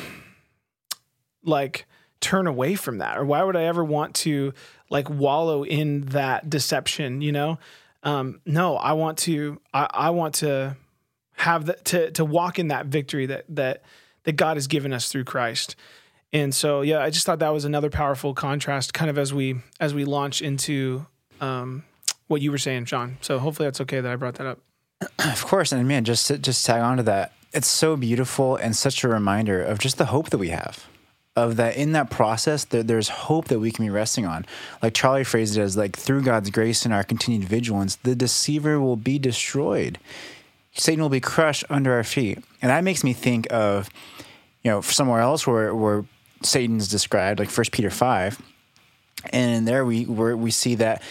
like 1.46 1.86
turn 2.20 2.46
away 2.46 2.74
from 2.74 2.98
that, 2.98 3.18
or 3.18 3.24
why 3.24 3.42
would 3.42 3.56
I 3.56 3.64
ever 3.64 3.84
want 3.84 4.14
to 4.16 4.52
like 4.90 5.08
wallow 5.08 5.64
in 5.64 6.02
that 6.06 6.50
deception? 6.50 7.22
You 7.22 7.32
know, 7.32 7.58
um, 8.02 8.40
no, 8.44 8.76
I 8.76 8.92
want 8.92 9.18
to. 9.18 9.60
I, 9.72 9.88
I 9.90 10.10
want 10.10 10.36
to 10.36 10.76
have 11.36 11.66
that 11.66 11.84
to 11.86 12.10
to 12.12 12.24
walk 12.24 12.58
in 12.58 12.68
that 12.68 12.86
victory 12.86 13.26
that 13.26 13.44
that 13.48 13.82
that 14.24 14.32
God 14.32 14.56
has 14.56 14.66
given 14.66 14.92
us 14.92 15.10
through 15.10 15.24
Christ. 15.24 15.76
And 16.32 16.54
so, 16.54 16.82
yeah, 16.82 16.98
I 16.98 17.10
just 17.10 17.24
thought 17.24 17.38
that 17.38 17.52
was 17.52 17.64
another 17.64 17.88
powerful 17.88 18.34
contrast, 18.34 18.92
kind 18.92 19.08
of 19.08 19.16
as 19.16 19.32
we 19.32 19.56
as 19.80 19.94
we 19.94 20.04
launch 20.04 20.42
into 20.42 21.06
um, 21.40 21.84
what 22.26 22.42
you 22.42 22.50
were 22.50 22.58
saying, 22.58 22.86
Sean. 22.86 23.18
So 23.20 23.38
hopefully 23.38 23.66
that's 23.66 23.80
okay 23.82 24.00
that 24.00 24.10
I 24.10 24.16
brought 24.16 24.34
that 24.34 24.46
up. 24.46 24.58
Of 25.18 25.44
course, 25.44 25.72
and 25.72 25.86
man, 25.88 26.04
just 26.04 26.28
to, 26.28 26.38
just 26.38 26.64
tag 26.64 26.80
on 26.80 26.98
to 26.98 27.02
that, 27.04 27.32
it's 27.52 27.66
so 27.66 27.96
beautiful 27.96 28.56
and 28.56 28.76
such 28.76 29.02
a 29.02 29.08
reminder 29.08 29.62
of 29.62 29.78
just 29.78 29.98
the 29.98 30.06
hope 30.06 30.30
that 30.30 30.38
we 30.38 30.50
have. 30.50 30.86
Of 31.36 31.56
that, 31.56 31.76
in 31.76 31.92
that 31.92 32.08
process, 32.08 32.64
there, 32.64 32.82
there's 32.82 33.10
hope 33.10 33.48
that 33.48 33.58
we 33.58 33.70
can 33.70 33.84
be 33.84 33.90
resting 33.90 34.24
on. 34.24 34.46
Like 34.82 34.94
Charlie 34.94 35.22
phrased 35.22 35.58
it 35.58 35.60
as, 35.60 35.76
like 35.76 35.94
through 35.94 36.22
God's 36.22 36.48
grace 36.48 36.86
and 36.86 36.94
our 36.94 37.04
continued 37.04 37.46
vigilance, 37.46 37.96
the 37.96 38.14
deceiver 38.16 38.80
will 38.80 38.96
be 38.96 39.18
destroyed. 39.18 39.98
Satan 40.72 41.02
will 41.02 41.10
be 41.10 41.20
crushed 41.20 41.64
under 41.68 41.92
our 41.92 42.04
feet. 42.04 42.38
And 42.62 42.70
that 42.70 42.84
makes 42.84 43.04
me 43.04 43.12
think 43.12 43.46
of, 43.50 43.90
you 44.62 44.70
know, 44.70 44.80
somewhere 44.80 45.20
else 45.20 45.46
where, 45.46 45.74
where 45.74 46.06
Satan's 46.42 46.88
described, 46.88 47.38
like 47.38 47.50
First 47.50 47.70
Peter 47.72 47.90
5. 47.90 48.40
And 49.30 49.68
there 49.68 49.84
we, 49.84 50.06
we 50.06 50.50
see 50.50 50.74
that 50.76 51.02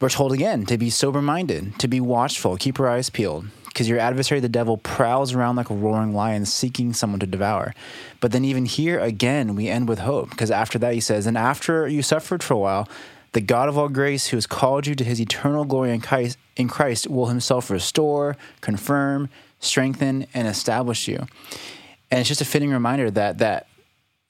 we're 0.00 0.08
told 0.10 0.32
again 0.32 0.66
to 0.66 0.76
be 0.76 0.90
sober 0.90 1.22
minded, 1.22 1.78
to 1.78 1.88
be 1.88 2.00
watchful, 2.00 2.56
keep 2.56 2.78
our 2.78 2.88
eyes 2.88 3.10
peeled, 3.10 3.46
because 3.76 3.90
your 3.90 3.98
adversary, 3.98 4.40
the 4.40 4.48
devil, 4.48 4.78
prowls 4.78 5.34
around 5.34 5.56
like 5.56 5.68
a 5.68 5.74
roaring 5.74 6.14
lion 6.14 6.46
seeking 6.46 6.94
someone 6.94 7.20
to 7.20 7.26
devour. 7.26 7.74
But 8.20 8.32
then, 8.32 8.42
even 8.42 8.64
here 8.64 8.98
again, 8.98 9.54
we 9.54 9.68
end 9.68 9.86
with 9.86 9.98
hope, 9.98 10.30
because 10.30 10.50
after 10.50 10.78
that, 10.78 10.94
he 10.94 11.00
says, 11.00 11.26
And 11.26 11.36
after 11.36 11.86
you 11.86 12.00
suffered 12.00 12.42
for 12.42 12.54
a 12.54 12.58
while, 12.58 12.88
the 13.32 13.42
God 13.42 13.68
of 13.68 13.76
all 13.76 13.90
grace, 13.90 14.28
who 14.28 14.38
has 14.38 14.46
called 14.46 14.86
you 14.86 14.94
to 14.94 15.04
his 15.04 15.20
eternal 15.20 15.66
glory 15.66 15.92
in 15.92 16.00
Christ, 16.00 16.38
in 16.56 16.68
Christ, 16.68 17.10
will 17.10 17.26
himself 17.26 17.68
restore, 17.68 18.38
confirm, 18.62 19.28
strengthen, 19.60 20.26
and 20.32 20.48
establish 20.48 21.06
you. 21.06 21.26
And 22.10 22.20
it's 22.20 22.30
just 22.30 22.40
a 22.40 22.46
fitting 22.46 22.70
reminder 22.70 23.10
that 23.10 23.36
that 23.38 23.66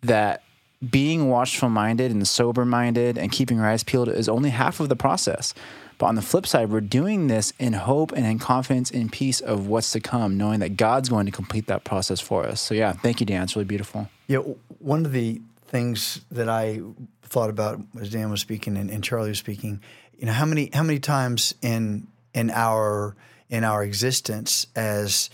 that 0.02 0.42
being 0.90 1.28
watchful 1.28 1.68
minded 1.68 2.10
and 2.10 2.26
sober 2.26 2.64
minded 2.64 3.16
and 3.16 3.30
keeping 3.30 3.58
your 3.58 3.66
eyes 3.66 3.84
peeled 3.84 4.08
is 4.08 4.28
only 4.28 4.50
half 4.50 4.80
of 4.80 4.88
the 4.88 4.96
process. 4.96 5.54
But 5.98 6.06
on 6.06 6.14
the 6.14 6.22
flip 6.22 6.46
side, 6.46 6.70
we're 6.70 6.80
doing 6.80 7.28
this 7.28 7.52
in 7.58 7.72
hope 7.72 8.12
and 8.12 8.26
in 8.26 8.38
confidence 8.38 8.90
and 8.90 9.10
peace 9.10 9.40
of 9.40 9.66
what's 9.66 9.92
to 9.92 10.00
come, 10.00 10.36
knowing 10.36 10.60
that 10.60 10.76
God's 10.76 11.08
going 11.08 11.26
to 11.26 11.32
complete 11.32 11.66
that 11.68 11.84
process 11.84 12.20
for 12.20 12.44
us. 12.46 12.60
So, 12.60 12.74
yeah, 12.74 12.92
thank 12.92 13.20
you, 13.20 13.26
Dan. 13.26 13.44
It's 13.44 13.56
really 13.56 13.64
beautiful. 13.64 14.08
Yeah, 14.26 14.38
one 14.78 15.06
of 15.06 15.12
the 15.12 15.40
things 15.68 16.20
that 16.30 16.48
I 16.48 16.80
thought 17.22 17.50
about 17.50 17.80
as 18.00 18.10
Dan 18.10 18.30
was 18.30 18.40
speaking 18.40 18.76
and, 18.76 18.90
and 18.90 19.02
Charlie 19.02 19.30
was 19.30 19.38
speaking, 19.38 19.80
you 20.18 20.26
know, 20.26 20.32
how 20.32 20.44
many 20.44 20.70
how 20.72 20.82
many 20.82 20.98
times 20.98 21.54
in 21.62 22.06
in 22.34 22.50
our 22.50 23.16
in 23.48 23.64
our 23.64 23.82
existence 23.82 24.66
as 24.76 25.30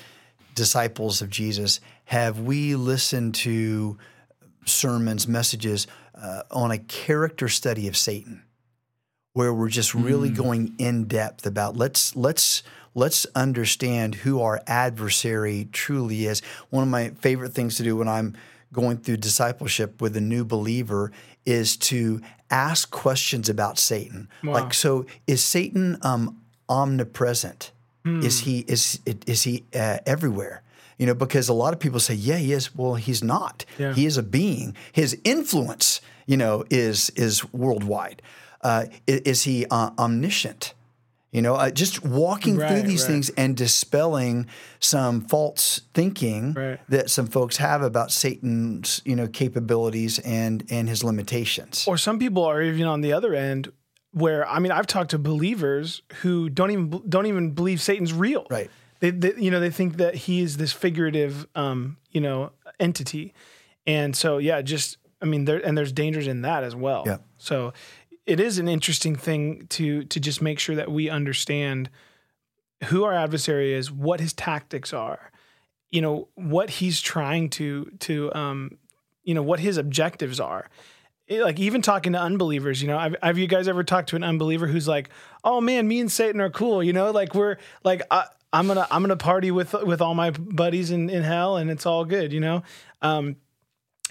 disciples 0.54 1.22
of 1.22 1.30
Jesus 1.30 1.80
have 2.04 2.40
we 2.40 2.74
listened 2.74 3.34
to 3.34 3.96
sermons, 4.64 5.26
messages 5.26 5.86
uh, 6.14 6.42
on 6.50 6.70
a 6.70 6.78
character 6.78 7.48
study 7.48 7.88
of 7.88 7.96
Satan, 7.96 8.42
where 9.32 9.52
we're 9.52 9.68
just 9.68 9.94
really 9.94 10.30
mm. 10.30 10.36
going 10.36 10.74
in 10.78 11.04
depth 11.04 11.46
about 11.46 11.76
let's 11.76 12.14
let's 12.14 12.62
let's 12.94 13.26
understand 13.34 14.16
who 14.16 14.40
our 14.40 14.60
adversary 14.66 15.68
truly 15.72 16.26
is. 16.26 16.42
One 16.70 16.82
of 16.82 16.88
my 16.88 17.10
favorite 17.20 17.52
things 17.52 17.76
to 17.76 17.82
do 17.82 17.96
when 17.96 18.08
I'm 18.08 18.36
going 18.72 18.98
through 18.98 19.18
discipleship 19.18 20.00
with 20.00 20.16
a 20.16 20.20
new 20.20 20.44
believer 20.44 21.12
is 21.44 21.76
to 21.76 22.20
ask 22.50 22.90
questions 22.90 23.48
about 23.48 23.78
Satan. 23.78 24.28
Wow. 24.42 24.52
Like, 24.52 24.74
so 24.74 25.06
is 25.26 25.42
Satan 25.42 25.98
um, 26.02 26.40
omnipresent? 26.68 27.72
Mm. 28.04 28.24
Is 28.24 28.40
he 28.40 28.60
is 28.60 28.98
is 29.06 29.44
he 29.44 29.64
uh, 29.74 29.98
everywhere? 30.06 30.62
You 30.98 31.06
know, 31.06 31.14
because 31.14 31.48
a 31.48 31.54
lot 31.54 31.72
of 31.72 31.80
people 31.80 32.00
say, 32.00 32.14
"Yeah, 32.14 32.36
he 32.36 32.52
is." 32.52 32.74
Well, 32.76 32.94
he's 32.94 33.24
not. 33.24 33.64
Yeah. 33.78 33.94
He 33.94 34.06
is 34.06 34.18
a 34.18 34.22
being. 34.22 34.76
His 34.92 35.16
influence, 35.24 36.00
you 36.26 36.36
know, 36.36 36.64
is 36.68 37.10
is 37.10 37.50
worldwide. 37.52 38.20
Uh, 38.62 38.86
is, 39.06 39.20
is, 39.20 39.42
he 39.42 39.66
uh, 39.70 39.90
omniscient? 39.98 40.74
You 41.32 41.40
know, 41.40 41.54
uh, 41.54 41.70
just 41.70 42.04
walking 42.04 42.56
right, 42.56 42.68
through 42.68 42.82
these 42.82 43.02
right. 43.02 43.12
things 43.12 43.30
and 43.30 43.56
dispelling 43.56 44.46
some 44.80 45.22
false 45.22 45.80
thinking 45.94 46.52
right. 46.52 46.78
that 46.90 47.08
some 47.08 47.26
folks 47.26 47.56
have 47.56 47.80
about 47.80 48.12
Satan's, 48.12 49.00
you 49.06 49.16
know, 49.16 49.26
capabilities 49.26 50.18
and 50.18 50.64
and 50.70 50.88
his 50.88 51.02
limitations. 51.02 51.86
Or 51.88 51.96
some 51.96 52.18
people 52.18 52.44
are 52.44 52.60
even 52.60 52.86
on 52.86 53.00
the 53.00 53.14
other 53.14 53.34
end 53.34 53.72
where 54.12 54.46
I 54.46 54.58
mean, 54.58 54.72
I've 54.72 54.86
talked 54.86 55.10
to 55.12 55.18
believers 55.18 56.02
who 56.20 56.50
don't 56.50 56.70
even 56.70 57.02
don't 57.08 57.26
even 57.26 57.52
believe 57.52 57.80
Satan's 57.80 58.12
real. 58.12 58.46
Right. 58.50 58.70
They, 59.00 59.10
they 59.10 59.32
you 59.36 59.50
know, 59.50 59.58
they 59.58 59.70
think 59.70 59.96
that 59.96 60.14
he 60.14 60.42
is 60.42 60.58
this 60.58 60.72
figurative 60.72 61.46
um, 61.54 61.96
you 62.10 62.20
know, 62.20 62.52
entity. 62.78 63.34
And 63.86 64.14
so 64.14 64.38
yeah, 64.38 64.62
just 64.62 64.98
I 65.20 65.24
mean, 65.24 65.44
there 65.44 65.64
and 65.64 65.76
there's 65.76 65.92
dangers 65.92 66.26
in 66.26 66.42
that 66.42 66.62
as 66.62 66.76
well. 66.76 67.04
Yeah. 67.06 67.18
So 67.38 67.72
it 68.26 68.40
is 68.40 68.58
an 68.58 68.68
interesting 68.68 69.16
thing 69.16 69.66
to 69.70 70.04
to 70.04 70.20
just 70.20 70.40
make 70.40 70.58
sure 70.58 70.76
that 70.76 70.90
we 70.90 71.10
understand 71.10 71.90
who 72.84 73.04
our 73.04 73.12
adversary 73.12 73.74
is, 73.74 73.90
what 73.90 74.20
his 74.20 74.32
tactics 74.32 74.92
are, 74.92 75.30
you 75.90 76.00
know, 76.00 76.28
what 76.34 76.70
he's 76.70 77.00
trying 77.00 77.50
to 77.50 77.90
to 78.00 78.34
um, 78.34 78.78
you 79.24 79.34
know, 79.34 79.42
what 79.42 79.60
his 79.60 79.76
objectives 79.76 80.40
are. 80.40 80.68
It, 81.28 81.42
like 81.42 81.58
even 81.60 81.82
talking 81.82 82.12
to 82.12 82.20
unbelievers, 82.20 82.82
you 82.82 82.88
know, 82.88 82.98
have, 82.98 83.16
have, 83.22 83.38
you 83.38 83.46
guys 83.46 83.68
ever 83.68 83.84
talked 83.84 84.08
to 84.10 84.16
an 84.16 84.24
unbeliever 84.24 84.66
who's 84.66 84.88
like, 84.88 85.08
"Oh 85.44 85.60
man, 85.60 85.86
me 85.86 86.00
and 86.00 86.10
Satan 86.10 86.40
are 86.40 86.50
cool," 86.50 86.82
you 86.82 86.92
know, 86.92 87.10
like 87.10 87.34
we're 87.34 87.56
like 87.84 88.02
I, 88.10 88.26
am 88.52 88.66
gonna 88.66 88.86
I'm 88.90 89.02
gonna 89.02 89.16
party 89.16 89.50
with 89.50 89.72
with 89.72 90.00
all 90.00 90.14
my 90.14 90.30
buddies 90.30 90.90
in 90.90 91.10
in 91.10 91.22
hell 91.22 91.56
and 91.56 91.70
it's 91.70 91.86
all 91.86 92.04
good, 92.04 92.32
you 92.32 92.40
know. 92.40 92.62
Um, 93.00 93.36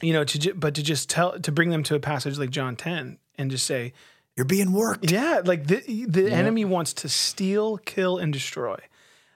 you 0.02 0.14
know, 0.14 0.24
to 0.24 0.54
but 0.54 0.76
to 0.76 0.84
just 0.84 1.10
tell 1.10 1.40
to 1.40 1.52
bring 1.52 1.70
them 1.70 1.84
to 1.84 1.96
a 1.96 2.00
passage 2.00 2.38
like 2.38 2.50
John 2.50 2.76
10 2.76 3.18
and 3.38 3.52
just 3.52 3.66
say, 3.66 3.94
You're 4.36 4.46
being 4.46 4.72
worked. 4.72 5.12
Yeah, 5.12 5.42
like 5.44 5.68
the 5.68 6.06
the 6.08 6.24
yeah. 6.24 6.36
enemy 6.36 6.66
wants 6.66 6.94
to 6.94 7.10
steal, 7.10 7.78
kill, 7.78 8.18
and 8.18 8.32
destroy. 8.32 8.78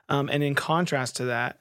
Um, 0.09 0.29
and 0.29 0.43
in 0.43 0.55
contrast 0.55 1.17
to 1.17 1.25
that, 1.25 1.59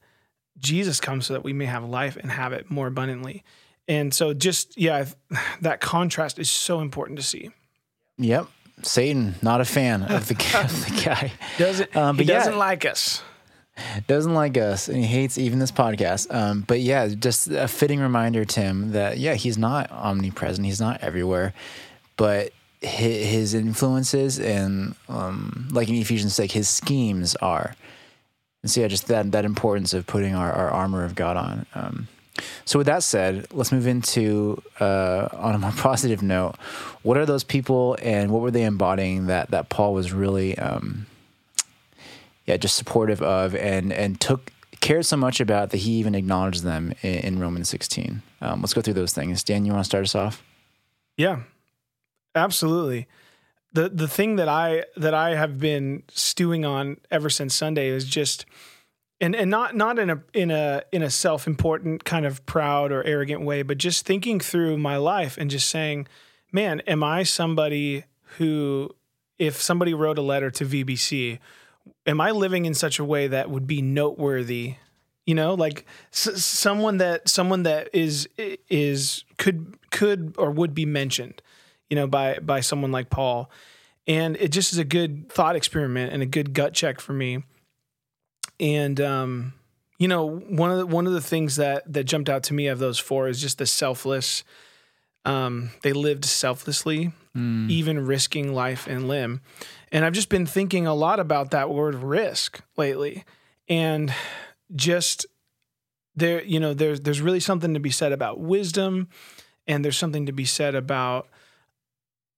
Jesus 0.58 1.00
comes 1.00 1.26
so 1.26 1.34
that 1.34 1.44
we 1.44 1.52
may 1.52 1.64
have 1.64 1.84
life 1.84 2.16
and 2.16 2.30
have 2.30 2.52
it 2.52 2.70
more 2.70 2.86
abundantly. 2.86 3.42
And 3.88 4.12
so, 4.12 4.34
just 4.34 4.78
yeah, 4.78 5.06
that 5.60 5.80
contrast 5.80 6.38
is 6.38 6.50
so 6.50 6.80
important 6.80 7.18
to 7.18 7.24
see. 7.24 7.50
Yep, 8.18 8.46
Satan 8.82 9.34
not 9.42 9.60
a 9.60 9.64
fan 9.64 10.02
of 10.02 10.28
the, 10.28 10.34
of 10.62 10.84
the 10.84 11.02
guy. 11.04 11.32
Doesn't 11.58 11.96
um, 11.96 12.18
he 12.18 12.24
doesn't 12.24 12.58
like 12.58 12.84
us 12.84 13.22
doesn't 14.06 14.34
like 14.34 14.56
us 14.56 14.88
and 14.88 14.98
he 14.98 15.04
hates 15.04 15.38
even 15.38 15.58
this 15.58 15.72
podcast. 15.72 16.32
Um, 16.32 16.60
but 16.66 16.80
yeah, 16.80 17.08
just 17.08 17.48
a 17.48 17.66
fitting 17.66 18.00
reminder, 18.00 18.44
Tim, 18.44 18.92
that 18.92 19.18
yeah, 19.18 19.34
he's 19.34 19.58
not 19.58 19.90
omnipresent. 19.90 20.64
He's 20.64 20.80
not 20.80 21.02
everywhere, 21.02 21.54
but 22.16 22.52
his, 22.80 23.54
influences 23.54 24.38
and 24.38 24.94
um, 25.08 25.68
like 25.70 25.88
in 25.88 25.94
Ephesians 25.94 26.38
like 26.38 26.52
his 26.52 26.68
schemes 26.68 27.34
are. 27.36 27.74
And 28.62 28.70
so 28.70 28.80
yeah, 28.80 28.88
just 28.88 29.08
that 29.08 29.32
that 29.32 29.44
importance 29.44 29.92
of 29.92 30.06
putting 30.06 30.34
our, 30.34 30.52
our 30.52 30.70
armor 30.70 31.04
of 31.04 31.14
God 31.14 31.36
on. 31.36 31.66
Um, 31.74 32.08
so 32.64 32.78
with 32.78 32.86
that 32.86 33.02
said, 33.02 33.46
let's 33.52 33.70
move 33.70 33.86
into 33.86 34.62
uh, 34.80 35.28
on 35.32 35.54
a 35.54 35.58
more 35.58 35.72
positive 35.76 36.22
note. 36.22 36.56
What 37.02 37.16
are 37.16 37.26
those 37.26 37.44
people 37.44 37.96
and 38.02 38.30
what 38.30 38.42
were 38.42 38.50
they 38.50 38.64
embodying 38.64 39.26
that 39.26 39.50
that 39.50 39.68
Paul 39.68 39.94
was 39.94 40.12
really 40.12 40.58
um, 40.58 41.06
yeah, 42.46 42.56
just 42.56 42.76
supportive 42.76 43.22
of 43.22 43.54
and 43.54 43.92
and 43.92 44.20
took 44.20 44.52
cared 44.80 45.06
so 45.06 45.16
much 45.16 45.40
about 45.40 45.70
that 45.70 45.78
he 45.78 45.92
even 45.92 46.14
acknowledged 46.14 46.62
them 46.62 46.92
in, 47.00 47.14
in 47.14 47.38
Romans 47.38 47.70
16. 47.70 48.20
Um, 48.42 48.60
let's 48.60 48.74
go 48.74 48.82
through 48.82 48.94
those 48.94 49.14
things. 49.14 49.42
Dan, 49.42 49.64
you 49.64 49.72
want 49.72 49.82
to 49.82 49.88
start 49.88 50.04
us 50.04 50.14
off? 50.14 50.42
Yeah, 51.16 51.40
absolutely. 52.34 53.06
the 53.72 53.88
The 53.88 54.08
thing 54.08 54.36
that 54.36 54.48
I 54.48 54.84
that 54.96 55.14
I 55.14 55.34
have 55.34 55.58
been 55.58 56.02
stewing 56.08 56.64
on 56.64 56.98
ever 57.10 57.30
since 57.30 57.54
Sunday 57.54 57.88
is 57.88 58.04
just, 58.04 58.46
and 59.20 59.34
and 59.34 59.50
not 59.50 59.76
not 59.76 59.98
in 59.98 60.10
a 60.10 60.22
in 60.32 60.50
a 60.50 60.82
in 60.92 61.02
a 61.02 61.10
self 61.10 61.46
important 61.46 62.04
kind 62.04 62.26
of 62.26 62.44
proud 62.46 62.92
or 62.92 63.02
arrogant 63.04 63.42
way, 63.42 63.62
but 63.62 63.78
just 63.78 64.06
thinking 64.06 64.40
through 64.40 64.78
my 64.78 64.96
life 64.96 65.36
and 65.38 65.50
just 65.50 65.68
saying, 65.68 66.06
man, 66.52 66.80
am 66.80 67.02
I 67.02 67.22
somebody 67.24 68.04
who, 68.38 68.90
if 69.38 69.60
somebody 69.60 69.94
wrote 69.94 70.18
a 70.18 70.22
letter 70.22 70.50
to 70.50 70.64
VBC 70.64 71.38
am 72.06 72.20
I 72.20 72.30
living 72.30 72.64
in 72.64 72.74
such 72.74 72.98
a 72.98 73.04
way 73.04 73.26
that 73.28 73.50
would 73.50 73.66
be 73.66 73.82
noteworthy? 73.82 74.76
You 75.26 75.34
know, 75.34 75.54
like 75.54 75.86
s- 76.12 76.42
someone 76.42 76.98
that 76.98 77.28
someone 77.28 77.62
that 77.62 77.88
is 77.94 78.28
is 78.36 79.24
could 79.38 79.76
could 79.90 80.34
or 80.38 80.50
would 80.50 80.74
be 80.74 80.84
mentioned, 80.84 81.40
you 81.94 82.00
know, 82.00 82.08
by 82.08 82.40
by 82.40 82.58
someone 82.58 82.90
like 82.90 83.08
Paul, 83.08 83.48
and 84.08 84.36
it 84.38 84.48
just 84.48 84.72
is 84.72 84.78
a 84.78 84.84
good 84.84 85.30
thought 85.30 85.54
experiment 85.54 86.12
and 86.12 86.24
a 86.24 86.26
good 86.26 86.52
gut 86.52 86.74
check 86.74 86.98
for 86.98 87.12
me. 87.12 87.44
And 88.58 89.00
um, 89.00 89.52
you 90.00 90.08
know, 90.08 90.26
one 90.28 90.72
of 90.72 90.78
the, 90.78 90.86
one 90.86 91.06
of 91.06 91.12
the 91.12 91.20
things 91.20 91.54
that 91.54 91.84
that 91.92 92.02
jumped 92.02 92.28
out 92.28 92.42
to 92.44 92.52
me 92.52 92.66
of 92.66 92.80
those 92.80 92.98
four 92.98 93.28
is 93.28 93.40
just 93.40 93.58
the 93.58 93.66
selfless. 93.66 94.42
Um, 95.24 95.70
they 95.84 95.92
lived 95.92 96.24
selflessly, 96.24 97.12
mm. 97.32 97.70
even 97.70 98.04
risking 98.04 98.52
life 98.52 98.88
and 98.88 99.06
limb. 99.06 99.40
And 99.92 100.04
I've 100.04 100.14
just 100.14 100.30
been 100.30 100.46
thinking 100.46 100.88
a 100.88 100.94
lot 100.94 101.20
about 101.20 101.52
that 101.52 101.70
word 101.70 101.94
risk 101.94 102.60
lately. 102.76 103.22
And 103.68 104.12
just 104.74 105.26
there, 106.16 106.42
you 106.42 106.58
know, 106.58 106.74
there's 106.74 107.02
there's 107.02 107.20
really 107.20 107.38
something 107.38 107.72
to 107.72 107.80
be 107.80 107.92
said 107.92 108.10
about 108.10 108.40
wisdom 108.40 109.06
and 109.66 109.84
there's 109.84 109.96
something 109.96 110.26
to 110.26 110.32
be 110.32 110.44
said 110.44 110.74
about 110.74 111.28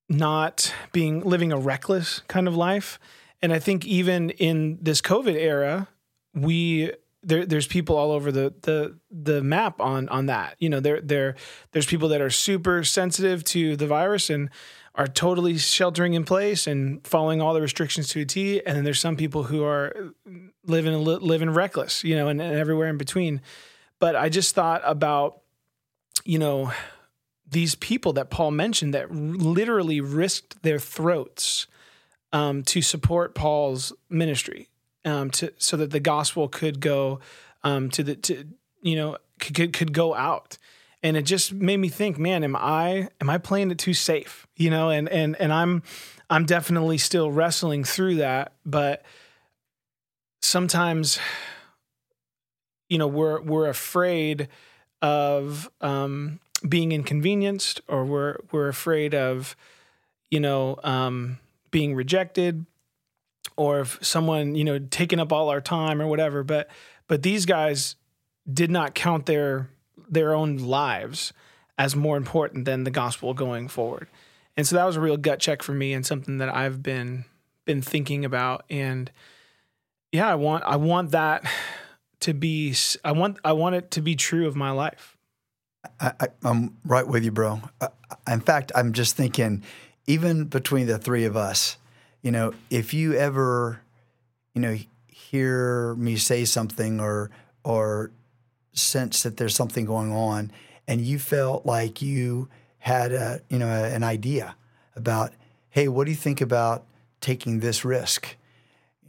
not 0.09 0.73
being 0.91 1.21
living 1.21 1.51
a 1.51 1.57
reckless 1.57 2.21
kind 2.27 2.47
of 2.47 2.55
life. 2.55 2.99
And 3.41 3.53
I 3.53 3.59
think 3.59 3.85
even 3.85 4.29
in 4.31 4.79
this 4.81 5.01
COVID 5.01 5.35
era, 5.35 5.87
we 6.33 6.91
there, 7.23 7.45
there's 7.45 7.67
people 7.67 7.97
all 7.97 8.11
over 8.11 8.31
the, 8.31 8.53
the 8.61 8.97
the 9.11 9.43
map 9.43 9.81
on 9.81 10.07
on 10.09 10.27
that. 10.27 10.55
You 10.59 10.69
know, 10.69 10.79
there 10.79 11.01
there 11.01 11.35
there's 11.71 11.85
people 11.85 12.09
that 12.09 12.21
are 12.21 12.29
super 12.29 12.83
sensitive 12.83 13.43
to 13.45 13.75
the 13.75 13.87
virus 13.87 14.29
and 14.29 14.49
are 14.95 15.07
totally 15.07 15.57
sheltering 15.57 16.15
in 16.15 16.23
place 16.23 16.65
and 16.65 17.05
following 17.05 17.39
all 17.39 17.53
the 17.53 17.61
restrictions 17.61 18.07
to 18.09 18.21
a 18.21 18.25
T, 18.25 18.65
and 18.65 18.75
then 18.75 18.83
there's 18.83 18.99
some 18.99 19.15
people 19.15 19.43
who 19.43 19.63
are 19.63 20.13
living 20.65 21.03
living 21.03 21.49
reckless, 21.51 22.03
you 22.03 22.15
know, 22.15 22.29
and, 22.29 22.41
and 22.41 22.55
everywhere 22.55 22.87
in 22.87 22.97
between. 22.97 23.41
But 23.99 24.15
I 24.15 24.29
just 24.29 24.55
thought 24.55 24.81
about, 24.83 25.41
you 26.23 26.39
know, 26.39 26.71
these 27.49 27.75
people 27.75 28.13
that 28.13 28.29
Paul 28.29 28.51
mentioned 28.51 28.93
that 28.93 29.11
literally 29.13 30.01
risked 30.01 30.61
their 30.63 30.79
throats 30.79 31.67
um, 32.33 32.63
to 32.63 32.81
support 32.81 33.35
Paul's 33.35 33.93
ministry, 34.09 34.69
um, 35.05 35.29
to 35.31 35.53
so 35.57 35.77
that 35.77 35.91
the 35.91 35.99
gospel 35.99 36.47
could 36.47 36.79
go 36.79 37.19
um, 37.63 37.89
to 37.91 38.03
the 38.03 38.15
to 38.15 38.45
you 38.81 38.95
know 38.95 39.17
could 39.39 39.73
could 39.73 39.93
go 39.93 40.13
out. 40.13 40.57
And 41.03 41.15
it 41.15 41.23
just 41.23 41.53
made 41.53 41.77
me 41.77 41.89
think 41.89 42.17
man 42.17 42.43
am 42.43 42.55
i 42.55 43.07
am 43.21 43.29
i 43.29 43.37
playing 43.37 43.71
it 43.71 43.77
too 43.77 43.93
safe? 43.93 44.47
You 44.55 44.69
know 44.69 44.89
and 44.89 45.07
and 45.07 45.35
and 45.39 45.53
i'm 45.53 45.83
i'm 46.29 46.45
definitely 46.45 46.97
still 46.97 47.31
wrestling 47.31 47.83
through 47.83 48.15
that 48.15 48.53
but 48.65 49.03
sometimes 50.41 51.19
you 52.89 52.97
know 52.97 53.07
we're 53.07 53.41
we're 53.41 53.67
afraid 53.67 54.47
of 55.01 55.69
um, 55.81 56.39
being 56.67 56.91
inconvenienced 56.91 57.81
or 57.87 58.05
we're 58.05 58.37
we're 58.51 58.67
afraid 58.67 59.13
of 59.13 59.55
you 60.31 60.39
know 60.39 60.79
um, 60.83 61.37
being 61.71 61.95
rejected 61.95 62.65
or 63.55 63.81
if 63.81 63.97
someone 64.01 64.55
you 64.55 64.63
know 64.63 64.79
taking 64.79 65.19
up 65.19 65.31
all 65.31 65.49
our 65.49 65.61
time 65.61 66.01
or 66.01 66.07
whatever. 66.07 66.43
But 66.43 66.69
but 67.07 67.23
these 67.23 67.45
guys 67.45 67.95
did 68.51 68.71
not 68.71 68.95
count 68.95 69.25
their 69.25 69.69
their 70.09 70.33
own 70.33 70.57
lives 70.57 71.33
as 71.77 71.95
more 71.95 72.17
important 72.17 72.65
than 72.65 72.83
the 72.83 72.91
gospel 72.91 73.33
going 73.33 73.67
forward. 73.67 74.07
And 74.55 74.65
so 74.65 74.75
that 74.75 74.85
was 74.85 74.95
a 74.95 75.01
real 75.01 75.17
gut 75.17 75.39
check 75.39 75.61
for 75.61 75.73
me 75.73 75.93
and 75.93 76.05
something 76.05 76.39
that 76.39 76.53
I've 76.53 76.81
been 76.81 77.25
been 77.65 77.81
thinking 77.81 78.25
about 78.25 78.63
and 78.69 79.11
yeah, 80.11 80.29
I 80.29 80.35
want 80.35 80.63
I 80.63 80.77
want 80.77 81.11
that 81.11 81.43
to 82.21 82.33
be 82.33 82.73
I 83.03 83.11
want 83.11 83.37
I 83.43 83.53
want 83.53 83.75
it 83.75 83.91
to 83.91 84.01
be 84.01 84.15
true 84.15 84.47
of 84.47 84.55
my 84.55 84.71
life. 84.71 85.16
I, 85.99 86.27
I'm 86.43 86.77
right 86.85 87.07
with 87.07 87.23
you, 87.23 87.31
bro. 87.31 87.61
In 88.27 88.39
fact, 88.41 88.71
I'm 88.75 88.93
just 88.93 89.15
thinking, 89.15 89.63
even 90.05 90.45
between 90.45 90.87
the 90.87 90.97
three 90.97 91.25
of 91.25 91.35
us, 91.35 91.77
you 92.21 92.31
know, 92.31 92.53
if 92.69 92.93
you 92.93 93.13
ever, 93.13 93.81
you 94.53 94.61
know, 94.61 94.77
hear 95.07 95.95
me 95.95 96.15
say 96.15 96.45
something 96.45 96.99
or 96.99 97.31
or 97.63 98.11
sense 98.73 99.23
that 99.23 99.37
there's 99.37 99.55
something 99.55 99.85
going 99.85 100.11
on, 100.11 100.51
and 100.87 101.01
you 101.01 101.19
felt 101.19 101.65
like 101.65 102.01
you 102.01 102.47
had 102.79 103.11
a, 103.11 103.41
you 103.49 103.59
know, 103.59 103.67
an 103.67 104.03
idea 104.03 104.55
about, 104.95 105.33
hey, 105.69 105.87
what 105.87 106.05
do 106.05 106.11
you 106.11 106.17
think 106.17 106.41
about 106.41 106.85
taking 107.19 107.59
this 107.59 107.83
risk? 107.83 108.35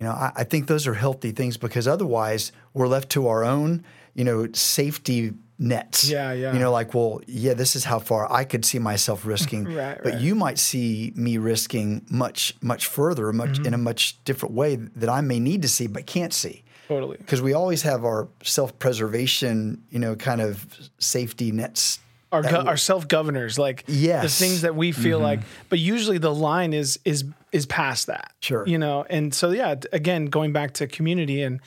You 0.00 0.06
know, 0.06 0.12
I, 0.12 0.32
I 0.36 0.44
think 0.44 0.66
those 0.66 0.86
are 0.86 0.94
healthy 0.94 1.30
things 1.32 1.56
because 1.56 1.86
otherwise 1.86 2.50
we're 2.72 2.88
left 2.88 3.10
to 3.10 3.28
our 3.28 3.44
own, 3.44 3.84
you 4.14 4.24
know, 4.24 4.48
safety 4.52 5.34
nets. 5.58 6.08
Yeah, 6.08 6.32
yeah. 6.32 6.52
You 6.52 6.58
know, 6.60 6.70
like, 6.70 6.94
well, 6.94 7.20
yeah, 7.26 7.54
this 7.54 7.74
is 7.74 7.84
how 7.84 7.98
far 7.98 8.30
I 8.32 8.44
could 8.44 8.64
see 8.64 8.78
myself 8.78 9.26
risking. 9.26 9.64
Right, 9.74 9.98
but 10.02 10.12
right. 10.14 10.20
you 10.22 10.34
might 10.34 10.58
see 10.58 11.12
me 11.16 11.36
risking 11.38 12.06
much, 12.10 12.54
much 12.62 12.86
further, 12.86 13.32
much 13.32 13.50
Mm-hmm. 13.58 13.66
in 13.66 13.74
a 13.74 13.78
much 13.78 14.22
different 14.24 14.54
way 14.54 14.76
that 14.76 15.08
I 15.08 15.20
may 15.20 15.40
need 15.40 15.62
to 15.62 15.68
see 15.68 15.86
but 15.88 16.06
can't 16.06 16.32
see. 16.32 16.62
Totally. 16.86 17.16
Because 17.18 17.42
we 17.42 17.52
always 17.52 17.82
have 17.82 18.04
our 18.04 18.28
self-preservation, 18.42 19.82
you 19.90 19.98
know, 19.98 20.16
kind 20.16 20.40
of 20.40 20.66
safety 20.98 21.52
nets. 21.52 22.00
Our 22.30 22.42
go- 22.42 22.60
our 22.66 22.76
self 22.76 23.08
governors, 23.08 23.58
like 23.58 23.86
the 23.86 24.28
things 24.28 24.60
that 24.62 24.74
we 24.74 24.92
feel 24.92 25.18
like, 25.18 25.40
but 25.70 25.78
usually 25.78 26.18
the 26.18 26.34
line 26.34 26.74
is 26.74 26.98
is 27.06 27.24
is 27.52 27.64
past 27.64 28.06
that. 28.08 28.32
Sure. 28.40 28.66
You 28.66 28.76
know, 28.78 29.06
and 29.08 29.32
so 29.34 29.50
yeah, 29.50 29.76
again, 29.94 30.26
going 30.26 30.52
back 30.52 30.72
to 30.74 30.86
community 30.86 31.42
and 31.42 31.60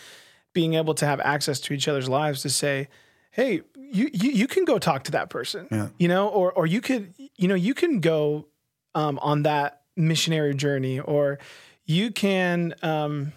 being 0.53 0.75
able 0.75 0.93
to 0.95 1.05
have 1.07 1.19
access 1.19 1.59
to 1.61 1.73
each 1.73 1.87
other's 1.87 2.07
lives 2.07 2.43
to 2.43 2.49
say, 2.49 2.89
hey, 3.31 3.61
you 3.91 4.09
you, 4.13 4.31
you 4.31 4.47
can 4.47 4.65
go 4.65 4.79
talk 4.79 5.03
to 5.05 5.11
that 5.11 5.29
person. 5.29 5.67
Yeah. 5.71 5.89
You 5.97 6.07
know, 6.07 6.27
or 6.27 6.51
or 6.53 6.65
you 6.65 6.81
could, 6.81 7.13
you 7.37 7.47
know, 7.47 7.55
you 7.55 7.73
can 7.73 7.99
go 7.99 8.47
um, 8.95 9.19
on 9.19 9.43
that 9.43 9.81
missionary 9.95 10.55
journey, 10.55 10.99
or 10.99 11.39
you 11.85 12.11
can 12.11 12.73
um, 12.81 13.33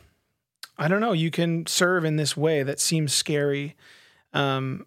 I 0.79 0.89
don't 0.89 1.01
know, 1.01 1.13
you 1.13 1.31
can 1.31 1.67
serve 1.67 2.05
in 2.05 2.17
this 2.17 2.37
way 2.37 2.63
that 2.63 2.81
seems 2.81 3.13
scary. 3.13 3.77
Um, 4.33 4.87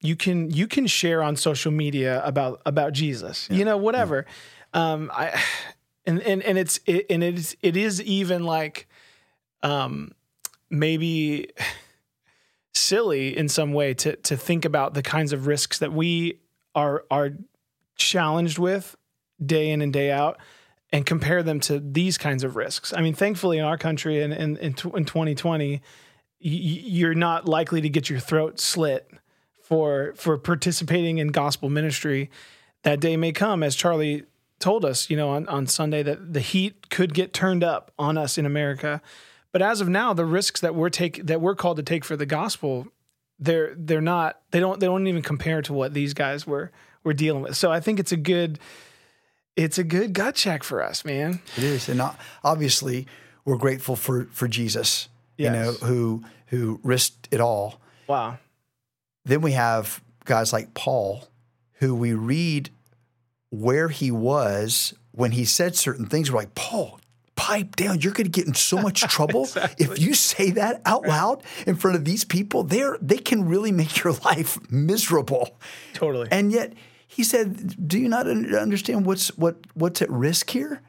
you 0.00 0.16
can 0.16 0.50
you 0.50 0.66
can 0.66 0.86
share 0.86 1.22
on 1.22 1.36
social 1.36 1.72
media 1.72 2.22
about 2.24 2.60
about 2.66 2.92
Jesus. 2.92 3.48
You 3.50 3.64
know, 3.64 3.76
whatever. 3.76 4.26
Um, 4.72 5.10
I 5.14 5.40
and 6.06 6.20
and 6.22 6.42
and 6.42 6.58
it's 6.58 6.78
it, 6.86 7.06
and 7.08 7.24
it's 7.24 7.56
it 7.62 7.76
is 7.76 8.02
even 8.02 8.44
like 8.44 8.86
um 9.62 10.12
maybe 10.70 11.48
silly 12.74 13.36
in 13.36 13.48
some 13.48 13.72
way 13.72 13.94
to 13.94 14.16
to 14.16 14.36
think 14.36 14.64
about 14.64 14.94
the 14.94 15.02
kinds 15.02 15.32
of 15.32 15.46
risks 15.46 15.78
that 15.78 15.92
we 15.92 16.40
are 16.74 17.04
are 17.10 17.30
challenged 17.96 18.58
with 18.58 18.96
day 19.44 19.70
in 19.70 19.80
and 19.80 19.92
day 19.92 20.10
out 20.10 20.38
and 20.92 21.06
compare 21.06 21.42
them 21.42 21.58
to 21.60 21.80
these 21.80 22.18
kinds 22.18 22.44
of 22.44 22.54
risks. 22.54 22.92
I 22.96 23.00
mean, 23.00 23.14
thankfully 23.14 23.58
in 23.58 23.64
our 23.64 23.76
country 23.76 24.22
and 24.22 24.32
in, 24.32 24.56
in, 24.58 24.68
in 24.68 25.04
2020, 25.04 25.82
you're 26.38 27.14
not 27.14 27.48
likely 27.48 27.80
to 27.80 27.88
get 27.88 28.08
your 28.08 28.20
throat 28.20 28.60
slit 28.60 29.10
for 29.62 30.12
for 30.16 30.36
participating 30.38 31.18
in 31.18 31.28
gospel 31.28 31.68
ministry. 31.68 32.30
That 32.82 33.00
day 33.00 33.16
may 33.16 33.32
come, 33.32 33.62
as 33.62 33.74
Charlie 33.74 34.24
told 34.58 34.84
us, 34.84 35.08
you 35.08 35.16
know, 35.16 35.30
on, 35.30 35.48
on 35.48 35.66
Sunday, 35.66 36.02
that 36.02 36.34
the 36.34 36.40
heat 36.40 36.90
could 36.90 37.14
get 37.14 37.32
turned 37.32 37.64
up 37.64 37.90
on 37.98 38.18
us 38.18 38.36
in 38.36 38.44
America. 38.44 39.00
But 39.54 39.62
as 39.62 39.80
of 39.80 39.88
now, 39.88 40.12
the 40.12 40.24
risks 40.24 40.62
that 40.62 40.74
we're 40.74 40.90
take 40.90 41.24
that 41.26 41.40
we're 41.40 41.54
called 41.54 41.76
to 41.76 41.84
take 41.84 42.04
for 42.04 42.16
the 42.16 42.26
gospel, 42.26 42.88
they're 43.38 43.72
they're 43.76 44.00
not 44.00 44.40
they 44.50 44.58
don't 44.58 44.80
they 44.80 44.86
don't 44.86 45.06
even 45.06 45.22
compare 45.22 45.62
to 45.62 45.72
what 45.72 45.94
these 45.94 46.12
guys 46.12 46.44
were 46.44 46.72
were 47.04 47.14
dealing 47.14 47.40
with. 47.40 47.56
So 47.56 47.70
I 47.70 47.78
think 47.78 48.00
it's 48.00 48.10
a 48.10 48.16
good 48.16 48.58
it's 49.54 49.78
a 49.78 49.84
good 49.84 50.12
gut 50.12 50.34
check 50.34 50.64
for 50.64 50.82
us, 50.82 51.04
man. 51.04 51.40
It 51.56 51.62
is, 51.62 51.88
and 51.88 52.02
obviously 52.42 53.06
we're 53.44 53.56
grateful 53.56 53.94
for 53.94 54.24
for 54.32 54.48
Jesus, 54.48 55.08
you 55.36 55.50
know, 55.50 55.70
who 55.70 56.24
who 56.46 56.80
risked 56.82 57.28
it 57.30 57.40
all. 57.40 57.80
Wow. 58.08 58.38
Then 59.24 59.40
we 59.40 59.52
have 59.52 60.02
guys 60.24 60.52
like 60.52 60.74
Paul, 60.74 61.28
who 61.74 61.94
we 61.94 62.12
read 62.12 62.70
where 63.50 63.88
he 63.88 64.10
was 64.10 64.94
when 65.12 65.30
he 65.30 65.44
said 65.44 65.76
certain 65.76 66.06
things. 66.06 66.32
We're 66.32 66.40
like, 66.40 66.56
Paul, 66.56 66.98
pipe 67.36 67.76
down. 67.76 68.00
You're 68.00 68.12
going 68.12 68.24
to 68.24 68.30
get 68.30 68.46
in 68.46 68.54
so 68.54 68.80
much 68.80 69.00
trouble 69.08 69.48
if 69.78 69.98
you 69.98 70.14
say 70.14 70.50
that 70.52 70.80
out 70.84 71.06
loud 71.06 71.42
in 71.66 71.76
front 71.76 71.96
of 71.96 72.04
these 72.04 72.24
people. 72.24 72.62
They're 72.62 72.98
they 73.00 73.18
can 73.18 73.46
really 73.46 73.72
make 73.72 74.02
your 74.02 74.12
life 74.24 74.58
miserable. 74.70 75.58
Totally. 75.92 76.28
And 76.30 76.52
yet 76.52 76.72
he 77.06 77.22
said, 77.22 77.88
"Do 77.88 77.98
you 77.98 78.08
not 78.08 78.26
understand 78.26 79.06
what's 79.06 79.28
what 79.36 79.56
what's 79.74 80.02
at 80.02 80.10
risk 80.10 80.50
here?" 80.50 80.80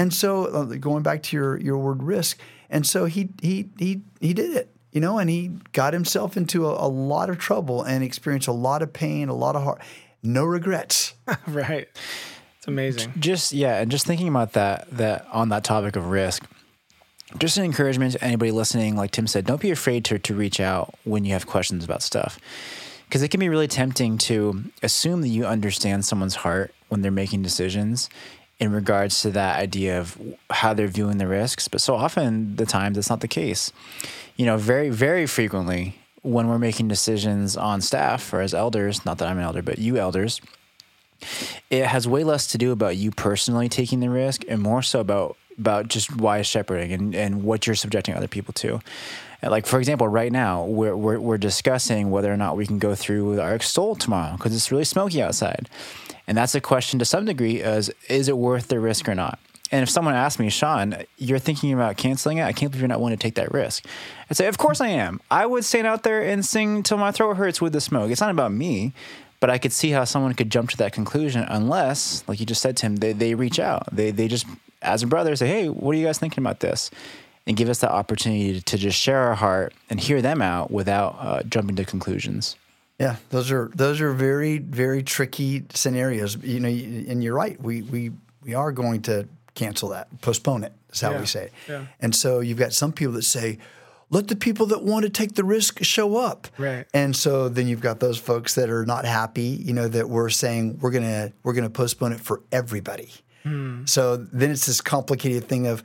And 0.00 0.14
so, 0.14 0.46
uh, 0.46 0.64
going 0.64 1.02
back 1.02 1.22
to 1.24 1.36
your 1.36 1.60
your 1.60 1.76
word 1.76 2.02
risk, 2.02 2.40
and 2.70 2.86
so 2.86 3.04
he 3.04 3.28
he 3.42 3.68
he 3.78 4.00
he 4.18 4.32
did 4.32 4.56
it, 4.56 4.74
you 4.92 5.00
know, 5.00 5.18
and 5.18 5.28
he 5.28 5.50
got 5.72 5.92
himself 5.92 6.38
into 6.38 6.66
a, 6.66 6.86
a 6.86 6.88
lot 6.88 7.28
of 7.28 7.38
trouble 7.38 7.82
and 7.82 8.02
experienced 8.02 8.48
a 8.48 8.52
lot 8.52 8.80
of 8.80 8.94
pain, 8.94 9.28
a 9.28 9.34
lot 9.34 9.56
of 9.56 9.64
heart, 9.64 9.82
no 10.22 10.44
regrets. 10.44 11.14
right. 11.46 11.86
It's 12.68 13.04
amazing. 13.04 13.12
just 13.18 13.52
yeah 13.52 13.80
and 13.80 13.90
just 13.90 14.06
thinking 14.06 14.28
about 14.28 14.52
that 14.52 14.90
that 14.92 15.26
on 15.32 15.48
that 15.48 15.64
topic 15.64 15.96
of 15.96 16.06
risk 16.10 16.44
just 17.38 17.56
an 17.56 17.64
encouragement 17.64 18.12
to 18.12 18.22
anybody 18.22 18.50
listening 18.50 18.94
like 18.96 19.10
tim 19.10 19.26
said 19.26 19.46
don't 19.46 19.60
be 19.60 19.70
afraid 19.70 20.04
to, 20.06 20.18
to 20.18 20.34
reach 20.34 20.60
out 20.60 20.94
when 21.04 21.24
you 21.24 21.32
have 21.32 21.46
questions 21.46 21.84
about 21.84 22.02
stuff 22.02 22.38
because 23.06 23.22
it 23.22 23.28
can 23.28 23.40
be 23.40 23.48
really 23.48 23.68
tempting 23.68 24.18
to 24.18 24.64
assume 24.82 25.22
that 25.22 25.28
you 25.28 25.46
understand 25.46 26.04
someone's 26.04 26.36
heart 26.36 26.74
when 26.88 27.00
they're 27.00 27.10
making 27.10 27.42
decisions 27.42 28.10
in 28.58 28.70
regards 28.72 29.22
to 29.22 29.30
that 29.30 29.58
idea 29.58 29.98
of 29.98 30.20
how 30.50 30.74
they're 30.74 30.88
viewing 30.88 31.18
the 31.18 31.26
risks 31.26 31.68
but 31.68 31.80
so 31.80 31.94
often 31.94 32.56
the 32.56 32.66
times 32.66 32.96
that's 32.96 33.10
not 33.10 33.20
the 33.20 33.28
case 33.28 33.72
you 34.36 34.44
know 34.44 34.58
very 34.58 34.90
very 34.90 35.26
frequently 35.26 35.94
when 36.22 36.48
we're 36.48 36.58
making 36.58 36.88
decisions 36.88 37.56
on 37.56 37.80
staff 37.80 38.30
or 38.32 38.40
as 38.40 38.52
elders 38.52 39.06
not 39.06 39.16
that 39.18 39.28
i'm 39.28 39.38
an 39.38 39.44
elder 39.44 39.62
but 39.62 39.78
you 39.78 39.96
elders 39.96 40.40
it 41.70 41.86
has 41.86 42.06
way 42.06 42.24
less 42.24 42.46
to 42.48 42.58
do 42.58 42.72
about 42.72 42.96
you 42.96 43.10
personally 43.10 43.68
taking 43.68 44.00
the 44.00 44.10
risk 44.10 44.44
and 44.48 44.60
more 44.60 44.82
so 44.82 45.00
about 45.00 45.36
about 45.58 45.88
just 45.88 46.16
wise 46.16 46.46
shepherding 46.46 46.92
and, 46.92 47.14
and 47.14 47.42
what 47.42 47.66
you're 47.66 47.74
subjecting 47.74 48.14
other 48.14 48.28
people 48.28 48.54
to. 48.54 48.80
Like 49.42 49.66
for 49.66 49.78
example, 49.78 50.08
right 50.08 50.32
now 50.32 50.64
we're, 50.64 50.96
we're 50.96 51.20
we're 51.20 51.38
discussing 51.38 52.10
whether 52.10 52.32
or 52.32 52.36
not 52.36 52.56
we 52.56 52.66
can 52.66 52.78
go 52.78 52.94
through 52.94 53.28
with 53.30 53.38
our 53.38 53.54
extol 53.54 53.94
tomorrow 53.94 54.32
because 54.32 54.54
it's 54.54 54.72
really 54.72 54.84
smoky 54.84 55.22
outside, 55.22 55.68
and 56.26 56.36
that's 56.36 56.56
a 56.56 56.60
question 56.60 56.98
to 56.98 57.04
some 57.04 57.24
degree: 57.24 57.60
is 57.60 57.90
is 58.08 58.28
it 58.28 58.36
worth 58.36 58.66
the 58.68 58.80
risk 58.80 59.08
or 59.08 59.14
not? 59.14 59.38
And 59.70 59.82
if 59.82 59.90
someone 59.90 60.14
asks 60.14 60.40
me, 60.40 60.48
Sean, 60.48 60.96
you're 61.18 61.38
thinking 61.38 61.72
about 61.74 61.96
canceling 61.98 62.38
it, 62.38 62.44
I 62.44 62.52
can't 62.52 62.72
believe 62.72 62.80
you're 62.80 62.88
not 62.88 63.00
willing 63.00 63.16
to 63.16 63.22
take 63.22 63.34
that 63.34 63.52
risk. 63.52 63.84
I'd 64.30 64.36
say, 64.36 64.46
of 64.46 64.56
course 64.56 64.80
I 64.80 64.88
am. 64.88 65.20
I 65.30 65.44
would 65.44 65.64
stand 65.64 65.86
out 65.86 66.04
there 66.04 66.22
and 66.22 66.44
sing 66.44 66.82
till 66.82 66.96
my 66.96 67.10
throat 67.10 67.36
hurts 67.36 67.60
with 67.60 67.74
the 67.74 67.80
smoke. 67.80 68.10
It's 68.10 68.20
not 68.20 68.30
about 68.30 68.50
me, 68.50 68.94
but 69.40 69.50
I 69.50 69.58
could 69.58 69.72
see 69.72 69.90
how 69.90 70.04
someone 70.04 70.34
could 70.34 70.50
jump 70.50 70.70
to 70.70 70.76
that 70.78 70.92
conclusion 70.92 71.44
unless, 71.48 72.24
like 72.28 72.40
you 72.40 72.46
just 72.46 72.60
said, 72.62 72.76
Tim, 72.76 72.96
they, 72.96 73.12
they 73.12 73.34
reach 73.34 73.58
out. 73.58 73.88
They, 73.94 74.10
they 74.10 74.28
just, 74.28 74.46
as 74.82 75.02
a 75.02 75.06
brother, 75.06 75.34
say, 75.36 75.46
hey, 75.48 75.68
what 75.68 75.94
are 75.94 75.98
you 75.98 76.06
guys 76.06 76.18
thinking 76.18 76.42
about 76.42 76.60
this? 76.60 76.90
And 77.46 77.56
give 77.56 77.68
us 77.68 77.78
the 77.80 77.90
opportunity 77.90 78.60
to 78.60 78.76
just 78.76 78.98
share 78.98 79.20
our 79.20 79.34
heart 79.34 79.72
and 79.88 79.98
hear 79.98 80.20
them 80.20 80.42
out 80.42 80.70
without 80.70 81.16
uh, 81.18 81.42
jumping 81.44 81.76
to 81.76 81.84
conclusions. 81.84 82.56
Yeah, 82.98 83.16
those 83.30 83.50
are 83.52 83.70
those 83.74 84.00
are 84.00 84.12
very 84.12 84.58
very 84.58 85.02
tricky 85.04 85.62
scenarios. 85.72 86.36
You 86.42 86.58
know, 86.60 86.68
and 86.68 87.22
you're 87.22 87.34
right. 87.34 87.58
We 87.62 87.82
we 87.82 88.10
we 88.44 88.54
are 88.54 88.72
going 88.72 89.02
to 89.02 89.28
cancel 89.54 89.90
that, 89.90 90.08
postpone 90.20 90.64
it. 90.64 90.72
Is 90.92 91.00
how 91.00 91.12
Yeah, 91.12 91.20
we 91.20 91.26
say 91.26 91.44
it. 91.44 91.52
yeah. 91.68 91.86
And 92.00 92.14
so 92.14 92.40
you've 92.40 92.58
got 92.58 92.72
some 92.72 92.92
people 92.92 93.12
that 93.14 93.22
say, 93.22 93.58
"Let 94.10 94.28
the 94.28 94.36
people 94.36 94.66
that 94.66 94.82
want 94.82 95.04
to 95.04 95.10
take 95.10 95.34
the 95.34 95.44
risk 95.44 95.82
show 95.82 96.16
up." 96.16 96.48
Right. 96.58 96.86
And 96.94 97.14
so 97.14 97.48
then 97.48 97.68
you've 97.68 97.80
got 97.80 98.00
those 98.00 98.18
folks 98.18 98.54
that 98.54 98.70
are 98.70 98.86
not 98.86 99.04
happy. 99.04 99.60
You 99.62 99.72
know 99.72 99.88
that 99.88 100.08
we're 100.08 100.30
saying 100.30 100.78
we're 100.80 100.90
gonna 100.90 101.32
we're 101.42 101.54
gonna 101.54 101.70
postpone 101.70 102.12
it 102.12 102.20
for 102.20 102.42
everybody. 102.52 103.12
Hmm. 103.42 103.84
So 103.86 104.16
then 104.16 104.50
it's 104.50 104.66
this 104.66 104.80
complicated 104.80 105.48
thing 105.48 105.66
of 105.66 105.82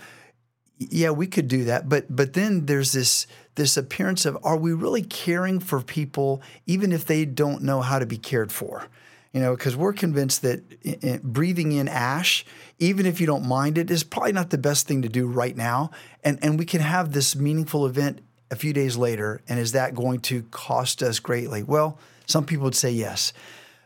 yeah, 0.77 1.11
we 1.11 1.27
could 1.27 1.47
do 1.47 1.65
that, 1.65 1.87
but 1.87 2.13
but 2.13 2.33
then 2.33 2.65
there's 2.65 2.91
this 2.91 3.27
this 3.55 3.77
appearance 3.77 4.25
of 4.25 4.37
are 4.43 4.57
we 4.57 4.73
really 4.73 5.03
caring 5.03 5.59
for 5.59 5.81
people 5.81 6.41
even 6.65 6.91
if 6.91 7.05
they 7.05 7.25
don't 7.25 7.61
know 7.63 7.81
how 7.81 7.99
to 7.99 8.05
be 8.05 8.17
cared 8.17 8.51
for? 8.51 8.87
You 9.33 9.41
know, 9.41 9.55
because 9.55 9.75
we're 9.75 9.93
convinced 9.93 10.43
that 10.43 11.23
breathing 11.23 11.71
in 11.71 11.87
ash, 11.87 12.45
even 12.77 13.07
if 13.07 13.19
you 13.19 13.25
don't 13.25 13.47
mind 13.47 13.79
it, 13.79 13.89
is 13.89 14.03
probably 14.03 14.31
not 14.31 14.51
the 14.51 14.59
best 14.59 14.87
thing 14.87 15.01
to 15.01 15.09
do 15.09 15.25
right 15.25 15.57
now. 15.57 15.89
And 16.23 16.37
and 16.43 16.59
we 16.59 16.65
can 16.65 16.81
have 16.81 17.13
this 17.13 17.35
meaningful 17.35 17.87
event 17.87 18.21
a 18.51 18.55
few 18.55 18.73
days 18.73 18.95
later, 18.95 19.41
and 19.49 19.59
is 19.59 19.71
that 19.71 19.95
going 19.95 20.19
to 20.19 20.43
cost 20.43 21.01
us 21.01 21.19
greatly? 21.19 21.63
Well, 21.63 21.97
some 22.27 22.45
people 22.45 22.65
would 22.65 22.75
say 22.75 22.91
yes, 22.91 23.33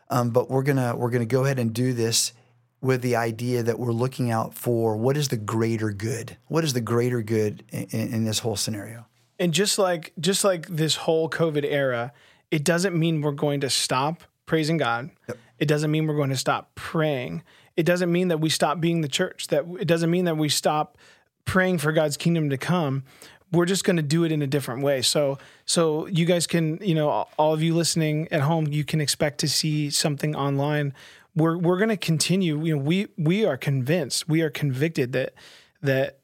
um, 0.09 0.31
but 0.31 0.49
we're 0.49 0.63
gonna 0.63 0.95
we're 0.95 1.11
gonna 1.11 1.25
go 1.25 1.45
ahead 1.45 1.59
and 1.59 1.73
do 1.73 1.93
this 1.93 2.33
with 2.81 3.01
the 3.01 3.15
idea 3.15 3.63
that 3.63 3.79
we're 3.79 3.91
looking 3.91 4.29
out 4.29 4.53
for 4.53 4.95
what 4.97 5.17
is 5.17 5.29
the 5.29 5.37
greater 5.37 5.91
good. 5.91 6.37
What 6.47 6.63
is 6.63 6.73
the 6.73 6.81
greater 6.81 7.21
good 7.21 7.63
in, 7.71 7.87
in 7.89 8.25
this 8.25 8.39
whole 8.39 8.55
scenario? 8.55 9.05
And 9.39 9.53
just 9.53 9.79
like 9.79 10.13
just 10.19 10.43
like 10.43 10.67
this 10.67 10.95
whole 10.95 11.29
COVID 11.29 11.65
era, 11.65 12.11
it 12.51 12.63
doesn't 12.63 12.97
mean 12.97 13.21
we're 13.21 13.31
going 13.31 13.61
to 13.61 13.69
stop 13.69 14.23
praising 14.47 14.77
God. 14.77 15.11
It 15.59 15.67
doesn't 15.67 15.91
mean 15.91 16.07
we're 16.07 16.15
going 16.15 16.31
to 16.31 16.37
stop 16.37 16.73
praying. 16.73 17.43
It 17.75 17.85
doesn't 17.85 18.11
mean 18.11 18.29
that 18.29 18.39
we 18.39 18.49
stop 18.49 18.81
being 18.81 19.01
the 19.01 19.07
church. 19.07 19.47
That 19.47 19.65
it 19.79 19.85
doesn't 19.85 20.09
mean 20.09 20.25
that 20.25 20.37
we 20.37 20.49
stop 20.49 20.97
praying 21.45 21.77
for 21.77 21.91
God's 21.91 22.17
kingdom 22.17 22.49
to 22.49 22.57
come. 22.57 23.03
We're 23.51 23.65
just 23.65 23.83
going 23.83 23.95
to 23.97 24.01
do 24.01 24.23
it 24.23 24.31
in 24.31 24.41
a 24.41 24.47
different 24.47 24.81
way. 24.81 25.03
So 25.03 25.37
so 25.65 26.07
you 26.07 26.25
guys 26.25 26.47
can, 26.47 26.79
you 26.81 26.95
know, 26.95 27.27
all 27.37 27.53
of 27.53 27.61
you 27.61 27.75
listening 27.75 28.27
at 28.31 28.41
home, 28.41 28.67
you 28.67 28.83
can 28.83 28.99
expect 28.99 29.37
to 29.39 29.47
see 29.47 29.91
something 29.91 30.35
online. 30.35 30.93
We're 31.35 31.57
we're 31.57 31.77
going 31.77 31.89
to 31.89 31.97
continue, 31.97 32.63
you 32.65 32.75
know, 32.75 32.81
we 32.81 33.07
we 33.17 33.45
are 33.45 33.57
convinced, 33.57 34.27
we 34.27 34.41
are 34.41 34.49
convicted 34.49 35.13
that 35.13 35.33
that 35.81 36.19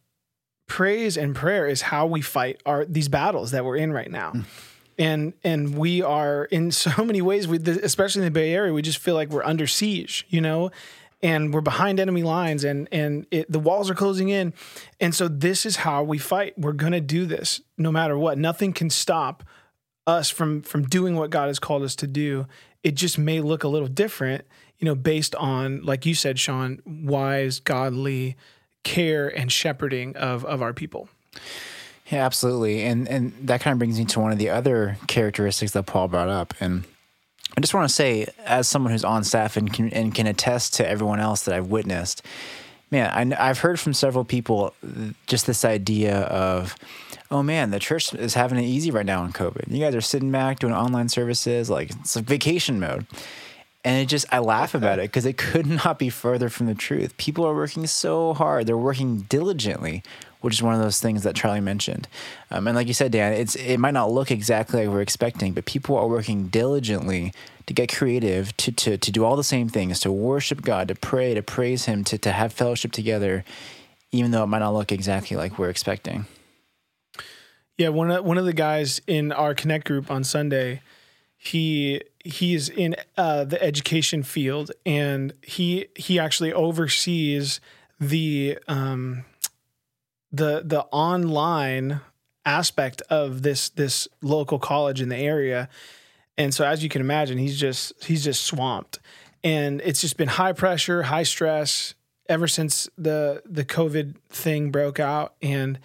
praise 0.67 1.17
and 1.17 1.35
prayer 1.35 1.67
is 1.67 1.83
how 1.83 2.05
we 2.05 2.21
fight 2.21 2.61
our 2.65 2.85
these 2.85 3.07
battles 3.07 3.51
that 3.51 3.63
we're 3.63 3.77
in 3.77 3.91
right 3.91 4.09
now. 4.09 4.31
Hmm. 4.31 4.41
And 4.97 5.33
and 5.43 5.77
we 5.77 6.01
are 6.01 6.45
in 6.45 6.71
so 6.85 7.03
many 7.03 7.21
ways 7.21 7.47
we 7.47 7.57
especially 7.57 8.21
in 8.21 8.25
the 8.25 8.31
Bay 8.31 8.53
Area 8.53 8.73
we 8.73 8.81
just 8.81 8.99
feel 8.99 9.15
like 9.15 9.29
we're 9.29 9.43
under 9.43 9.67
siege, 9.67 10.25
you 10.29 10.41
know? 10.41 10.71
And 11.21 11.53
we're 11.53 11.61
behind 11.61 11.99
enemy 11.99 12.23
lines 12.23 12.63
and 12.63 12.87
and 12.91 13.25
it, 13.31 13.51
the 13.51 13.59
walls 13.59 13.89
are 13.89 13.95
closing 13.95 14.29
in. 14.29 14.53
And 14.99 15.15
so 15.15 15.27
this 15.27 15.65
is 15.65 15.77
how 15.77 16.03
we 16.03 16.17
fight. 16.17 16.57
We're 16.57 16.73
going 16.73 16.91
to 16.91 17.01
do 17.01 17.25
this 17.25 17.61
no 17.77 17.91
matter 17.91 18.17
what. 18.17 18.37
Nothing 18.37 18.73
can 18.73 18.89
stop 18.89 19.43
us 20.05 20.29
from 20.29 20.61
from 20.61 20.83
doing 20.83 21.15
what 21.15 21.29
God 21.29 21.47
has 21.47 21.59
called 21.59 21.83
us 21.83 21.95
to 21.97 22.07
do. 22.07 22.45
It 22.83 22.95
just 22.95 23.17
may 23.17 23.39
look 23.39 23.63
a 23.63 23.69
little 23.69 23.87
different, 23.87 24.45
you 24.79 24.85
know, 24.85 24.95
based 24.95 25.33
on 25.35 25.81
like 25.83 26.05
you 26.05 26.13
said, 26.13 26.39
Sean, 26.39 26.81
wise, 26.85 27.61
godly 27.61 28.35
care 28.83 29.29
and 29.29 29.49
shepherding 29.49 30.17
of 30.17 30.43
of 30.43 30.61
our 30.61 30.73
people. 30.73 31.07
Yeah, 32.13 32.27
absolutely. 32.27 32.83
And 32.83 33.07
and 33.07 33.33
that 33.41 33.61
kind 33.61 33.71
of 33.71 33.79
brings 33.79 33.97
me 33.97 34.05
to 34.05 34.19
one 34.19 34.31
of 34.31 34.37
the 34.37 34.51
other 34.51 34.97
characteristics 35.07 35.71
that 35.71 35.87
Paul 35.87 36.07
brought 36.07 36.29
up. 36.29 36.53
And 36.59 36.83
I 37.57 37.61
just 37.61 37.73
want 37.73 37.89
to 37.89 37.93
say, 37.93 38.27
as 38.45 38.67
someone 38.67 38.91
who's 38.91 39.03
on 39.03 39.23
staff 39.23 39.57
and 39.57 39.73
can, 39.73 39.89
and 39.89 40.13
can 40.13 40.27
attest 40.27 40.75
to 40.75 40.87
everyone 40.87 41.19
else 41.19 41.41
that 41.45 41.55
I've 41.55 41.71
witnessed, 41.71 42.21
man, 42.91 43.33
I, 43.33 43.49
I've 43.49 43.57
heard 43.57 43.79
from 43.79 43.95
several 43.95 44.25
people 44.25 44.75
just 45.25 45.47
this 45.47 45.65
idea 45.65 46.21
of, 46.25 46.75
oh 47.31 47.41
man, 47.41 47.71
the 47.71 47.79
church 47.79 48.13
is 48.13 48.35
having 48.35 48.59
it 48.59 48.65
easy 48.65 48.91
right 48.91 49.07
now 49.07 49.25
in 49.25 49.33
COVID. 49.33 49.71
You 49.71 49.79
guys 49.79 49.95
are 49.95 50.01
sitting 50.01 50.31
back 50.31 50.59
doing 50.59 50.73
online 50.73 51.09
services, 51.09 51.67
like 51.67 51.89
it's 51.89 52.15
like 52.15 52.25
vacation 52.25 52.79
mode. 52.79 53.07
And 53.83 54.01
it 54.01 54.05
just, 54.05 54.25
I 54.31 54.37
laugh 54.37 54.75
about 54.75 54.99
it 54.99 55.09
because 55.09 55.25
it 55.25 55.37
could 55.37 55.65
not 55.83 55.97
be 55.97 56.09
further 56.09 56.49
from 56.49 56.67
the 56.67 56.75
truth. 56.75 57.17
People 57.17 57.43
are 57.47 57.55
working 57.55 57.87
so 57.87 58.35
hard, 58.35 58.67
they're 58.67 58.77
working 58.77 59.21
diligently, 59.21 60.03
which 60.43 60.55
is 60.55 60.61
one 60.61 60.75
of 60.75 60.81
those 60.81 60.99
things 60.99 61.23
that 61.23 61.35
Charlie 61.35 61.61
mentioned. 61.61 62.05
Um, 62.51 62.67
and 62.67 62.75
like 62.75 62.87
you 62.87 62.93
said, 62.93 63.13
Dan, 63.13 63.31
it's 63.31 63.55
it 63.55 63.77
might 63.77 63.93
not 63.93 64.11
look 64.11 64.29
exactly 64.29 64.85
like 64.85 64.93
we're 64.93 65.01
expecting, 65.01 65.53
but 65.53 65.63
people 65.63 65.95
are 65.95 66.07
working 66.07 66.47
diligently 66.47 67.31
to 67.65 67.73
get 67.73 67.93
creative, 67.93 68.55
to 68.57 68.73
to 68.73 68.97
to 68.97 69.11
do 69.11 69.23
all 69.23 69.37
the 69.37 69.43
same 69.43 69.69
things, 69.69 70.01
to 70.01 70.11
worship 70.11 70.61
God, 70.61 70.89
to 70.89 70.95
pray, 70.95 71.33
to 71.33 71.41
praise 71.41 71.85
Him, 71.85 72.03
to 72.03 72.17
to 72.17 72.33
have 72.33 72.51
fellowship 72.51 72.91
together, 72.91 73.45
even 74.11 74.31
though 74.31 74.43
it 74.43 74.47
might 74.47 74.59
not 74.59 74.73
look 74.73 74.91
exactly 74.91 75.37
like 75.37 75.57
we're 75.57 75.69
expecting. 75.69 76.25
Yeah, 77.77 77.89
one 77.89 78.11
of 78.11 78.25
one 78.25 78.37
of 78.37 78.43
the 78.43 78.53
guys 78.53 78.99
in 79.07 79.31
our 79.31 79.55
connect 79.55 79.87
group 79.87 80.11
on 80.11 80.25
Sunday, 80.25 80.81
he 81.37 82.01
he's 82.25 82.67
in 82.67 82.97
uh, 83.15 83.45
the 83.45 83.63
education 83.63 84.23
field, 84.23 84.71
and 84.85 85.31
he 85.41 85.87
he 85.95 86.19
actually 86.19 86.51
oversees 86.51 87.61
the 87.97 88.59
um, 88.67 89.23
the 90.33 90.63
the 90.65 90.81
online 90.91 92.01
aspect 92.45 93.01
of 93.09 93.43
this 93.43 93.69
this 93.69 94.07
local 94.21 94.59
college 94.59 94.99
in 94.99 95.09
the 95.09 95.17
area, 95.17 95.69
and 96.37 96.53
so 96.53 96.65
as 96.65 96.83
you 96.83 96.89
can 96.89 96.99
imagine, 96.99 97.37
he's 97.37 97.59
just 97.59 98.03
he's 98.03 98.23
just 98.23 98.43
swamped, 98.43 98.99
and 99.43 99.79
it's 99.81 100.01
just 100.01 100.17
been 100.17 100.27
high 100.27 100.53
pressure, 100.53 101.03
high 101.03 101.23
stress 101.23 101.93
ever 102.27 102.47
since 102.47 102.89
the 102.97 103.43
the 103.45 103.63
COVID 103.63 104.15
thing 104.29 104.71
broke 104.71 104.99
out, 104.99 105.35
and 105.41 105.79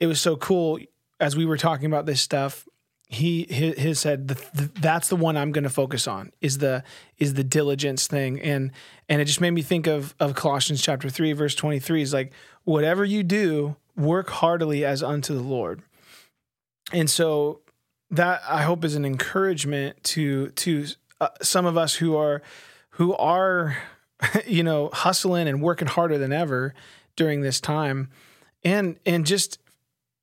it 0.00 0.08
was 0.08 0.20
so 0.20 0.36
cool 0.36 0.78
as 1.20 1.36
we 1.36 1.46
were 1.46 1.56
talking 1.56 1.86
about 1.86 2.06
this 2.06 2.20
stuff. 2.20 2.68
He 3.06 3.46
his, 3.48 4.00
said 4.00 4.26
the, 4.26 4.34
the, 4.54 4.70
that's 4.80 5.08
the 5.08 5.14
one 5.14 5.36
I'm 5.36 5.52
going 5.52 5.64
to 5.64 5.70
focus 5.70 6.08
on 6.08 6.32
is 6.40 6.58
the 6.58 6.82
is 7.18 7.34
the 7.34 7.44
diligence 7.44 8.08
thing. 8.08 8.40
And 8.40 8.72
and 9.08 9.20
it 9.20 9.26
just 9.26 9.40
made 9.40 9.52
me 9.52 9.62
think 9.62 9.86
of 9.86 10.16
of 10.18 10.34
Colossians 10.34 10.82
chapter 10.82 11.08
3 11.08 11.32
verse 11.34 11.54
23 11.54 12.02
is 12.02 12.12
like 12.12 12.32
whatever 12.64 13.04
you 13.04 13.22
do 13.22 13.76
work 13.96 14.30
heartily 14.30 14.84
as 14.84 15.02
unto 15.02 15.34
the 15.34 15.42
Lord 15.42 15.82
and 16.92 17.08
so 17.08 17.60
that 18.10 18.42
I 18.48 18.62
hope 18.62 18.84
is 18.84 18.94
an 18.94 19.04
encouragement 19.04 20.02
to 20.04 20.50
to 20.50 20.86
uh, 21.20 21.28
some 21.42 21.66
of 21.66 21.76
us 21.76 21.94
who 21.94 22.16
are 22.16 22.42
who 22.90 23.14
are 23.14 23.76
you 24.46 24.62
know 24.62 24.90
hustling 24.92 25.48
and 25.48 25.62
working 25.62 25.88
harder 25.88 26.18
than 26.18 26.32
ever 26.32 26.74
during 27.16 27.42
this 27.42 27.60
time 27.60 28.10
and 28.64 28.98
and 29.06 29.26
just 29.26 29.58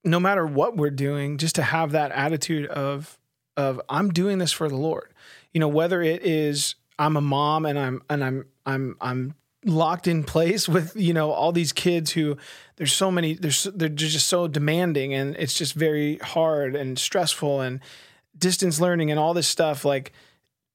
no 0.03 0.19
matter 0.19 0.45
what 0.45 0.76
we're 0.76 0.89
doing, 0.89 1.38
just 1.38 1.55
to 1.55 1.63
have 1.63 1.91
that 1.91 2.11
attitude 2.11 2.65
of 2.67 3.17
of 3.57 3.82
I'm 3.89 4.09
doing 4.09 4.38
this 4.38 4.51
for 4.51 4.69
the 4.69 4.78
Lord. 4.78 5.13
You 5.53 5.59
know, 5.59 5.67
whether 5.67 6.01
it 6.01 6.26
is 6.26 6.76
I'm 6.97 7.17
a 7.17 7.22
mom 7.22 7.65
and 7.65 7.78
I'm 7.78 8.01
and 8.09 8.24
I'm 8.24 8.45
I'm 8.65 8.95
I'm 8.99 9.36
locked 9.65 10.07
in 10.07 10.24
place 10.24 10.67
with 10.69 10.95
you 10.95 11.13
know 11.13 11.32
all 11.32 11.51
these 11.51 11.74
kids 11.74 12.11
who 12.11 12.38
there's 12.82 12.94
so 12.94 13.12
many 13.12 13.36
there's 13.36 13.66
they're 13.76 13.90
just 13.90 14.28
so 14.28 14.48
demanding 14.48 15.14
and 15.14 15.36
it's 15.38 15.54
just 15.54 15.76
very 15.76 16.18
hard 16.18 16.76
and 16.76 16.98
stressful 16.98 17.62
and 17.62 17.80
distance 18.36 18.82
learning 18.82 19.12
and 19.12 19.20
all 19.20 19.36
this 19.36 19.48
stuff 19.48 19.86
like 19.86 20.12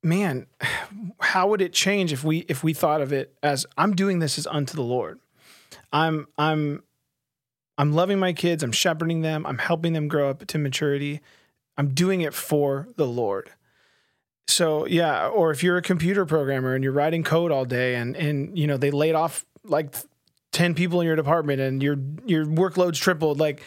man 0.04 0.46
how 1.20 1.48
would 1.48 1.60
it 1.60 1.72
change 1.72 2.12
if 2.12 2.22
we 2.22 2.38
if 2.48 2.62
we 2.62 2.72
thought 2.72 3.00
of 3.00 3.12
it 3.12 3.34
as 3.42 3.66
I'm 3.76 3.96
doing 3.96 4.20
this 4.20 4.38
as 4.38 4.46
unto 4.46 4.76
the 4.76 4.82
Lord 4.82 5.18
I'm 5.92 6.28
I'm 6.38 6.84
I'm 7.78 7.92
loving 7.92 8.18
my 8.18 8.32
kids, 8.32 8.62
I'm 8.62 8.72
shepherding 8.72 9.20
them, 9.20 9.44
I'm 9.46 9.58
helping 9.58 9.92
them 9.92 10.08
grow 10.08 10.30
up 10.30 10.46
to 10.46 10.58
maturity. 10.58 11.20
I'm 11.76 11.92
doing 11.92 12.22
it 12.22 12.32
for 12.32 12.88
the 12.96 13.06
Lord. 13.06 13.50
So, 14.48 14.86
yeah, 14.86 15.28
or 15.28 15.50
if 15.50 15.62
you're 15.62 15.76
a 15.76 15.82
computer 15.82 16.24
programmer 16.24 16.74
and 16.74 16.82
you're 16.82 16.92
writing 16.92 17.22
code 17.22 17.52
all 17.52 17.64
day 17.64 17.96
and 17.96 18.16
and 18.16 18.56
you 18.58 18.66
know, 18.66 18.76
they 18.76 18.90
laid 18.90 19.14
off 19.14 19.44
like 19.64 19.94
10 20.52 20.74
people 20.74 21.00
in 21.00 21.06
your 21.06 21.16
department 21.16 21.60
and 21.60 21.82
your 21.82 21.96
your 22.24 22.46
workload's 22.46 22.98
tripled, 22.98 23.38
like 23.38 23.62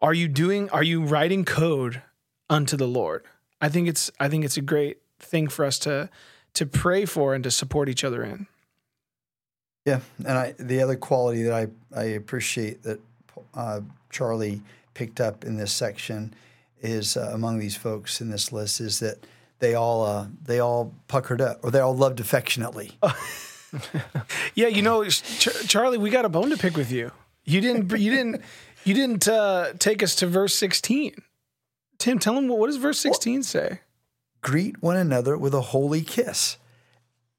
are 0.00 0.14
you 0.14 0.28
doing 0.28 0.70
are 0.70 0.82
you 0.82 1.04
writing 1.04 1.44
code 1.44 2.02
unto 2.48 2.76
the 2.76 2.86
Lord? 2.86 3.24
I 3.60 3.68
think 3.68 3.88
it's 3.88 4.10
I 4.18 4.28
think 4.28 4.44
it's 4.44 4.56
a 4.56 4.62
great 4.62 4.98
thing 5.18 5.48
for 5.48 5.64
us 5.64 5.78
to 5.80 6.08
to 6.54 6.66
pray 6.66 7.04
for 7.04 7.34
and 7.34 7.44
to 7.44 7.50
support 7.50 7.88
each 7.88 8.04
other 8.04 8.22
in. 8.22 8.46
Yeah, 9.84 10.00
and 10.18 10.38
I 10.38 10.54
the 10.58 10.82
other 10.82 10.96
quality 10.96 11.42
that 11.44 11.54
I 11.54 11.98
I 11.98 12.04
appreciate 12.04 12.82
that 12.82 13.00
uh, 13.54 13.80
Charlie 14.10 14.62
picked 14.94 15.20
up 15.20 15.44
in 15.44 15.56
this 15.56 15.72
section 15.72 16.34
is 16.82 17.16
uh, 17.16 17.30
among 17.32 17.58
these 17.58 17.76
folks 17.76 18.20
in 18.20 18.30
this 18.30 18.52
list 18.52 18.80
is 18.80 19.00
that 19.00 19.18
they 19.58 19.74
all 19.74 20.04
uh, 20.04 20.26
they 20.44 20.58
all 20.58 20.92
puckered 21.08 21.40
up 21.40 21.60
or 21.62 21.70
they 21.70 21.80
all 21.80 21.96
loved 21.96 22.20
affectionately. 22.20 22.92
yeah, 24.54 24.68
you 24.68 24.82
know, 24.82 25.04
Ch- 25.04 25.66
Charlie, 25.68 25.98
we 25.98 26.10
got 26.10 26.24
a 26.24 26.28
bone 26.28 26.50
to 26.50 26.56
pick 26.56 26.76
with 26.76 26.90
you. 26.90 27.12
You 27.44 27.60
didn't 27.60 27.90
you 27.98 28.10
didn't 28.10 28.42
you 28.84 28.94
didn't 28.94 29.28
uh, 29.28 29.72
take 29.78 30.02
us 30.02 30.14
to 30.16 30.26
verse 30.26 30.54
sixteen. 30.54 31.14
Tim, 31.98 32.18
tell 32.18 32.36
him 32.36 32.48
what 32.48 32.66
does 32.66 32.76
verse 32.76 32.98
sixteen 32.98 33.42
say? 33.42 33.80
Greet 34.42 34.82
one 34.82 34.96
another 34.96 35.36
with 35.36 35.54
a 35.54 35.60
holy 35.60 36.02
kiss. 36.02 36.56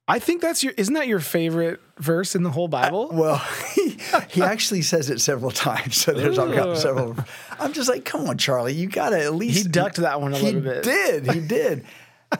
I 0.08 0.18
think 0.18 0.42
that's 0.42 0.64
your 0.64 0.74
isn't 0.76 0.94
that 0.94 1.06
your 1.06 1.20
favorite 1.20 1.80
verse 1.98 2.34
in 2.34 2.42
the 2.42 2.50
whole 2.50 2.68
Bible? 2.68 3.10
Well, 3.12 3.42
he, 3.74 3.96
he 4.28 4.42
actually 4.42 4.82
says 4.82 5.08
it 5.10 5.20
several 5.20 5.50
times. 5.50 5.96
So 5.96 6.12
there's 6.12 6.38
I've 6.38 6.54
got 6.54 6.76
several. 6.76 7.16
I'm 7.58 7.72
just 7.72 7.88
like, 7.88 8.04
come 8.04 8.28
on, 8.28 8.36
Charlie, 8.36 8.74
you 8.74 8.88
got 8.88 9.10
to 9.10 9.22
at 9.22 9.34
least. 9.34 9.62
He 9.62 9.68
ducked 9.68 9.96
that 9.96 10.20
one 10.20 10.34
a 10.34 10.38
he 10.38 10.44
little 10.44 10.60
bit. 10.60 10.82
Did 10.82 11.30
he 11.30 11.40
did? 11.40 11.84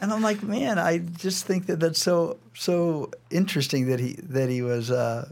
And 0.01 0.13
I'm 0.13 0.23
like, 0.23 0.43
man, 0.43 0.79
I 0.79 0.99
just 0.99 1.47
think 1.47 1.67
that 1.67 1.81
that's 1.81 2.01
so 2.01 2.39
so 2.55 3.11
interesting 3.31 3.87
that 3.89 4.01
he 4.01 4.15
that 4.23 4.49
he 4.49 4.63
was 4.63 4.91
uh, 4.91 5.31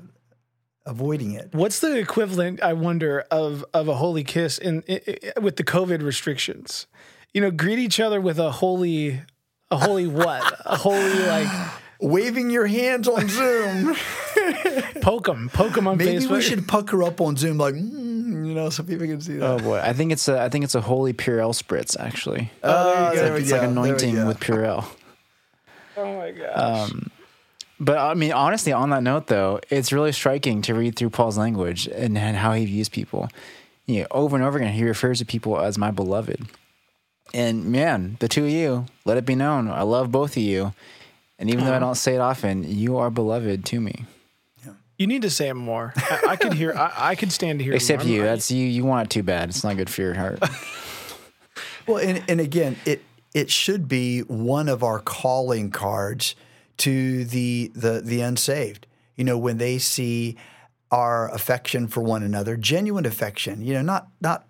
avoiding 0.86 1.32
it. 1.32 1.54
What's 1.54 1.80
the 1.80 1.98
equivalent? 1.98 2.62
I 2.62 2.72
wonder 2.72 3.24
of 3.30 3.64
of 3.72 3.88
a 3.88 3.94
holy 3.96 4.24
kiss 4.24 4.58
in, 4.58 4.82
in, 4.82 4.98
in 4.98 5.42
with 5.42 5.56
the 5.56 5.64
COVID 5.64 6.02
restrictions. 6.02 6.86
You 7.32 7.40
know, 7.40 7.50
greet 7.50 7.78
each 7.78 8.00
other 8.00 8.20
with 8.20 8.38
a 8.38 8.50
holy, 8.50 9.20
a 9.70 9.76
holy 9.76 10.08
what? 10.08 10.42
a 10.64 10.76
holy 10.76 11.26
like 11.26 11.70
waving 12.00 12.50
your 12.50 12.66
hands 12.66 13.08
on 13.08 13.28
Zoom. 13.28 13.96
Poke 15.00 15.26
them, 15.26 15.48
poke 15.52 15.72
them 15.74 15.86
on 15.86 15.96
Facebook. 15.96 16.04
Maybe 16.04 16.18
Facebook. 16.24 16.30
we 16.30 16.42
should 16.42 16.68
pucker 16.68 17.02
up 17.02 17.20
on 17.20 17.36
Zoom, 17.36 17.56
like 17.56 17.74
mm, 17.74 18.46
you 18.46 18.54
know, 18.54 18.68
so 18.68 18.82
people 18.82 19.06
can 19.06 19.20
see 19.20 19.36
that. 19.36 19.46
Oh 19.46 19.58
boy, 19.58 19.80
I 19.80 19.92
think 19.94 20.12
it's 20.12 20.28
a 20.28 20.40
I 20.40 20.48
think 20.50 20.64
it's 20.64 20.74
a 20.74 20.80
holy 20.82 21.12
Purell 21.14 21.54
spritz 21.54 21.98
actually. 21.98 22.50
Oh, 22.62 23.08
It's 23.08 23.16
there 23.20 23.24
like, 23.30 23.34
we 23.34 23.40
it's 23.42 23.50
like 23.50 23.60
there 23.62 23.68
we 23.70 23.72
anointing 23.72 24.26
with 24.26 24.40
Purell. 24.40 24.84
Oh 25.96 26.16
my 26.16 26.30
gosh. 26.30 26.90
Um, 26.90 27.10
But 27.78 27.98
I 27.98 28.14
mean, 28.14 28.32
honestly, 28.32 28.72
on 28.72 28.90
that 28.90 29.02
note, 29.02 29.26
though, 29.26 29.60
it's 29.68 29.92
really 29.92 30.12
striking 30.12 30.62
to 30.62 30.74
read 30.74 30.96
through 30.96 31.10
Paul's 31.10 31.36
language 31.36 31.86
and, 31.88 32.16
and 32.16 32.36
how 32.38 32.52
he 32.52 32.64
views 32.64 32.88
people. 32.88 33.28
You 33.86 34.02
know, 34.02 34.06
over 34.10 34.36
and 34.36 34.44
over 34.44 34.56
again, 34.58 34.72
he 34.72 34.84
refers 34.84 35.18
to 35.18 35.26
people 35.26 35.58
as 35.60 35.76
my 35.76 35.90
beloved. 35.90 36.46
And 37.34 37.66
man, 37.66 38.16
the 38.20 38.28
two 38.28 38.44
of 38.44 38.50
you, 38.50 38.86
let 39.04 39.16
it 39.18 39.26
be 39.26 39.34
known, 39.34 39.68
I 39.68 39.82
love 39.82 40.10
both 40.10 40.32
of 40.36 40.42
you. 40.42 40.72
And 41.40 41.50
even 41.50 41.64
though 41.64 41.72
I 41.72 41.76
uh-huh. 41.76 41.86
don't 41.86 41.94
say 41.96 42.14
it 42.14 42.20
often, 42.20 42.62
you 42.62 42.98
are 42.98 43.10
beloved 43.10 43.64
to 43.64 43.80
me. 43.80 44.04
you 44.98 45.08
need 45.08 45.22
to 45.22 45.30
say 45.30 45.48
it 45.48 45.54
more. 45.54 45.92
I, 45.96 46.20
I 46.28 46.36
could 46.36 46.52
hear. 46.52 46.72
I, 46.74 46.92
I 46.96 47.14
could 47.16 47.32
stand 47.32 47.58
to 47.58 47.64
hear. 47.64 47.72
it 47.72 47.76
Except 47.76 48.04
more. 48.04 48.14
you. 48.14 48.22
That's 48.22 48.50
you. 48.52 48.64
You 48.64 48.84
want 48.84 49.08
it 49.08 49.10
too 49.10 49.24
bad. 49.24 49.48
It's 49.48 49.64
not 49.64 49.76
good 49.76 49.90
for 49.90 50.02
your 50.02 50.14
heart. 50.14 50.40
Well, 51.86 51.98
and, 51.98 52.22
and 52.28 52.40
again, 52.40 52.76
it 52.84 53.02
it 53.34 53.50
should 53.50 53.88
be 53.88 54.20
one 54.20 54.68
of 54.68 54.84
our 54.84 55.00
calling 55.00 55.72
cards 55.72 56.36
to 56.78 57.24
the 57.24 57.72
the 57.74 58.00
the 58.04 58.20
unsaved. 58.20 58.86
You 59.16 59.24
know, 59.24 59.36
when 59.36 59.58
they 59.58 59.78
see 59.78 60.36
our 60.90 61.32
affection 61.34 61.88
for 61.88 62.00
one 62.00 62.22
another, 62.22 62.56
genuine 62.56 63.06
affection. 63.06 63.62
You 63.62 63.74
know, 63.74 63.82
not 63.82 64.08
not 64.20 64.46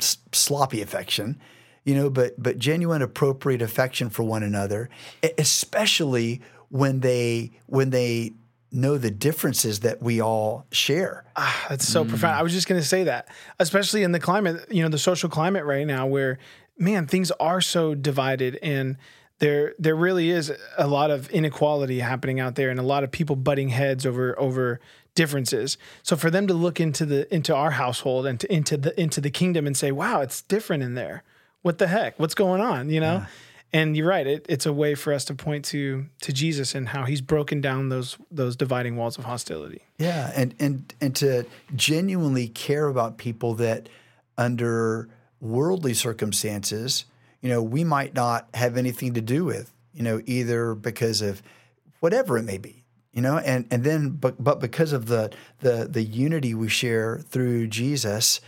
sloppy 0.00 0.82
affection. 0.82 1.40
You 1.84 1.94
know, 1.96 2.10
but 2.10 2.40
but 2.40 2.58
genuine, 2.58 3.02
appropriate 3.02 3.62
affection 3.62 4.08
for 4.08 4.22
one 4.22 4.42
another, 4.42 4.88
especially 5.36 6.40
when 6.68 7.00
they 7.00 7.50
when 7.66 7.90
they 7.90 8.32
know 8.72 8.96
the 8.96 9.10
differences 9.10 9.80
that 9.80 10.02
we 10.02 10.20
all 10.20 10.66
share. 10.72 11.24
Ah, 11.36 11.66
that's 11.68 11.86
so 11.86 12.04
profound. 12.04 12.34
Mm. 12.34 12.38
I 12.38 12.42
was 12.42 12.52
just 12.52 12.66
going 12.66 12.80
to 12.80 12.86
say 12.86 13.04
that, 13.04 13.28
especially 13.58 14.02
in 14.02 14.12
the 14.12 14.20
climate, 14.20 14.64
you 14.70 14.82
know, 14.82 14.88
the 14.88 14.98
social 14.98 15.28
climate 15.28 15.64
right 15.64 15.86
now, 15.86 16.06
where 16.06 16.38
man, 16.78 17.06
things 17.06 17.30
are 17.32 17.60
so 17.60 17.94
divided, 17.94 18.58
and 18.62 18.96
there 19.38 19.74
there 19.78 19.94
really 19.94 20.30
is 20.30 20.52
a 20.78 20.86
lot 20.86 21.10
of 21.10 21.28
inequality 21.30 22.00
happening 22.00 22.40
out 22.40 22.54
there, 22.54 22.70
and 22.70 22.80
a 22.80 22.84
lot 22.84 23.04
of 23.04 23.10
people 23.10 23.36
butting 23.36 23.68
heads 23.68 24.06
over 24.06 24.38
over 24.38 24.80
differences. 25.14 25.76
So 26.02 26.16
for 26.16 26.30
them 26.30 26.46
to 26.46 26.54
look 26.54 26.80
into 26.80 27.04
the 27.04 27.32
into 27.32 27.54
our 27.54 27.72
household 27.72 28.26
and 28.26 28.40
to, 28.40 28.52
into 28.52 28.76
the 28.76 28.98
into 29.00 29.20
the 29.20 29.30
kingdom 29.30 29.66
and 29.66 29.76
say, 29.76 29.92
"Wow, 29.92 30.20
it's 30.22 30.42
different 30.42 30.82
in 30.82 30.94
there. 30.94 31.22
What 31.62 31.78
the 31.78 31.86
heck? 31.86 32.18
What's 32.18 32.34
going 32.34 32.60
on?" 32.60 32.90
You 32.90 33.00
know. 33.00 33.26
And 33.74 33.96
you're 33.96 34.06
right. 34.06 34.26
It, 34.26 34.44
it's 34.50 34.66
a 34.66 34.72
way 34.72 34.94
for 34.94 35.14
us 35.14 35.24
to 35.26 35.34
point 35.34 35.64
to 35.66 36.04
to 36.20 36.32
Jesus 36.32 36.74
and 36.74 36.90
how 36.90 37.04
He's 37.04 37.22
broken 37.22 37.62
down 37.62 37.88
those 37.88 38.18
those 38.30 38.54
dividing 38.54 38.96
walls 38.96 39.16
of 39.16 39.24
hostility. 39.24 39.80
Yeah, 39.98 40.30
and 40.36 40.54
and 40.58 40.94
and 41.00 41.16
to 41.16 41.46
genuinely 41.74 42.48
care 42.48 42.86
about 42.88 43.16
people 43.16 43.54
that 43.54 43.88
under 44.36 45.08
worldly 45.40 45.94
circumstances, 45.94 47.06
you 47.40 47.48
know, 47.48 47.62
we 47.62 47.82
might 47.82 48.14
not 48.14 48.48
have 48.54 48.76
anything 48.76 49.14
to 49.14 49.20
do 49.20 49.44
with, 49.44 49.72
you 49.94 50.02
know, 50.02 50.20
either 50.26 50.74
because 50.74 51.22
of 51.22 51.42
whatever 52.00 52.38
it 52.38 52.42
may 52.42 52.58
be, 52.58 52.84
you 53.12 53.22
know, 53.22 53.38
and 53.38 53.66
and 53.70 53.84
then 53.84 54.10
but 54.10 54.42
but 54.42 54.60
because 54.60 54.92
of 54.92 55.06
the 55.06 55.30
the 55.60 55.88
the 55.90 56.02
unity 56.02 56.54
we 56.54 56.68
share 56.68 57.18
through 57.18 57.68
Jesus, 57.68 58.40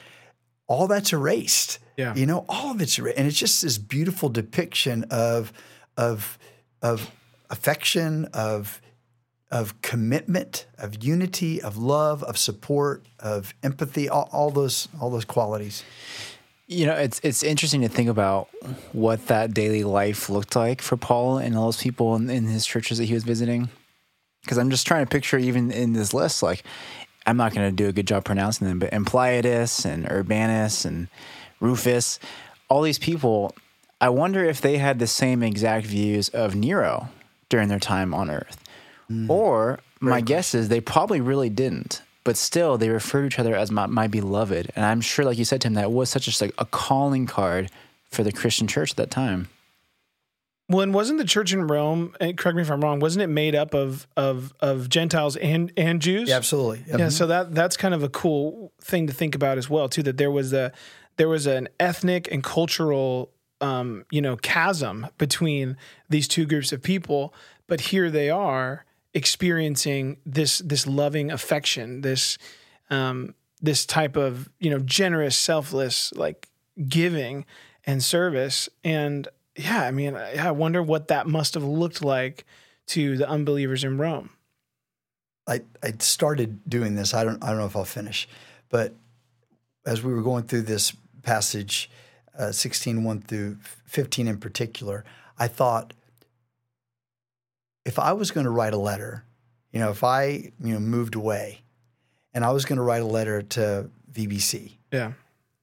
all 0.66 0.86
that's 0.86 1.12
erased. 1.12 1.78
Yeah. 1.96 2.14
You 2.14 2.26
know, 2.26 2.44
all 2.48 2.72
of 2.72 2.80
it's 2.80 2.98
erased. 2.98 3.18
And 3.18 3.26
it's 3.26 3.38
just 3.38 3.62
this 3.62 3.78
beautiful 3.78 4.28
depiction 4.28 5.04
of 5.10 5.52
of 5.96 6.38
of 6.82 7.10
affection, 7.50 8.26
of 8.32 8.80
of 9.50 9.80
commitment, 9.82 10.66
of 10.78 11.04
unity, 11.04 11.62
of 11.62 11.76
love, 11.76 12.24
of 12.24 12.36
support, 12.36 13.06
of 13.20 13.54
empathy, 13.62 14.08
all, 14.08 14.28
all 14.32 14.50
those 14.50 14.88
all 15.00 15.10
those 15.10 15.24
qualities. 15.24 15.84
You 16.66 16.86
know, 16.86 16.94
it's 16.94 17.20
it's 17.22 17.42
interesting 17.42 17.82
to 17.82 17.88
think 17.88 18.08
about 18.08 18.48
what 18.92 19.26
that 19.26 19.54
daily 19.54 19.84
life 19.84 20.28
looked 20.28 20.56
like 20.56 20.80
for 20.80 20.96
Paul 20.96 21.38
and 21.38 21.56
all 21.56 21.66
those 21.66 21.82
people 21.82 22.16
in, 22.16 22.30
in 22.30 22.46
his 22.46 22.66
churches 22.66 22.98
that 22.98 23.04
he 23.04 23.14
was 23.14 23.24
visiting. 23.24 23.68
Because 24.42 24.58
I'm 24.58 24.70
just 24.70 24.86
trying 24.86 25.06
to 25.06 25.10
picture, 25.10 25.38
even 25.38 25.70
in 25.70 25.94
this 25.94 26.12
list, 26.12 26.42
like 26.42 26.64
I'm 27.26 27.36
not 27.36 27.54
going 27.54 27.68
to 27.68 27.74
do 27.74 27.88
a 27.88 27.92
good 27.92 28.06
job 28.06 28.24
pronouncing 28.24 28.66
them, 28.66 28.78
but 28.78 28.90
Ampliatus 28.90 29.84
and 29.84 30.06
Urbanus 30.10 30.84
and 30.84 31.08
Rufus, 31.60 32.18
all 32.68 32.82
these 32.82 32.98
people. 32.98 33.54
I 34.00 34.10
wonder 34.10 34.44
if 34.44 34.60
they 34.60 34.78
had 34.78 34.98
the 34.98 35.06
same 35.06 35.42
exact 35.42 35.86
views 35.86 36.28
of 36.30 36.54
Nero 36.54 37.08
during 37.48 37.68
their 37.68 37.78
time 37.78 38.12
on 38.12 38.30
Earth, 38.30 38.62
hmm. 39.08 39.30
or 39.30 39.80
my 40.00 40.20
guess 40.20 40.54
is 40.54 40.68
they 40.68 40.80
probably 40.80 41.20
really 41.20 41.48
didn't. 41.48 42.02
But 42.24 42.38
still, 42.38 42.78
they 42.78 42.88
refer 42.88 43.20
to 43.20 43.26
each 43.26 43.38
other 43.38 43.54
as 43.54 43.70
my, 43.70 43.84
my 43.86 44.06
beloved, 44.06 44.72
and 44.74 44.84
I'm 44.84 45.02
sure, 45.02 45.26
like 45.26 45.36
you 45.36 45.44
said, 45.44 45.60
Tim, 45.60 45.74
that 45.74 45.92
was 45.92 46.08
such 46.08 46.26
a, 46.26 46.44
like 46.44 46.54
a 46.56 46.64
calling 46.64 47.26
card 47.26 47.70
for 48.10 48.22
the 48.22 48.32
Christian 48.32 48.66
church 48.66 48.92
at 48.92 48.96
that 48.96 49.10
time. 49.10 49.48
Well, 50.68 50.80
and 50.80 50.94
wasn't 50.94 51.18
the 51.18 51.26
church 51.26 51.52
in 51.52 51.66
Rome? 51.66 52.14
And 52.20 52.38
correct 52.38 52.56
me 52.56 52.62
if 52.62 52.70
I'm 52.70 52.80
wrong. 52.80 52.98
Wasn't 52.98 53.22
it 53.22 53.26
made 53.26 53.54
up 53.54 53.74
of 53.74 54.06
of 54.16 54.54
of 54.60 54.88
Gentiles 54.88 55.36
and 55.36 55.72
and 55.76 56.00
Jews? 56.00 56.30
absolutely. 56.30 56.84
Yeah. 56.86 57.10
So 57.10 57.26
that 57.26 57.54
that's 57.54 57.76
kind 57.76 57.94
of 57.94 58.02
a 58.02 58.08
cool 58.08 58.72
thing 58.80 59.06
to 59.06 59.12
think 59.12 59.34
about 59.34 59.58
as 59.58 59.68
well, 59.68 59.88
too. 59.88 60.02
That 60.02 60.16
there 60.16 60.30
was 60.30 60.52
a 60.52 60.72
there 61.16 61.28
was 61.28 61.46
an 61.46 61.68
ethnic 61.78 62.28
and 62.32 62.42
cultural 62.42 63.30
um, 63.60 64.04
you 64.10 64.22
know 64.22 64.36
chasm 64.36 65.08
between 65.18 65.76
these 66.08 66.26
two 66.26 66.46
groups 66.46 66.72
of 66.72 66.82
people, 66.82 67.34
but 67.66 67.80
here 67.80 68.10
they 68.10 68.30
are 68.30 68.86
experiencing 69.12 70.16
this 70.24 70.58
this 70.58 70.86
loving 70.86 71.30
affection, 71.30 72.00
this 72.00 72.38
um, 72.90 73.34
this 73.60 73.84
type 73.84 74.16
of 74.16 74.48
you 74.60 74.70
know 74.70 74.78
generous, 74.78 75.36
selfless 75.36 76.12
like 76.14 76.48
giving 76.88 77.44
and 77.86 78.02
service. 78.02 78.68
And 78.82 79.28
yeah, 79.56 79.82
I 79.82 79.90
mean, 79.90 80.16
I 80.16 80.50
wonder 80.50 80.82
what 80.82 81.08
that 81.08 81.26
must 81.26 81.54
have 81.54 81.64
looked 81.64 82.02
like 82.02 82.44
to 82.88 83.16
the 83.16 83.28
unbelievers 83.28 83.84
in 83.84 83.98
Rome. 83.98 84.30
I, 85.46 85.60
I 85.82 85.92
started 85.98 86.68
doing 86.68 86.94
this. 86.94 87.12
I 87.14 87.22
don't 87.24 87.42
I 87.44 87.48
don't 87.48 87.58
know 87.58 87.66
if 87.66 87.76
I'll 87.76 87.84
finish, 87.84 88.26
but 88.70 88.94
as 89.86 90.02
we 90.02 90.12
were 90.14 90.22
going 90.22 90.44
through 90.44 90.62
this 90.62 90.92
passage, 91.22 91.90
uh, 92.38 92.50
16, 92.52 93.04
1 93.04 93.20
through 93.22 93.58
15 93.84 94.26
in 94.28 94.38
particular, 94.38 95.04
I 95.38 95.48
thought 95.48 95.92
if 97.84 97.98
I 97.98 98.12
was 98.12 98.30
going 98.30 98.44
to 98.44 98.50
write 98.50 98.72
a 98.72 98.78
letter, 98.78 99.24
you 99.72 99.80
know, 99.80 99.90
if 99.90 100.02
I 100.02 100.52
you 100.62 100.72
know 100.72 100.80
moved 100.80 101.14
away, 101.14 101.60
and 102.32 102.44
I 102.44 102.50
was 102.52 102.64
going 102.64 102.78
to 102.78 102.82
write 102.82 103.02
a 103.02 103.06
letter 103.06 103.42
to 103.42 103.90
VBC, 104.12 104.72
Yeah. 104.92 105.12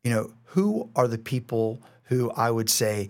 you 0.04 0.12
know, 0.12 0.32
who 0.46 0.90
are 0.96 1.08
the 1.08 1.18
people 1.18 1.82
who 2.04 2.30
I 2.32 2.52
would 2.52 2.70
say 2.70 3.10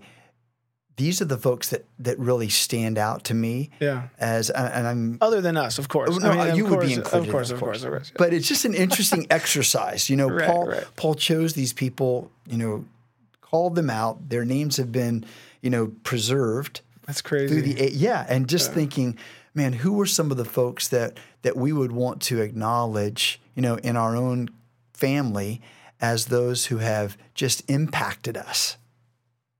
these 0.96 1.22
are 1.22 1.24
the 1.24 1.38
folks 1.38 1.70
that 1.70 1.84
that 1.98 2.18
really 2.18 2.48
stand 2.48 2.98
out 2.98 3.24
to 3.24 3.34
me 3.34 3.70
Yeah. 3.80 4.08
as 4.18 4.50
and 4.50 4.86
I'm 4.86 5.18
Other 5.20 5.40
than 5.40 5.56
us, 5.56 5.78
of 5.78 5.88
course. 5.88 6.18
No, 6.18 6.30
I 6.30 6.46
mean, 6.48 6.56
you 6.56 6.64
of 6.64 6.70
would 6.70 6.76
course, 6.80 6.86
be 6.88 6.94
included, 6.94 7.26
Of 7.28 7.32
course, 7.32 7.50
of 7.50 7.60
course, 7.60 7.82
of 7.84 7.90
course. 7.90 8.08
yeah. 8.10 8.18
But 8.18 8.32
it's 8.34 8.46
just 8.48 8.64
an 8.64 8.74
interesting 8.74 9.26
exercise. 9.30 10.10
You 10.10 10.16
know, 10.16 10.28
Right, 10.28 10.46
Paul 10.46 10.66
right. 10.68 10.84
Paul 10.96 11.14
chose 11.14 11.54
these 11.54 11.72
people, 11.72 12.30
you 12.46 12.58
know, 12.58 12.84
called 13.40 13.74
them 13.74 13.90
out. 13.90 14.28
Their 14.28 14.44
names 14.44 14.76
have 14.76 14.92
been, 14.92 15.24
you 15.62 15.70
know, 15.70 15.92
preserved 16.04 16.80
That's 17.06 17.22
crazy. 17.22 17.48
through 17.48 17.62
the 17.62 17.90
yeah, 17.92 18.26
and 18.28 18.48
just 18.48 18.72
thinking, 18.72 19.16
man, 19.54 19.72
who 19.74 19.92
were 19.94 20.06
some 20.06 20.30
of 20.30 20.36
the 20.36 20.44
folks 20.44 20.88
that 20.88 21.18
that 21.42 21.56
we 21.56 21.72
would 21.72 21.92
want 21.92 22.20
to 22.22 22.40
acknowledge, 22.40 23.40
you 23.54 23.62
know, 23.62 23.76
in 23.76 23.96
our 23.96 24.14
own 24.16 24.48
family 24.92 25.60
as 26.00 26.26
those 26.26 26.66
who 26.66 26.78
have 26.78 27.16
just 27.34 27.62
impacted 27.70 28.36
us. 28.36 28.76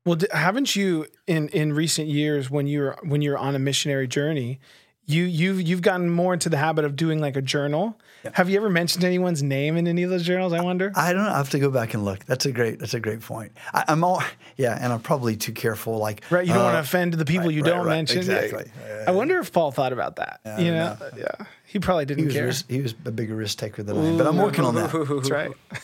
Well, 0.05 0.19
haven't 0.33 0.75
you 0.77 1.07
in 1.27 1.49
in 1.49 1.73
recent 1.73 2.09
years 2.09 2.51
when 2.51 2.67
you're 2.67 2.97
when 3.03 3.23
you're 3.23 3.39
on 3.39 3.55
a 3.55 3.59
missionary 3.59 4.09
journey, 4.09 4.59
you 5.07 5.25
you've 5.25 5.61
you've 5.63 5.83
gotten 5.83 6.11
more 6.11 6.33
into 6.35 6.49
the 6.49 6.57
habit 6.57 6.85
of 6.85 6.97
doing 6.97 7.21
like 7.21 7.37
a 7.37 7.43
journal. 7.43 7.99
Have 8.35 8.49
you 8.49 8.57
ever 8.57 8.71
mentioned 8.71 9.03
anyone's 9.03 9.43
name 9.43 9.77
in 9.77 9.89
any 9.89 10.05
of 10.05 10.11
those 10.11 10.23
journals? 10.23 10.53
I 10.53 10.61
wonder. 10.63 10.93
I 10.95 11.13
don't 11.13 11.25
know. 11.25 11.31
I 11.33 11.39
have 11.39 11.51
to 11.51 11.59
go 11.59 11.71
back 11.71 11.93
and 11.95 12.05
look. 12.05 12.25
That's 12.25 12.47
a 12.47 12.53
great. 12.53 12.79
That's 12.79 12.95
a 12.95 13.01
great 13.01 13.21
point. 13.21 13.51
I, 13.75 13.85
I'm 13.89 14.05
all 14.05 14.23
yeah, 14.57 14.79
and 14.81 14.93
I'm 14.93 15.01
probably 15.01 15.35
too 15.37 15.53
careful. 15.53 15.99
Like 15.99 16.23
Right, 16.31 16.47
you 16.47 16.53
don't 16.53 16.63
want 16.63 16.77
uh, 16.77 16.81
to 16.83 16.85
offend 16.87 17.15
the 17.15 17.25
people 17.25 17.47
right, 17.49 17.55
you 17.55 17.63
don't 17.65 17.85
right, 17.87 17.97
mention. 17.97 18.19
exactly. 18.19 18.71
I 19.07 19.11
wonder 19.11 19.39
if 19.41 19.53
Paul 19.53 19.73
thought 19.73 19.93
about 19.93 20.17
that. 20.17 20.41
you 20.59 20.67
don't 20.73 20.75
know? 20.75 20.97
yeah, 21.17 21.47
he 21.67 21.81
probably 21.81 22.05
didn't 22.05 22.21
He 22.21 22.27
was 22.27 22.35
care. 22.35 22.47
risk, 22.47 22.71
he 22.71 22.81
was 22.81 22.95
a 23.05 23.11
bigger 23.11 23.35
risk 23.35 23.59
taker 23.59 23.83
than 23.83 23.97
I 23.99 24.05
am, 24.05 24.19
but 24.19 24.27
I'm 24.29 24.37
working 24.37 24.65
on 24.65 24.77
that. 24.77 24.93
That's 24.93 25.31
right. 25.31 25.51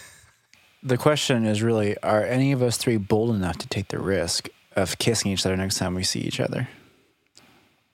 The 0.82 0.96
question 0.96 1.44
is 1.44 1.62
really: 1.62 1.96
Are 1.98 2.24
any 2.24 2.52
of 2.52 2.62
us 2.62 2.76
three 2.76 2.96
bold 2.96 3.34
enough 3.34 3.58
to 3.58 3.68
take 3.68 3.88
the 3.88 3.98
risk 3.98 4.48
of 4.76 4.98
kissing 4.98 5.32
each 5.32 5.44
other 5.44 5.56
next 5.56 5.78
time 5.78 5.94
we 5.94 6.04
see 6.04 6.20
each 6.20 6.40
other? 6.40 6.68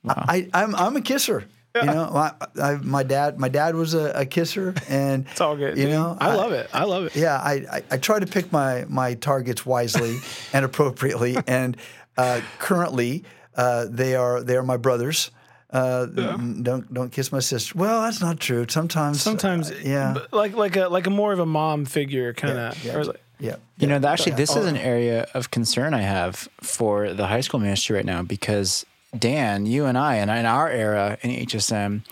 I, 0.07 0.49
I'm 0.53 0.75
I'm 0.75 0.97
a 0.97 1.01
kisser. 1.01 1.47
You 1.75 1.87
know, 1.87 2.05
I, 2.15 2.33
I, 2.63 2.75
my 2.77 3.03
dad 3.03 3.41
my 3.41 3.49
dad 3.49 3.75
was 3.75 3.95
a, 3.95 4.13
a 4.13 4.27
kisser, 4.27 4.75
and 4.89 5.27
It's 5.31 5.41
all 5.41 5.57
good. 5.57 5.77
You 5.77 5.85
dude. 5.85 5.93
know, 5.93 6.17
I, 6.21 6.37
love 6.37 6.53
it. 6.53 6.71
I 6.73 6.85
love 6.85 7.07
it. 7.07 7.17
Yeah, 7.17 7.35
I, 7.37 7.53
I, 7.71 7.83
I 7.91 7.97
try 7.97 8.21
to 8.21 8.27
pick 8.27 8.53
my 8.53 8.85
my 8.89 9.15
targets 9.15 9.67
wisely 9.67 10.19
and 10.53 10.65
appropriately, 10.65 11.37
and 11.49 11.77
uh, 12.17 12.43
currently 12.61 13.25
uh, 13.57 13.87
they 13.91 14.15
are 14.15 14.43
they 14.43 14.57
are 14.57 14.63
my 14.63 14.77
brothers. 14.77 15.33
Uh, 15.75 16.07
Don't 16.07 16.95
don't 16.95 17.11
kiss 17.11 17.33
my 17.33 17.41
sister. 17.41 17.77
Well, 17.77 18.03
that's 18.03 18.21
not 18.21 18.39
true. 18.39 18.65
Sometimes, 18.69 19.21
Sometimes, 19.21 19.73
uh, 19.73 19.81
yeah, 19.83 20.15
like 20.31 20.55
like 20.55 20.77
a 20.77 20.87
like 20.89 21.09
a 21.09 21.11
more 21.11 21.33
of 21.33 21.41
a 21.41 21.47
mom 21.47 21.85
figure 21.85 22.33
kind 22.33 22.57
of. 22.57 22.85
yeah, 22.85 23.03
yeah. 23.41 23.57
You 23.79 23.89
know, 23.89 23.97
actually, 24.09 24.37
this 24.37 24.55
is 24.55 24.67
an 24.67 24.77
area 24.77 25.27
of 25.35 25.51
concern 25.51 25.93
I 25.93 26.03
have 26.03 26.49
for 26.63 27.13
the 27.13 27.27
high 27.27 27.41
school 27.41 27.59
ministry 27.59 27.97
right 27.97 28.05
now 28.07 28.23
because 28.23 28.87
Dan, 29.19 29.67
you 29.67 29.87
and 29.87 29.99
I, 29.99 30.17
and 30.17 30.31
in 30.31 30.47
our 30.47 30.71
era 30.71 31.19
in 31.23 31.31
HSM, 31.47 32.03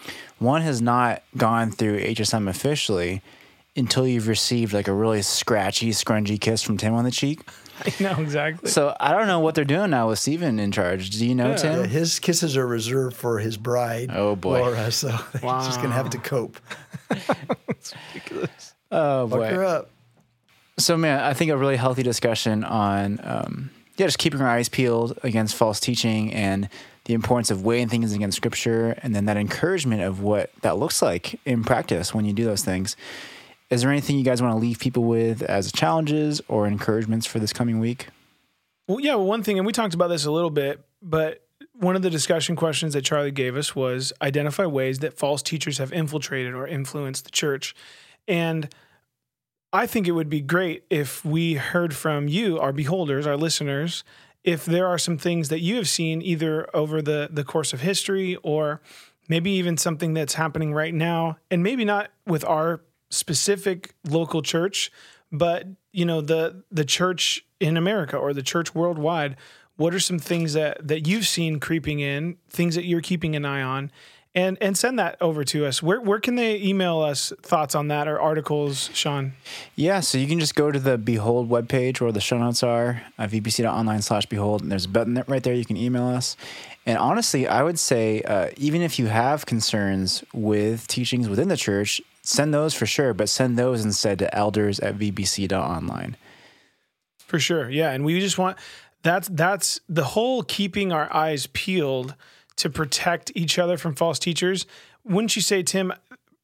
one 0.40 0.62
has 0.62 0.82
not 0.82 1.22
gone 1.36 1.70
through 1.70 2.00
HSM 2.00 2.48
officially 2.48 3.22
until 3.76 4.06
you've 4.06 4.26
received 4.28 4.72
like 4.72 4.88
a 4.88 4.92
really 4.92 5.22
scratchy, 5.22 5.90
scrungy 5.90 6.40
kiss 6.40 6.62
from 6.62 6.76
Tim 6.78 6.94
on 6.94 7.04
the 7.04 7.10
cheek. 7.12 7.40
I 8.00 8.02
know 8.02 8.20
exactly. 8.20 8.70
So 8.70 8.94
I 9.00 9.12
don't 9.12 9.26
know 9.26 9.40
what 9.40 9.54
they're 9.54 9.64
doing 9.64 9.90
now 9.90 10.08
with 10.08 10.18
Steven 10.18 10.58
in 10.58 10.72
charge. 10.72 11.10
Do 11.10 11.26
you 11.26 11.34
know, 11.34 11.50
Yeah. 11.50 11.56
Tim? 11.56 11.80
Yeah, 11.80 11.86
his 11.86 12.18
kisses 12.20 12.56
are 12.56 12.66
reserved 12.66 13.16
for 13.16 13.38
his 13.38 13.56
bride. 13.56 14.10
Oh, 14.12 14.36
boy. 14.36 14.60
Laura. 14.60 14.90
So 14.92 15.08
he's 15.32 15.40
just 15.42 15.80
gonna 15.82 15.94
have 15.94 16.10
to 16.10 16.18
cope. 16.18 16.58
That's 17.08 17.94
ridiculous. 18.14 18.74
Oh 18.90 19.28
Fuck 19.28 19.40
her 19.50 19.56
boy. 19.56 19.64
up. 19.64 19.90
So 20.78 20.96
man, 20.96 21.20
I 21.20 21.34
think 21.34 21.50
a 21.50 21.56
really 21.56 21.76
healthy 21.76 22.02
discussion 22.02 22.64
on 22.64 23.20
um, 23.22 23.70
yeah, 23.96 24.06
just 24.06 24.18
keeping 24.18 24.40
our 24.40 24.48
eyes 24.48 24.68
peeled 24.68 25.18
against 25.22 25.54
false 25.54 25.78
teaching 25.80 26.32
and 26.32 26.68
the 27.04 27.14
importance 27.14 27.50
of 27.50 27.64
weighing 27.64 27.88
things 27.88 28.12
against 28.12 28.36
scripture 28.36 28.96
and 29.02 29.14
then 29.14 29.24
that 29.26 29.36
encouragement 29.36 30.02
of 30.02 30.20
what 30.22 30.50
that 30.62 30.78
looks 30.78 31.02
like 31.02 31.38
in 31.44 31.64
practice 31.64 32.14
when 32.14 32.24
you 32.24 32.32
do 32.32 32.44
those 32.44 32.64
things. 32.64 32.96
Is 33.72 33.80
there 33.80 33.90
anything 33.90 34.18
you 34.18 34.24
guys 34.24 34.42
want 34.42 34.52
to 34.52 34.58
leave 34.58 34.78
people 34.78 35.04
with 35.04 35.40
as 35.40 35.72
challenges 35.72 36.42
or 36.46 36.66
encouragements 36.66 37.24
for 37.24 37.38
this 37.38 37.54
coming 37.54 37.80
week? 37.80 38.08
Well, 38.86 39.00
yeah, 39.00 39.14
well, 39.14 39.24
one 39.24 39.42
thing, 39.42 39.56
and 39.56 39.66
we 39.66 39.72
talked 39.72 39.94
about 39.94 40.08
this 40.08 40.26
a 40.26 40.30
little 40.30 40.50
bit, 40.50 40.84
but 41.00 41.46
one 41.72 41.96
of 41.96 42.02
the 42.02 42.10
discussion 42.10 42.54
questions 42.54 42.92
that 42.92 43.00
Charlie 43.00 43.30
gave 43.30 43.56
us 43.56 43.74
was 43.74 44.12
identify 44.20 44.66
ways 44.66 44.98
that 44.98 45.16
false 45.16 45.40
teachers 45.40 45.78
have 45.78 45.90
infiltrated 45.90 46.52
or 46.52 46.66
influenced 46.66 47.24
the 47.24 47.30
church. 47.30 47.74
And 48.28 48.68
I 49.72 49.86
think 49.86 50.06
it 50.06 50.12
would 50.12 50.28
be 50.28 50.42
great 50.42 50.84
if 50.90 51.24
we 51.24 51.54
heard 51.54 51.94
from 51.94 52.28
you, 52.28 52.58
our 52.58 52.74
beholders, 52.74 53.26
our 53.26 53.38
listeners, 53.38 54.04
if 54.44 54.66
there 54.66 54.86
are 54.86 54.98
some 54.98 55.16
things 55.16 55.48
that 55.48 55.60
you 55.60 55.76
have 55.76 55.88
seen 55.88 56.20
either 56.20 56.68
over 56.76 57.00
the, 57.00 57.30
the 57.32 57.42
course 57.42 57.72
of 57.72 57.80
history 57.80 58.36
or 58.42 58.82
maybe 59.30 59.50
even 59.52 59.78
something 59.78 60.12
that's 60.12 60.34
happening 60.34 60.74
right 60.74 60.92
now, 60.92 61.38
and 61.50 61.62
maybe 61.62 61.86
not 61.86 62.10
with 62.26 62.44
our 62.44 62.82
specific 63.12 63.94
local 64.08 64.42
church, 64.42 64.90
but 65.30 65.66
you 65.92 66.04
know 66.04 66.20
the 66.20 66.64
the 66.70 66.84
church 66.84 67.44
in 67.60 67.76
America 67.76 68.16
or 68.16 68.32
the 68.32 68.42
church 68.42 68.74
worldwide. 68.74 69.36
What 69.76 69.94
are 69.94 70.00
some 70.00 70.18
things 70.18 70.54
that 70.54 70.86
that 70.86 71.06
you've 71.06 71.26
seen 71.26 71.60
creeping 71.60 72.00
in? 72.00 72.36
Things 72.50 72.74
that 72.74 72.84
you're 72.84 73.00
keeping 73.00 73.36
an 73.36 73.44
eye 73.44 73.62
on, 73.62 73.90
and 74.34 74.58
and 74.60 74.76
send 74.76 74.98
that 74.98 75.16
over 75.20 75.44
to 75.44 75.66
us. 75.66 75.82
Where 75.82 76.00
where 76.00 76.20
can 76.20 76.36
they 76.36 76.60
email 76.60 77.00
us 77.00 77.32
thoughts 77.42 77.74
on 77.74 77.88
that 77.88 78.08
or 78.08 78.20
articles, 78.20 78.90
Sean? 78.94 79.32
Yeah, 79.76 80.00
so 80.00 80.18
you 80.18 80.26
can 80.26 80.40
just 80.40 80.54
go 80.54 80.70
to 80.70 80.78
the 80.78 80.98
Behold 80.98 81.50
webpage 81.50 82.00
where 82.00 82.12
the 82.12 82.20
show 82.20 82.38
notes 82.38 82.62
are, 82.62 83.02
uh, 83.18 83.24
vbc.online 83.24 84.02
slash 84.02 84.26
behold, 84.26 84.62
and 84.62 84.70
there's 84.70 84.86
a 84.86 84.88
button 84.88 85.22
right 85.26 85.42
there 85.42 85.54
you 85.54 85.64
can 85.64 85.76
email 85.76 86.06
us. 86.06 86.36
And 86.84 86.98
honestly, 86.98 87.46
I 87.46 87.62
would 87.62 87.78
say 87.78 88.22
uh, 88.22 88.50
even 88.56 88.82
if 88.82 88.98
you 88.98 89.06
have 89.06 89.46
concerns 89.46 90.24
with 90.32 90.86
teachings 90.88 91.28
within 91.28 91.48
the 91.48 91.56
church, 91.56 92.00
send 92.22 92.52
those 92.52 92.74
for 92.74 92.86
sure, 92.86 93.14
but 93.14 93.28
send 93.28 93.58
those 93.58 93.84
instead 93.84 94.18
to 94.18 94.34
elders 94.34 94.80
at 94.80 94.98
vbc.online. 94.98 96.16
For 97.18 97.38
sure. 97.38 97.70
Yeah. 97.70 97.92
And 97.92 98.04
we 98.04 98.18
just 98.20 98.36
want 98.36 98.58
that's 99.02 99.28
that's 99.28 99.80
the 99.88 100.04
whole 100.04 100.42
keeping 100.42 100.92
our 100.92 101.12
eyes 101.12 101.46
peeled 101.48 102.14
to 102.56 102.70
protect 102.70 103.32
each 103.34 103.58
other 103.58 103.76
from 103.76 103.94
false 103.94 104.18
teachers. 104.18 104.66
Wouldn't 105.04 105.34
you 105.34 105.42
say, 105.42 105.62
Tim, 105.62 105.92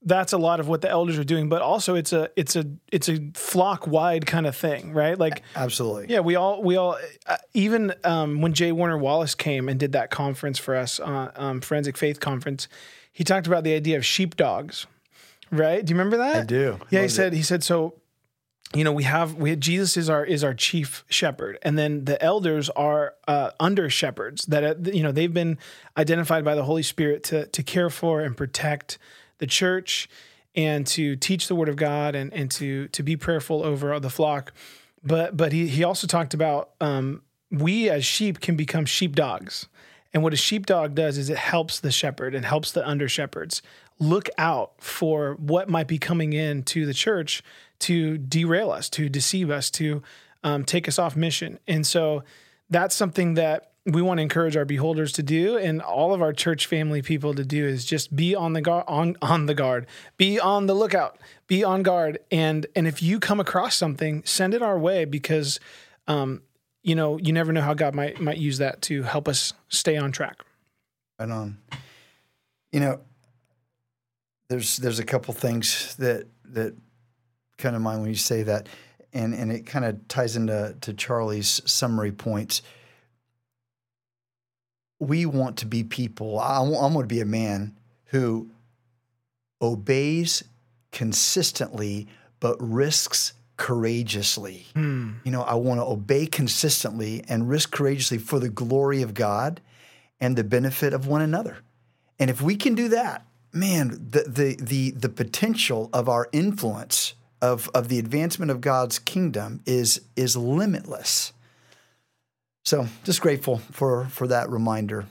that's 0.02 0.32
a 0.32 0.38
lot 0.38 0.60
of 0.60 0.68
what 0.68 0.80
the 0.80 0.88
elders 0.88 1.18
are 1.18 1.24
doing, 1.24 1.48
but 1.48 1.60
also 1.60 1.94
it's 1.94 2.12
a 2.12 2.30
it's 2.36 2.54
a 2.54 2.64
it's 2.92 3.08
a 3.08 3.30
flock 3.34 3.86
wide 3.86 4.26
kind 4.26 4.46
of 4.46 4.54
thing, 4.54 4.92
right? 4.92 5.18
Like 5.18 5.42
Absolutely. 5.56 6.06
yeah, 6.08 6.20
we 6.20 6.36
all 6.36 6.62
we 6.62 6.76
all 6.76 6.96
uh, 7.26 7.36
even 7.52 7.92
um, 8.04 8.40
when 8.40 8.52
J. 8.52 8.72
Warner 8.72 8.98
Wallace 8.98 9.34
came 9.34 9.68
and 9.68 9.78
did 9.78 9.92
that 9.92 10.10
conference 10.10 10.58
for 10.58 10.76
us, 10.76 11.00
uh, 11.00 11.32
um, 11.34 11.60
Forensic 11.60 11.96
Faith 11.96 12.20
Conference, 12.20 12.68
he 13.12 13.24
talked 13.24 13.46
about 13.46 13.64
the 13.64 13.74
idea 13.74 13.96
of 13.96 14.06
sheepdogs, 14.06 14.86
right? 15.50 15.84
Do 15.84 15.92
you 15.92 15.98
remember 15.98 16.18
that? 16.18 16.36
I 16.36 16.44
do. 16.44 16.78
Yeah, 16.90 17.02
he 17.02 17.08
said 17.08 17.32
he 17.32 17.42
said 17.42 17.64
so. 17.64 17.94
You 18.74 18.84
know, 18.84 18.92
we 18.92 19.04
have 19.04 19.34
we 19.34 19.56
Jesus 19.56 19.96
is 19.96 20.10
our 20.10 20.24
is 20.24 20.44
our 20.44 20.52
chief 20.52 21.02
shepherd, 21.08 21.58
and 21.62 21.78
then 21.78 22.04
the 22.04 22.22
elders 22.22 22.68
are 22.70 23.14
uh, 23.26 23.50
under 23.58 23.88
shepherds 23.88 24.44
that 24.44 24.62
uh, 24.62 24.74
you 24.92 25.02
know 25.02 25.10
they've 25.10 25.32
been 25.32 25.58
identified 25.96 26.44
by 26.44 26.54
the 26.54 26.64
Holy 26.64 26.82
Spirit 26.82 27.24
to 27.24 27.46
to 27.46 27.62
care 27.62 27.88
for 27.88 28.20
and 28.20 28.36
protect 28.36 28.98
the 29.38 29.46
church 29.46 30.08
and 30.54 30.86
to 30.88 31.16
teach 31.16 31.48
the 31.48 31.54
word 31.54 31.68
of 31.68 31.76
God 31.76 32.14
and 32.14 32.32
and 32.32 32.50
to 32.52 32.88
to 32.88 33.02
be 33.02 33.16
prayerful 33.16 33.64
over 33.64 33.98
the 34.00 34.10
flock. 34.10 34.52
But 35.02 35.36
but 35.36 35.52
he 35.52 35.68
he 35.68 35.84
also 35.84 36.06
talked 36.06 36.34
about 36.34 36.70
um, 36.80 37.22
we 37.50 37.88
as 37.88 38.04
sheep 38.04 38.40
can 38.40 38.56
become 38.56 38.84
sheepdogs. 38.84 39.68
And 40.12 40.22
what 40.22 40.32
a 40.32 40.36
sheepdog 40.36 40.94
does 40.94 41.18
is 41.18 41.28
it 41.28 41.36
helps 41.36 41.80
the 41.80 41.90
shepherd 41.90 42.34
and 42.34 42.44
helps 42.44 42.72
the 42.72 42.86
under 42.86 43.08
shepherds 43.08 43.60
look 43.98 44.28
out 44.38 44.72
for 44.78 45.34
what 45.34 45.68
might 45.68 45.86
be 45.86 45.98
coming 45.98 46.32
in 46.32 46.62
to 46.62 46.86
the 46.86 46.94
church 46.94 47.42
to 47.80 48.16
derail 48.16 48.70
us, 48.70 48.88
to 48.90 49.08
deceive 49.08 49.50
us, 49.50 49.70
to 49.70 50.02
um, 50.42 50.64
take 50.64 50.88
us 50.88 50.98
off 50.98 51.14
mission. 51.14 51.58
And 51.66 51.86
so 51.86 52.22
that's 52.70 52.94
something 52.94 53.34
that 53.34 53.72
we 53.92 54.02
want 54.02 54.18
to 54.18 54.22
encourage 54.22 54.56
our 54.56 54.64
beholders 54.64 55.12
to 55.12 55.22
do 55.22 55.56
and 55.56 55.80
all 55.80 56.12
of 56.12 56.20
our 56.20 56.32
church 56.32 56.66
family 56.66 57.02
people 57.02 57.34
to 57.34 57.44
do 57.44 57.66
is 57.66 57.84
just 57.84 58.14
be 58.14 58.34
on 58.34 58.52
the 58.52 58.60
guard 58.60 58.84
on 58.86 59.16
on 59.22 59.46
the 59.46 59.54
guard 59.54 59.86
be 60.16 60.38
on 60.38 60.66
the 60.66 60.74
lookout 60.74 61.18
be 61.46 61.64
on 61.64 61.82
guard 61.82 62.18
and 62.30 62.66
and 62.76 62.86
if 62.86 63.02
you 63.02 63.18
come 63.18 63.40
across 63.40 63.74
something 63.74 64.22
send 64.24 64.54
it 64.54 64.62
our 64.62 64.78
way 64.78 65.04
because 65.04 65.58
um 66.06 66.42
you 66.82 66.94
know 66.94 67.18
you 67.18 67.32
never 67.32 67.52
know 67.52 67.62
how 67.62 67.74
god 67.74 67.94
might 67.94 68.20
might 68.20 68.38
use 68.38 68.58
that 68.58 68.82
to 68.82 69.02
help 69.02 69.26
us 69.26 69.52
stay 69.68 69.96
on 69.96 70.12
track 70.12 70.44
Right 71.18 71.30
on. 71.30 71.58
You 72.70 72.80
know, 72.80 73.00
there's 74.48 74.76
there's 74.76 75.00
a 75.00 75.04
couple 75.04 75.34
things 75.34 75.96
that 75.96 76.28
that 76.44 76.74
come 77.56 77.72
to 77.72 77.80
mind 77.80 78.02
when 78.02 78.10
you 78.10 78.16
say 78.16 78.44
that, 78.44 78.68
and 79.12 79.34
and 79.34 79.50
it 79.50 79.66
kind 79.66 79.84
of 79.84 80.06
ties 80.06 80.36
into 80.36 80.76
to 80.80 80.94
Charlie's 80.94 81.60
summary 81.64 82.12
points. 82.12 82.62
We 84.98 85.26
want 85.26 85.58
to 85.58 85.66
be 85.66 85.84
people. 85.84 86.38
I, 86.38 86.56
I 86.56 86.60
want 86.60 87.08
to 87.08 87.14
be 87.14 87.20
a 87.20 87.26
man 87.26 87.76
who 88.06 88.50
obeys 89.60 90.44
consistently 90.92 92.08
but 92.40 92.56
risks 92.60 93.32
courageously. 93.56 94.66
Hmm. 94.74 95.14
You 95.24 95.32
know, 95.32 95.42
I 95.42 95.54
want 95.54 95.80
to 95.80 95.84
obey 95.84 96.26
consistently 96.26 97.24
and 97.28 97.48
risk 97.48 97.72
courageously 97.72 98.18
for 98.18 98.38
the 98.38 98.48
glory 98.48 99.02
of 99.02 99.14
God 99.14 99.60
and 100.20 100.36
the 100.36 100.44
benefit 100.44 100.92
of 100.92 101.06
one 101.06 101.20
another. 101.20 101.58
And 102.18 102.30
if 102.30 102.40
we 102.40 102.56
can 102.56 102.74
do 102.74 102.88
that, 102.88 103.26
man, 103.52 104.08
the 104.10 104.22
the 104.22 104.56
the 104.60 104.90
the 104.92 105.08
potential 105.08 105.90
of 105.92 106.08
our 106.08 106.28
influence 106.32 107.14
of 107.42 107.68
of 107.74 107.88
the 107.88 107.98
advancement 107.98 108.50
of 108.50 108.60
God's 108.60 108.98
kingdom 108.98 109.60
is 109.66 110.00
is 110.16 110.36
limitless. 110.36 111.32
So, 112.64 112.86
just 113.04 113.20
grateful 113.20 113.58
for 113.72 114.06
for 114.06 114.26
that 114.28 114.50
reminder. 114.50 115.06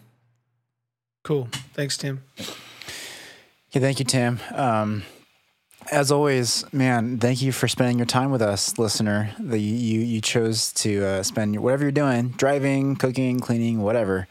cool 1.24 1.50
thanks 1.74 1.98
tim 1.98 2.22
Yeah, 3.72 3.82
thank 3.82 4.00
you, 4.00 4.06
Tim. 4.06 4.40
Um, 4.54 5.04
as 5.92 6.12
always, 6.12 6.66
man, 6.74 7.18
thank 7.18 7.42
you 7.42 7.52
for 7.52 7.68
spending 7.68 7.98
your 7.98 8.06
time 8.06 8.32
with 8.32 8.42
us, 8.42 8.78
listener. 8.78 9.32
That 9.40 9.60
you 9.60 9.74
you, 9.74 10.00
you 10.02 10.22
chose 10.22 10.72
to 10.74 11.06
uh, 11.06 11.24
spend 11.24 11.54
your, 11.54 11.64
whatever 11.64 11.84
you're 11.84 11.92
doing, 11.92 12.30
driving, 12.30 12.96
cooking, 12.96 13.40
cleaning, 13.40 13.82
whatever. 13.82 14.28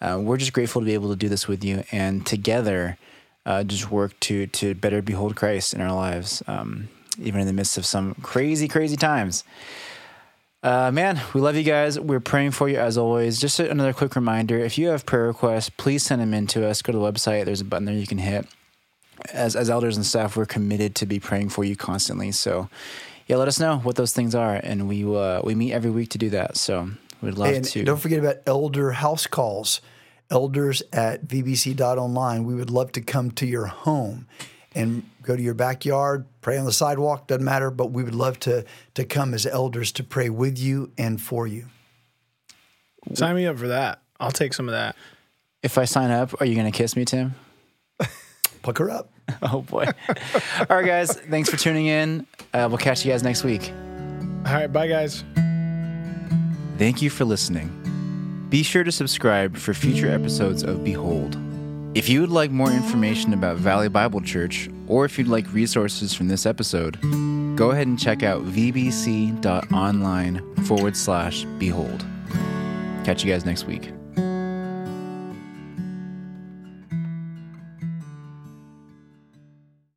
Uh, 0.00 0.20
we're 0.22 0.36
just 0.36 0.52
grateful 0.52 0.80
to 0.80 0.84
be 0.84 0.94
able 0.94 1.10
to 1.10 1.16
do 1.16 1.28
this 1.28 1.48
with 1.48 1.64
you, 1.64 1.84
and 1.92 2.26
together, 2.26 2.98
uh, 3.46 3.64
just 3.64 3.90
work 3.90 4.18
to 4.20 4.46
to 4.48 4.74
better 4.74 5.02
behold 5.02 5.36
Christ 5.36 5.74
in 5.74 5.80
our 5.80 5.94
lives, 5.94 6.42
um, 6.46 6.88
even 7.18 7.40
in 7.40 7.46
the 7.46 7.52
midst 7.52 7.78
of 7.78 7.86
some 7.86 8.14
crazy, 8.22 8.68
crazy 8.68 8.96
times. 8.96 9.44
Uh, 10.64 10.90
man, 10.90 11.20
we 11.34 11.42
love 11.42 11.56
you 11.56 11.62
guys. 11.62 12.00
We're 12.00 12.20
praying 12.20 12.52
for 12.52 12.70
you 12.70 12.78
as 12.78 12.96
always. 12.96 13.38
Just 13.38 13.60
another 13.60 13.92
quick 13.92 14.16
reminder 14.16 14.58
if 14.58 14.78
you 14.78 14.88
have 14.88 15.04
prayer 15.04 15.26
requests, 15.26 15.68
please 15.68 16.02
send 16.02 16.22
them 16.22 16.32
in 16.32 16.46
to 16.48 16.66
us. 16.66 16.80
Go 16.80 16.90
to 16.90 16.98
the 16.98 17.04
website, 17.04 17.44
there's 17.44 17.60
a 17.60 17.66
button 17.66 17.84
there 17.84 17.94
you 17.94 18.06
can 18.06 18.16
hit. 18.16 18.46
As, 19.30 19.54
as 19.54 19.68
elders 19.68 19.94
and 19.96 20.06
staff, 20.06 20.38
we're 20.38 20.46
committed 20.46 20.94
to 20.96 21.06
be 21.06 21.20
praying 21.20 21.50
for 21.50 21.64
you 21.64 21.76
constantly. 21.76 22.32
So, 22.32 22.70
yeah, 23.26 23.36
let 23.36 23.46
us 23.46 23.60
know 23.60 23.76
what 23.80 23.96
those 23.96 24.14
things 24.14 24.34
are. 24.34 24.54
And 24.54 24.88
we, 24.88 25.04
uh, 25.04 25.42
we 25.44 25.54
meet 25.54 25.74
every 25.74 25.90
week 25.90 26.08
to 26.10 26.18
do 26.18 26.30
that. 26.30 26.56
So, 26.56 26.92
we'd 27.20 27.34
love 27.34 27.54
and 27.54 27.64
to. 27.66 27.84
don't 27.84 28.00
forget 28.00 28.20
about 28.20 28.36
elder 28.46 28.92
house 28.92 29.26
calls. 29.26 29.82
Elders 30.30 30.82
at 30.94 31.26
vbc.online. 31.28 32.44
We 32.44 32.54
would 32.54 32.70
love 32.70 32.90
to 32.92 33.02
come 33.02 33.30
to 33.32 33.44
your 33.44 33.66
home 33.66 34.26
and 34.74 35.08
go 35.22 35.36
to 35.36 35.42
your 35.42 35.54
backyard, 35.54 36.26
pray 36.40 36.58
on 36.58 36.64
the 36.64 36.72
sidewalk, 36.72 37.26
doesn't 37.28 37.44
matter, 37.44 37.70
but 37.70 37.92
we 37.92 38.02
would 38.02 38.14
love 38.14 38.38
to 38.40 38.64
to 38.94 39.04
come 39.04 39.34
as 39.34 39.46
elders 39.46 39.92
to 39.92 40.04
pray 40.04 40.28
with 40.28 40.58
you 40.58 40.90
and 40.98 41.20
for 41.20 41.46
you. 41.46 41.66
sign 43.14 43.36
me 43.36 43.46
up 43.46 43.58
for 43.58 43.68
that 43.68 44.00
i'll 44.20 44.30
take 44.32 44.54
some 44.54 44.66
of 44.68 44.72
that 44.72 44.96
If 45.62 45.76
I 45.78 45.84
sign 45.86 46.10
up, 46.10 46.40
are 46.40 46.46
you 46.46 46.54
going 46.54 46.70
to 46.70 46.76
kiss 46.76 46.94
me, 46.96 47.04
Tim? 47.04 47.34
Pucker 48.62 48.90
up. 48.90 49.10
Oh 49.42 49.62
boy. 49.62 49.84
All 50.68 50.76
right, 50.76 50.84
guys. 50.86 51.12
Thanks 51.12 51.48
for 51.48 51.56
tuning 51.56 51.86
in. 51.86 52.26
Uh, 52.52 52.66
we'll 52.68 52.76
catch 52.78 53.04
you 53.04 53.10
guys 53.12 53.22
next 53.22 53.42
week. 53.42 53.72
All 54.46 54.52
right, 54.52 54.66
bye 54.70 54.86
guys. 54.86 55.24
Thank 56.76 57.00
you 57.00 57.08
for 57.08 57.24
listening. 57.24 57.68
Be 58.50 58.62
sure 58.62 58.84
to 58.84 58.92
subscribe 58.92 59.56
for 59.56 59.72
future 59.72 60.10
episodes 60.10 60.62
of 60.62 60.84
Behold. 60.84 61.36
If 61.94 62.08
you 62.08 62.20
would 62.22 62.30
like 62.30 62.50
more 62.50 62.72
information 62.72 63.32
about 63.32 63.56
Valley 63.56 63.88
Bible 63.88 64.20
Church, 64.20 64.68
or 64.88 65.04
if 65.04 65.16
you'd 65.16 65.28
like 65.28 65.52
resources 65.52 66.12
from 66.12 66.26
this 66.26 66.44
episode, 66.44 67.00
go 67.54 67.70
ahead 67.70 67.86
and 67.86 67.96
check 67.96 68.24
out 68.24 68.42
vbc.online 68.44 70.42
forward 70.64 70.96
slash 70.96 71.44
behold. 71.58 72.04
Catch 73.04 73.22
you 73.24 73.30
guys 73.30 73.44
next 73.44 73.66
week. 73.66 73.93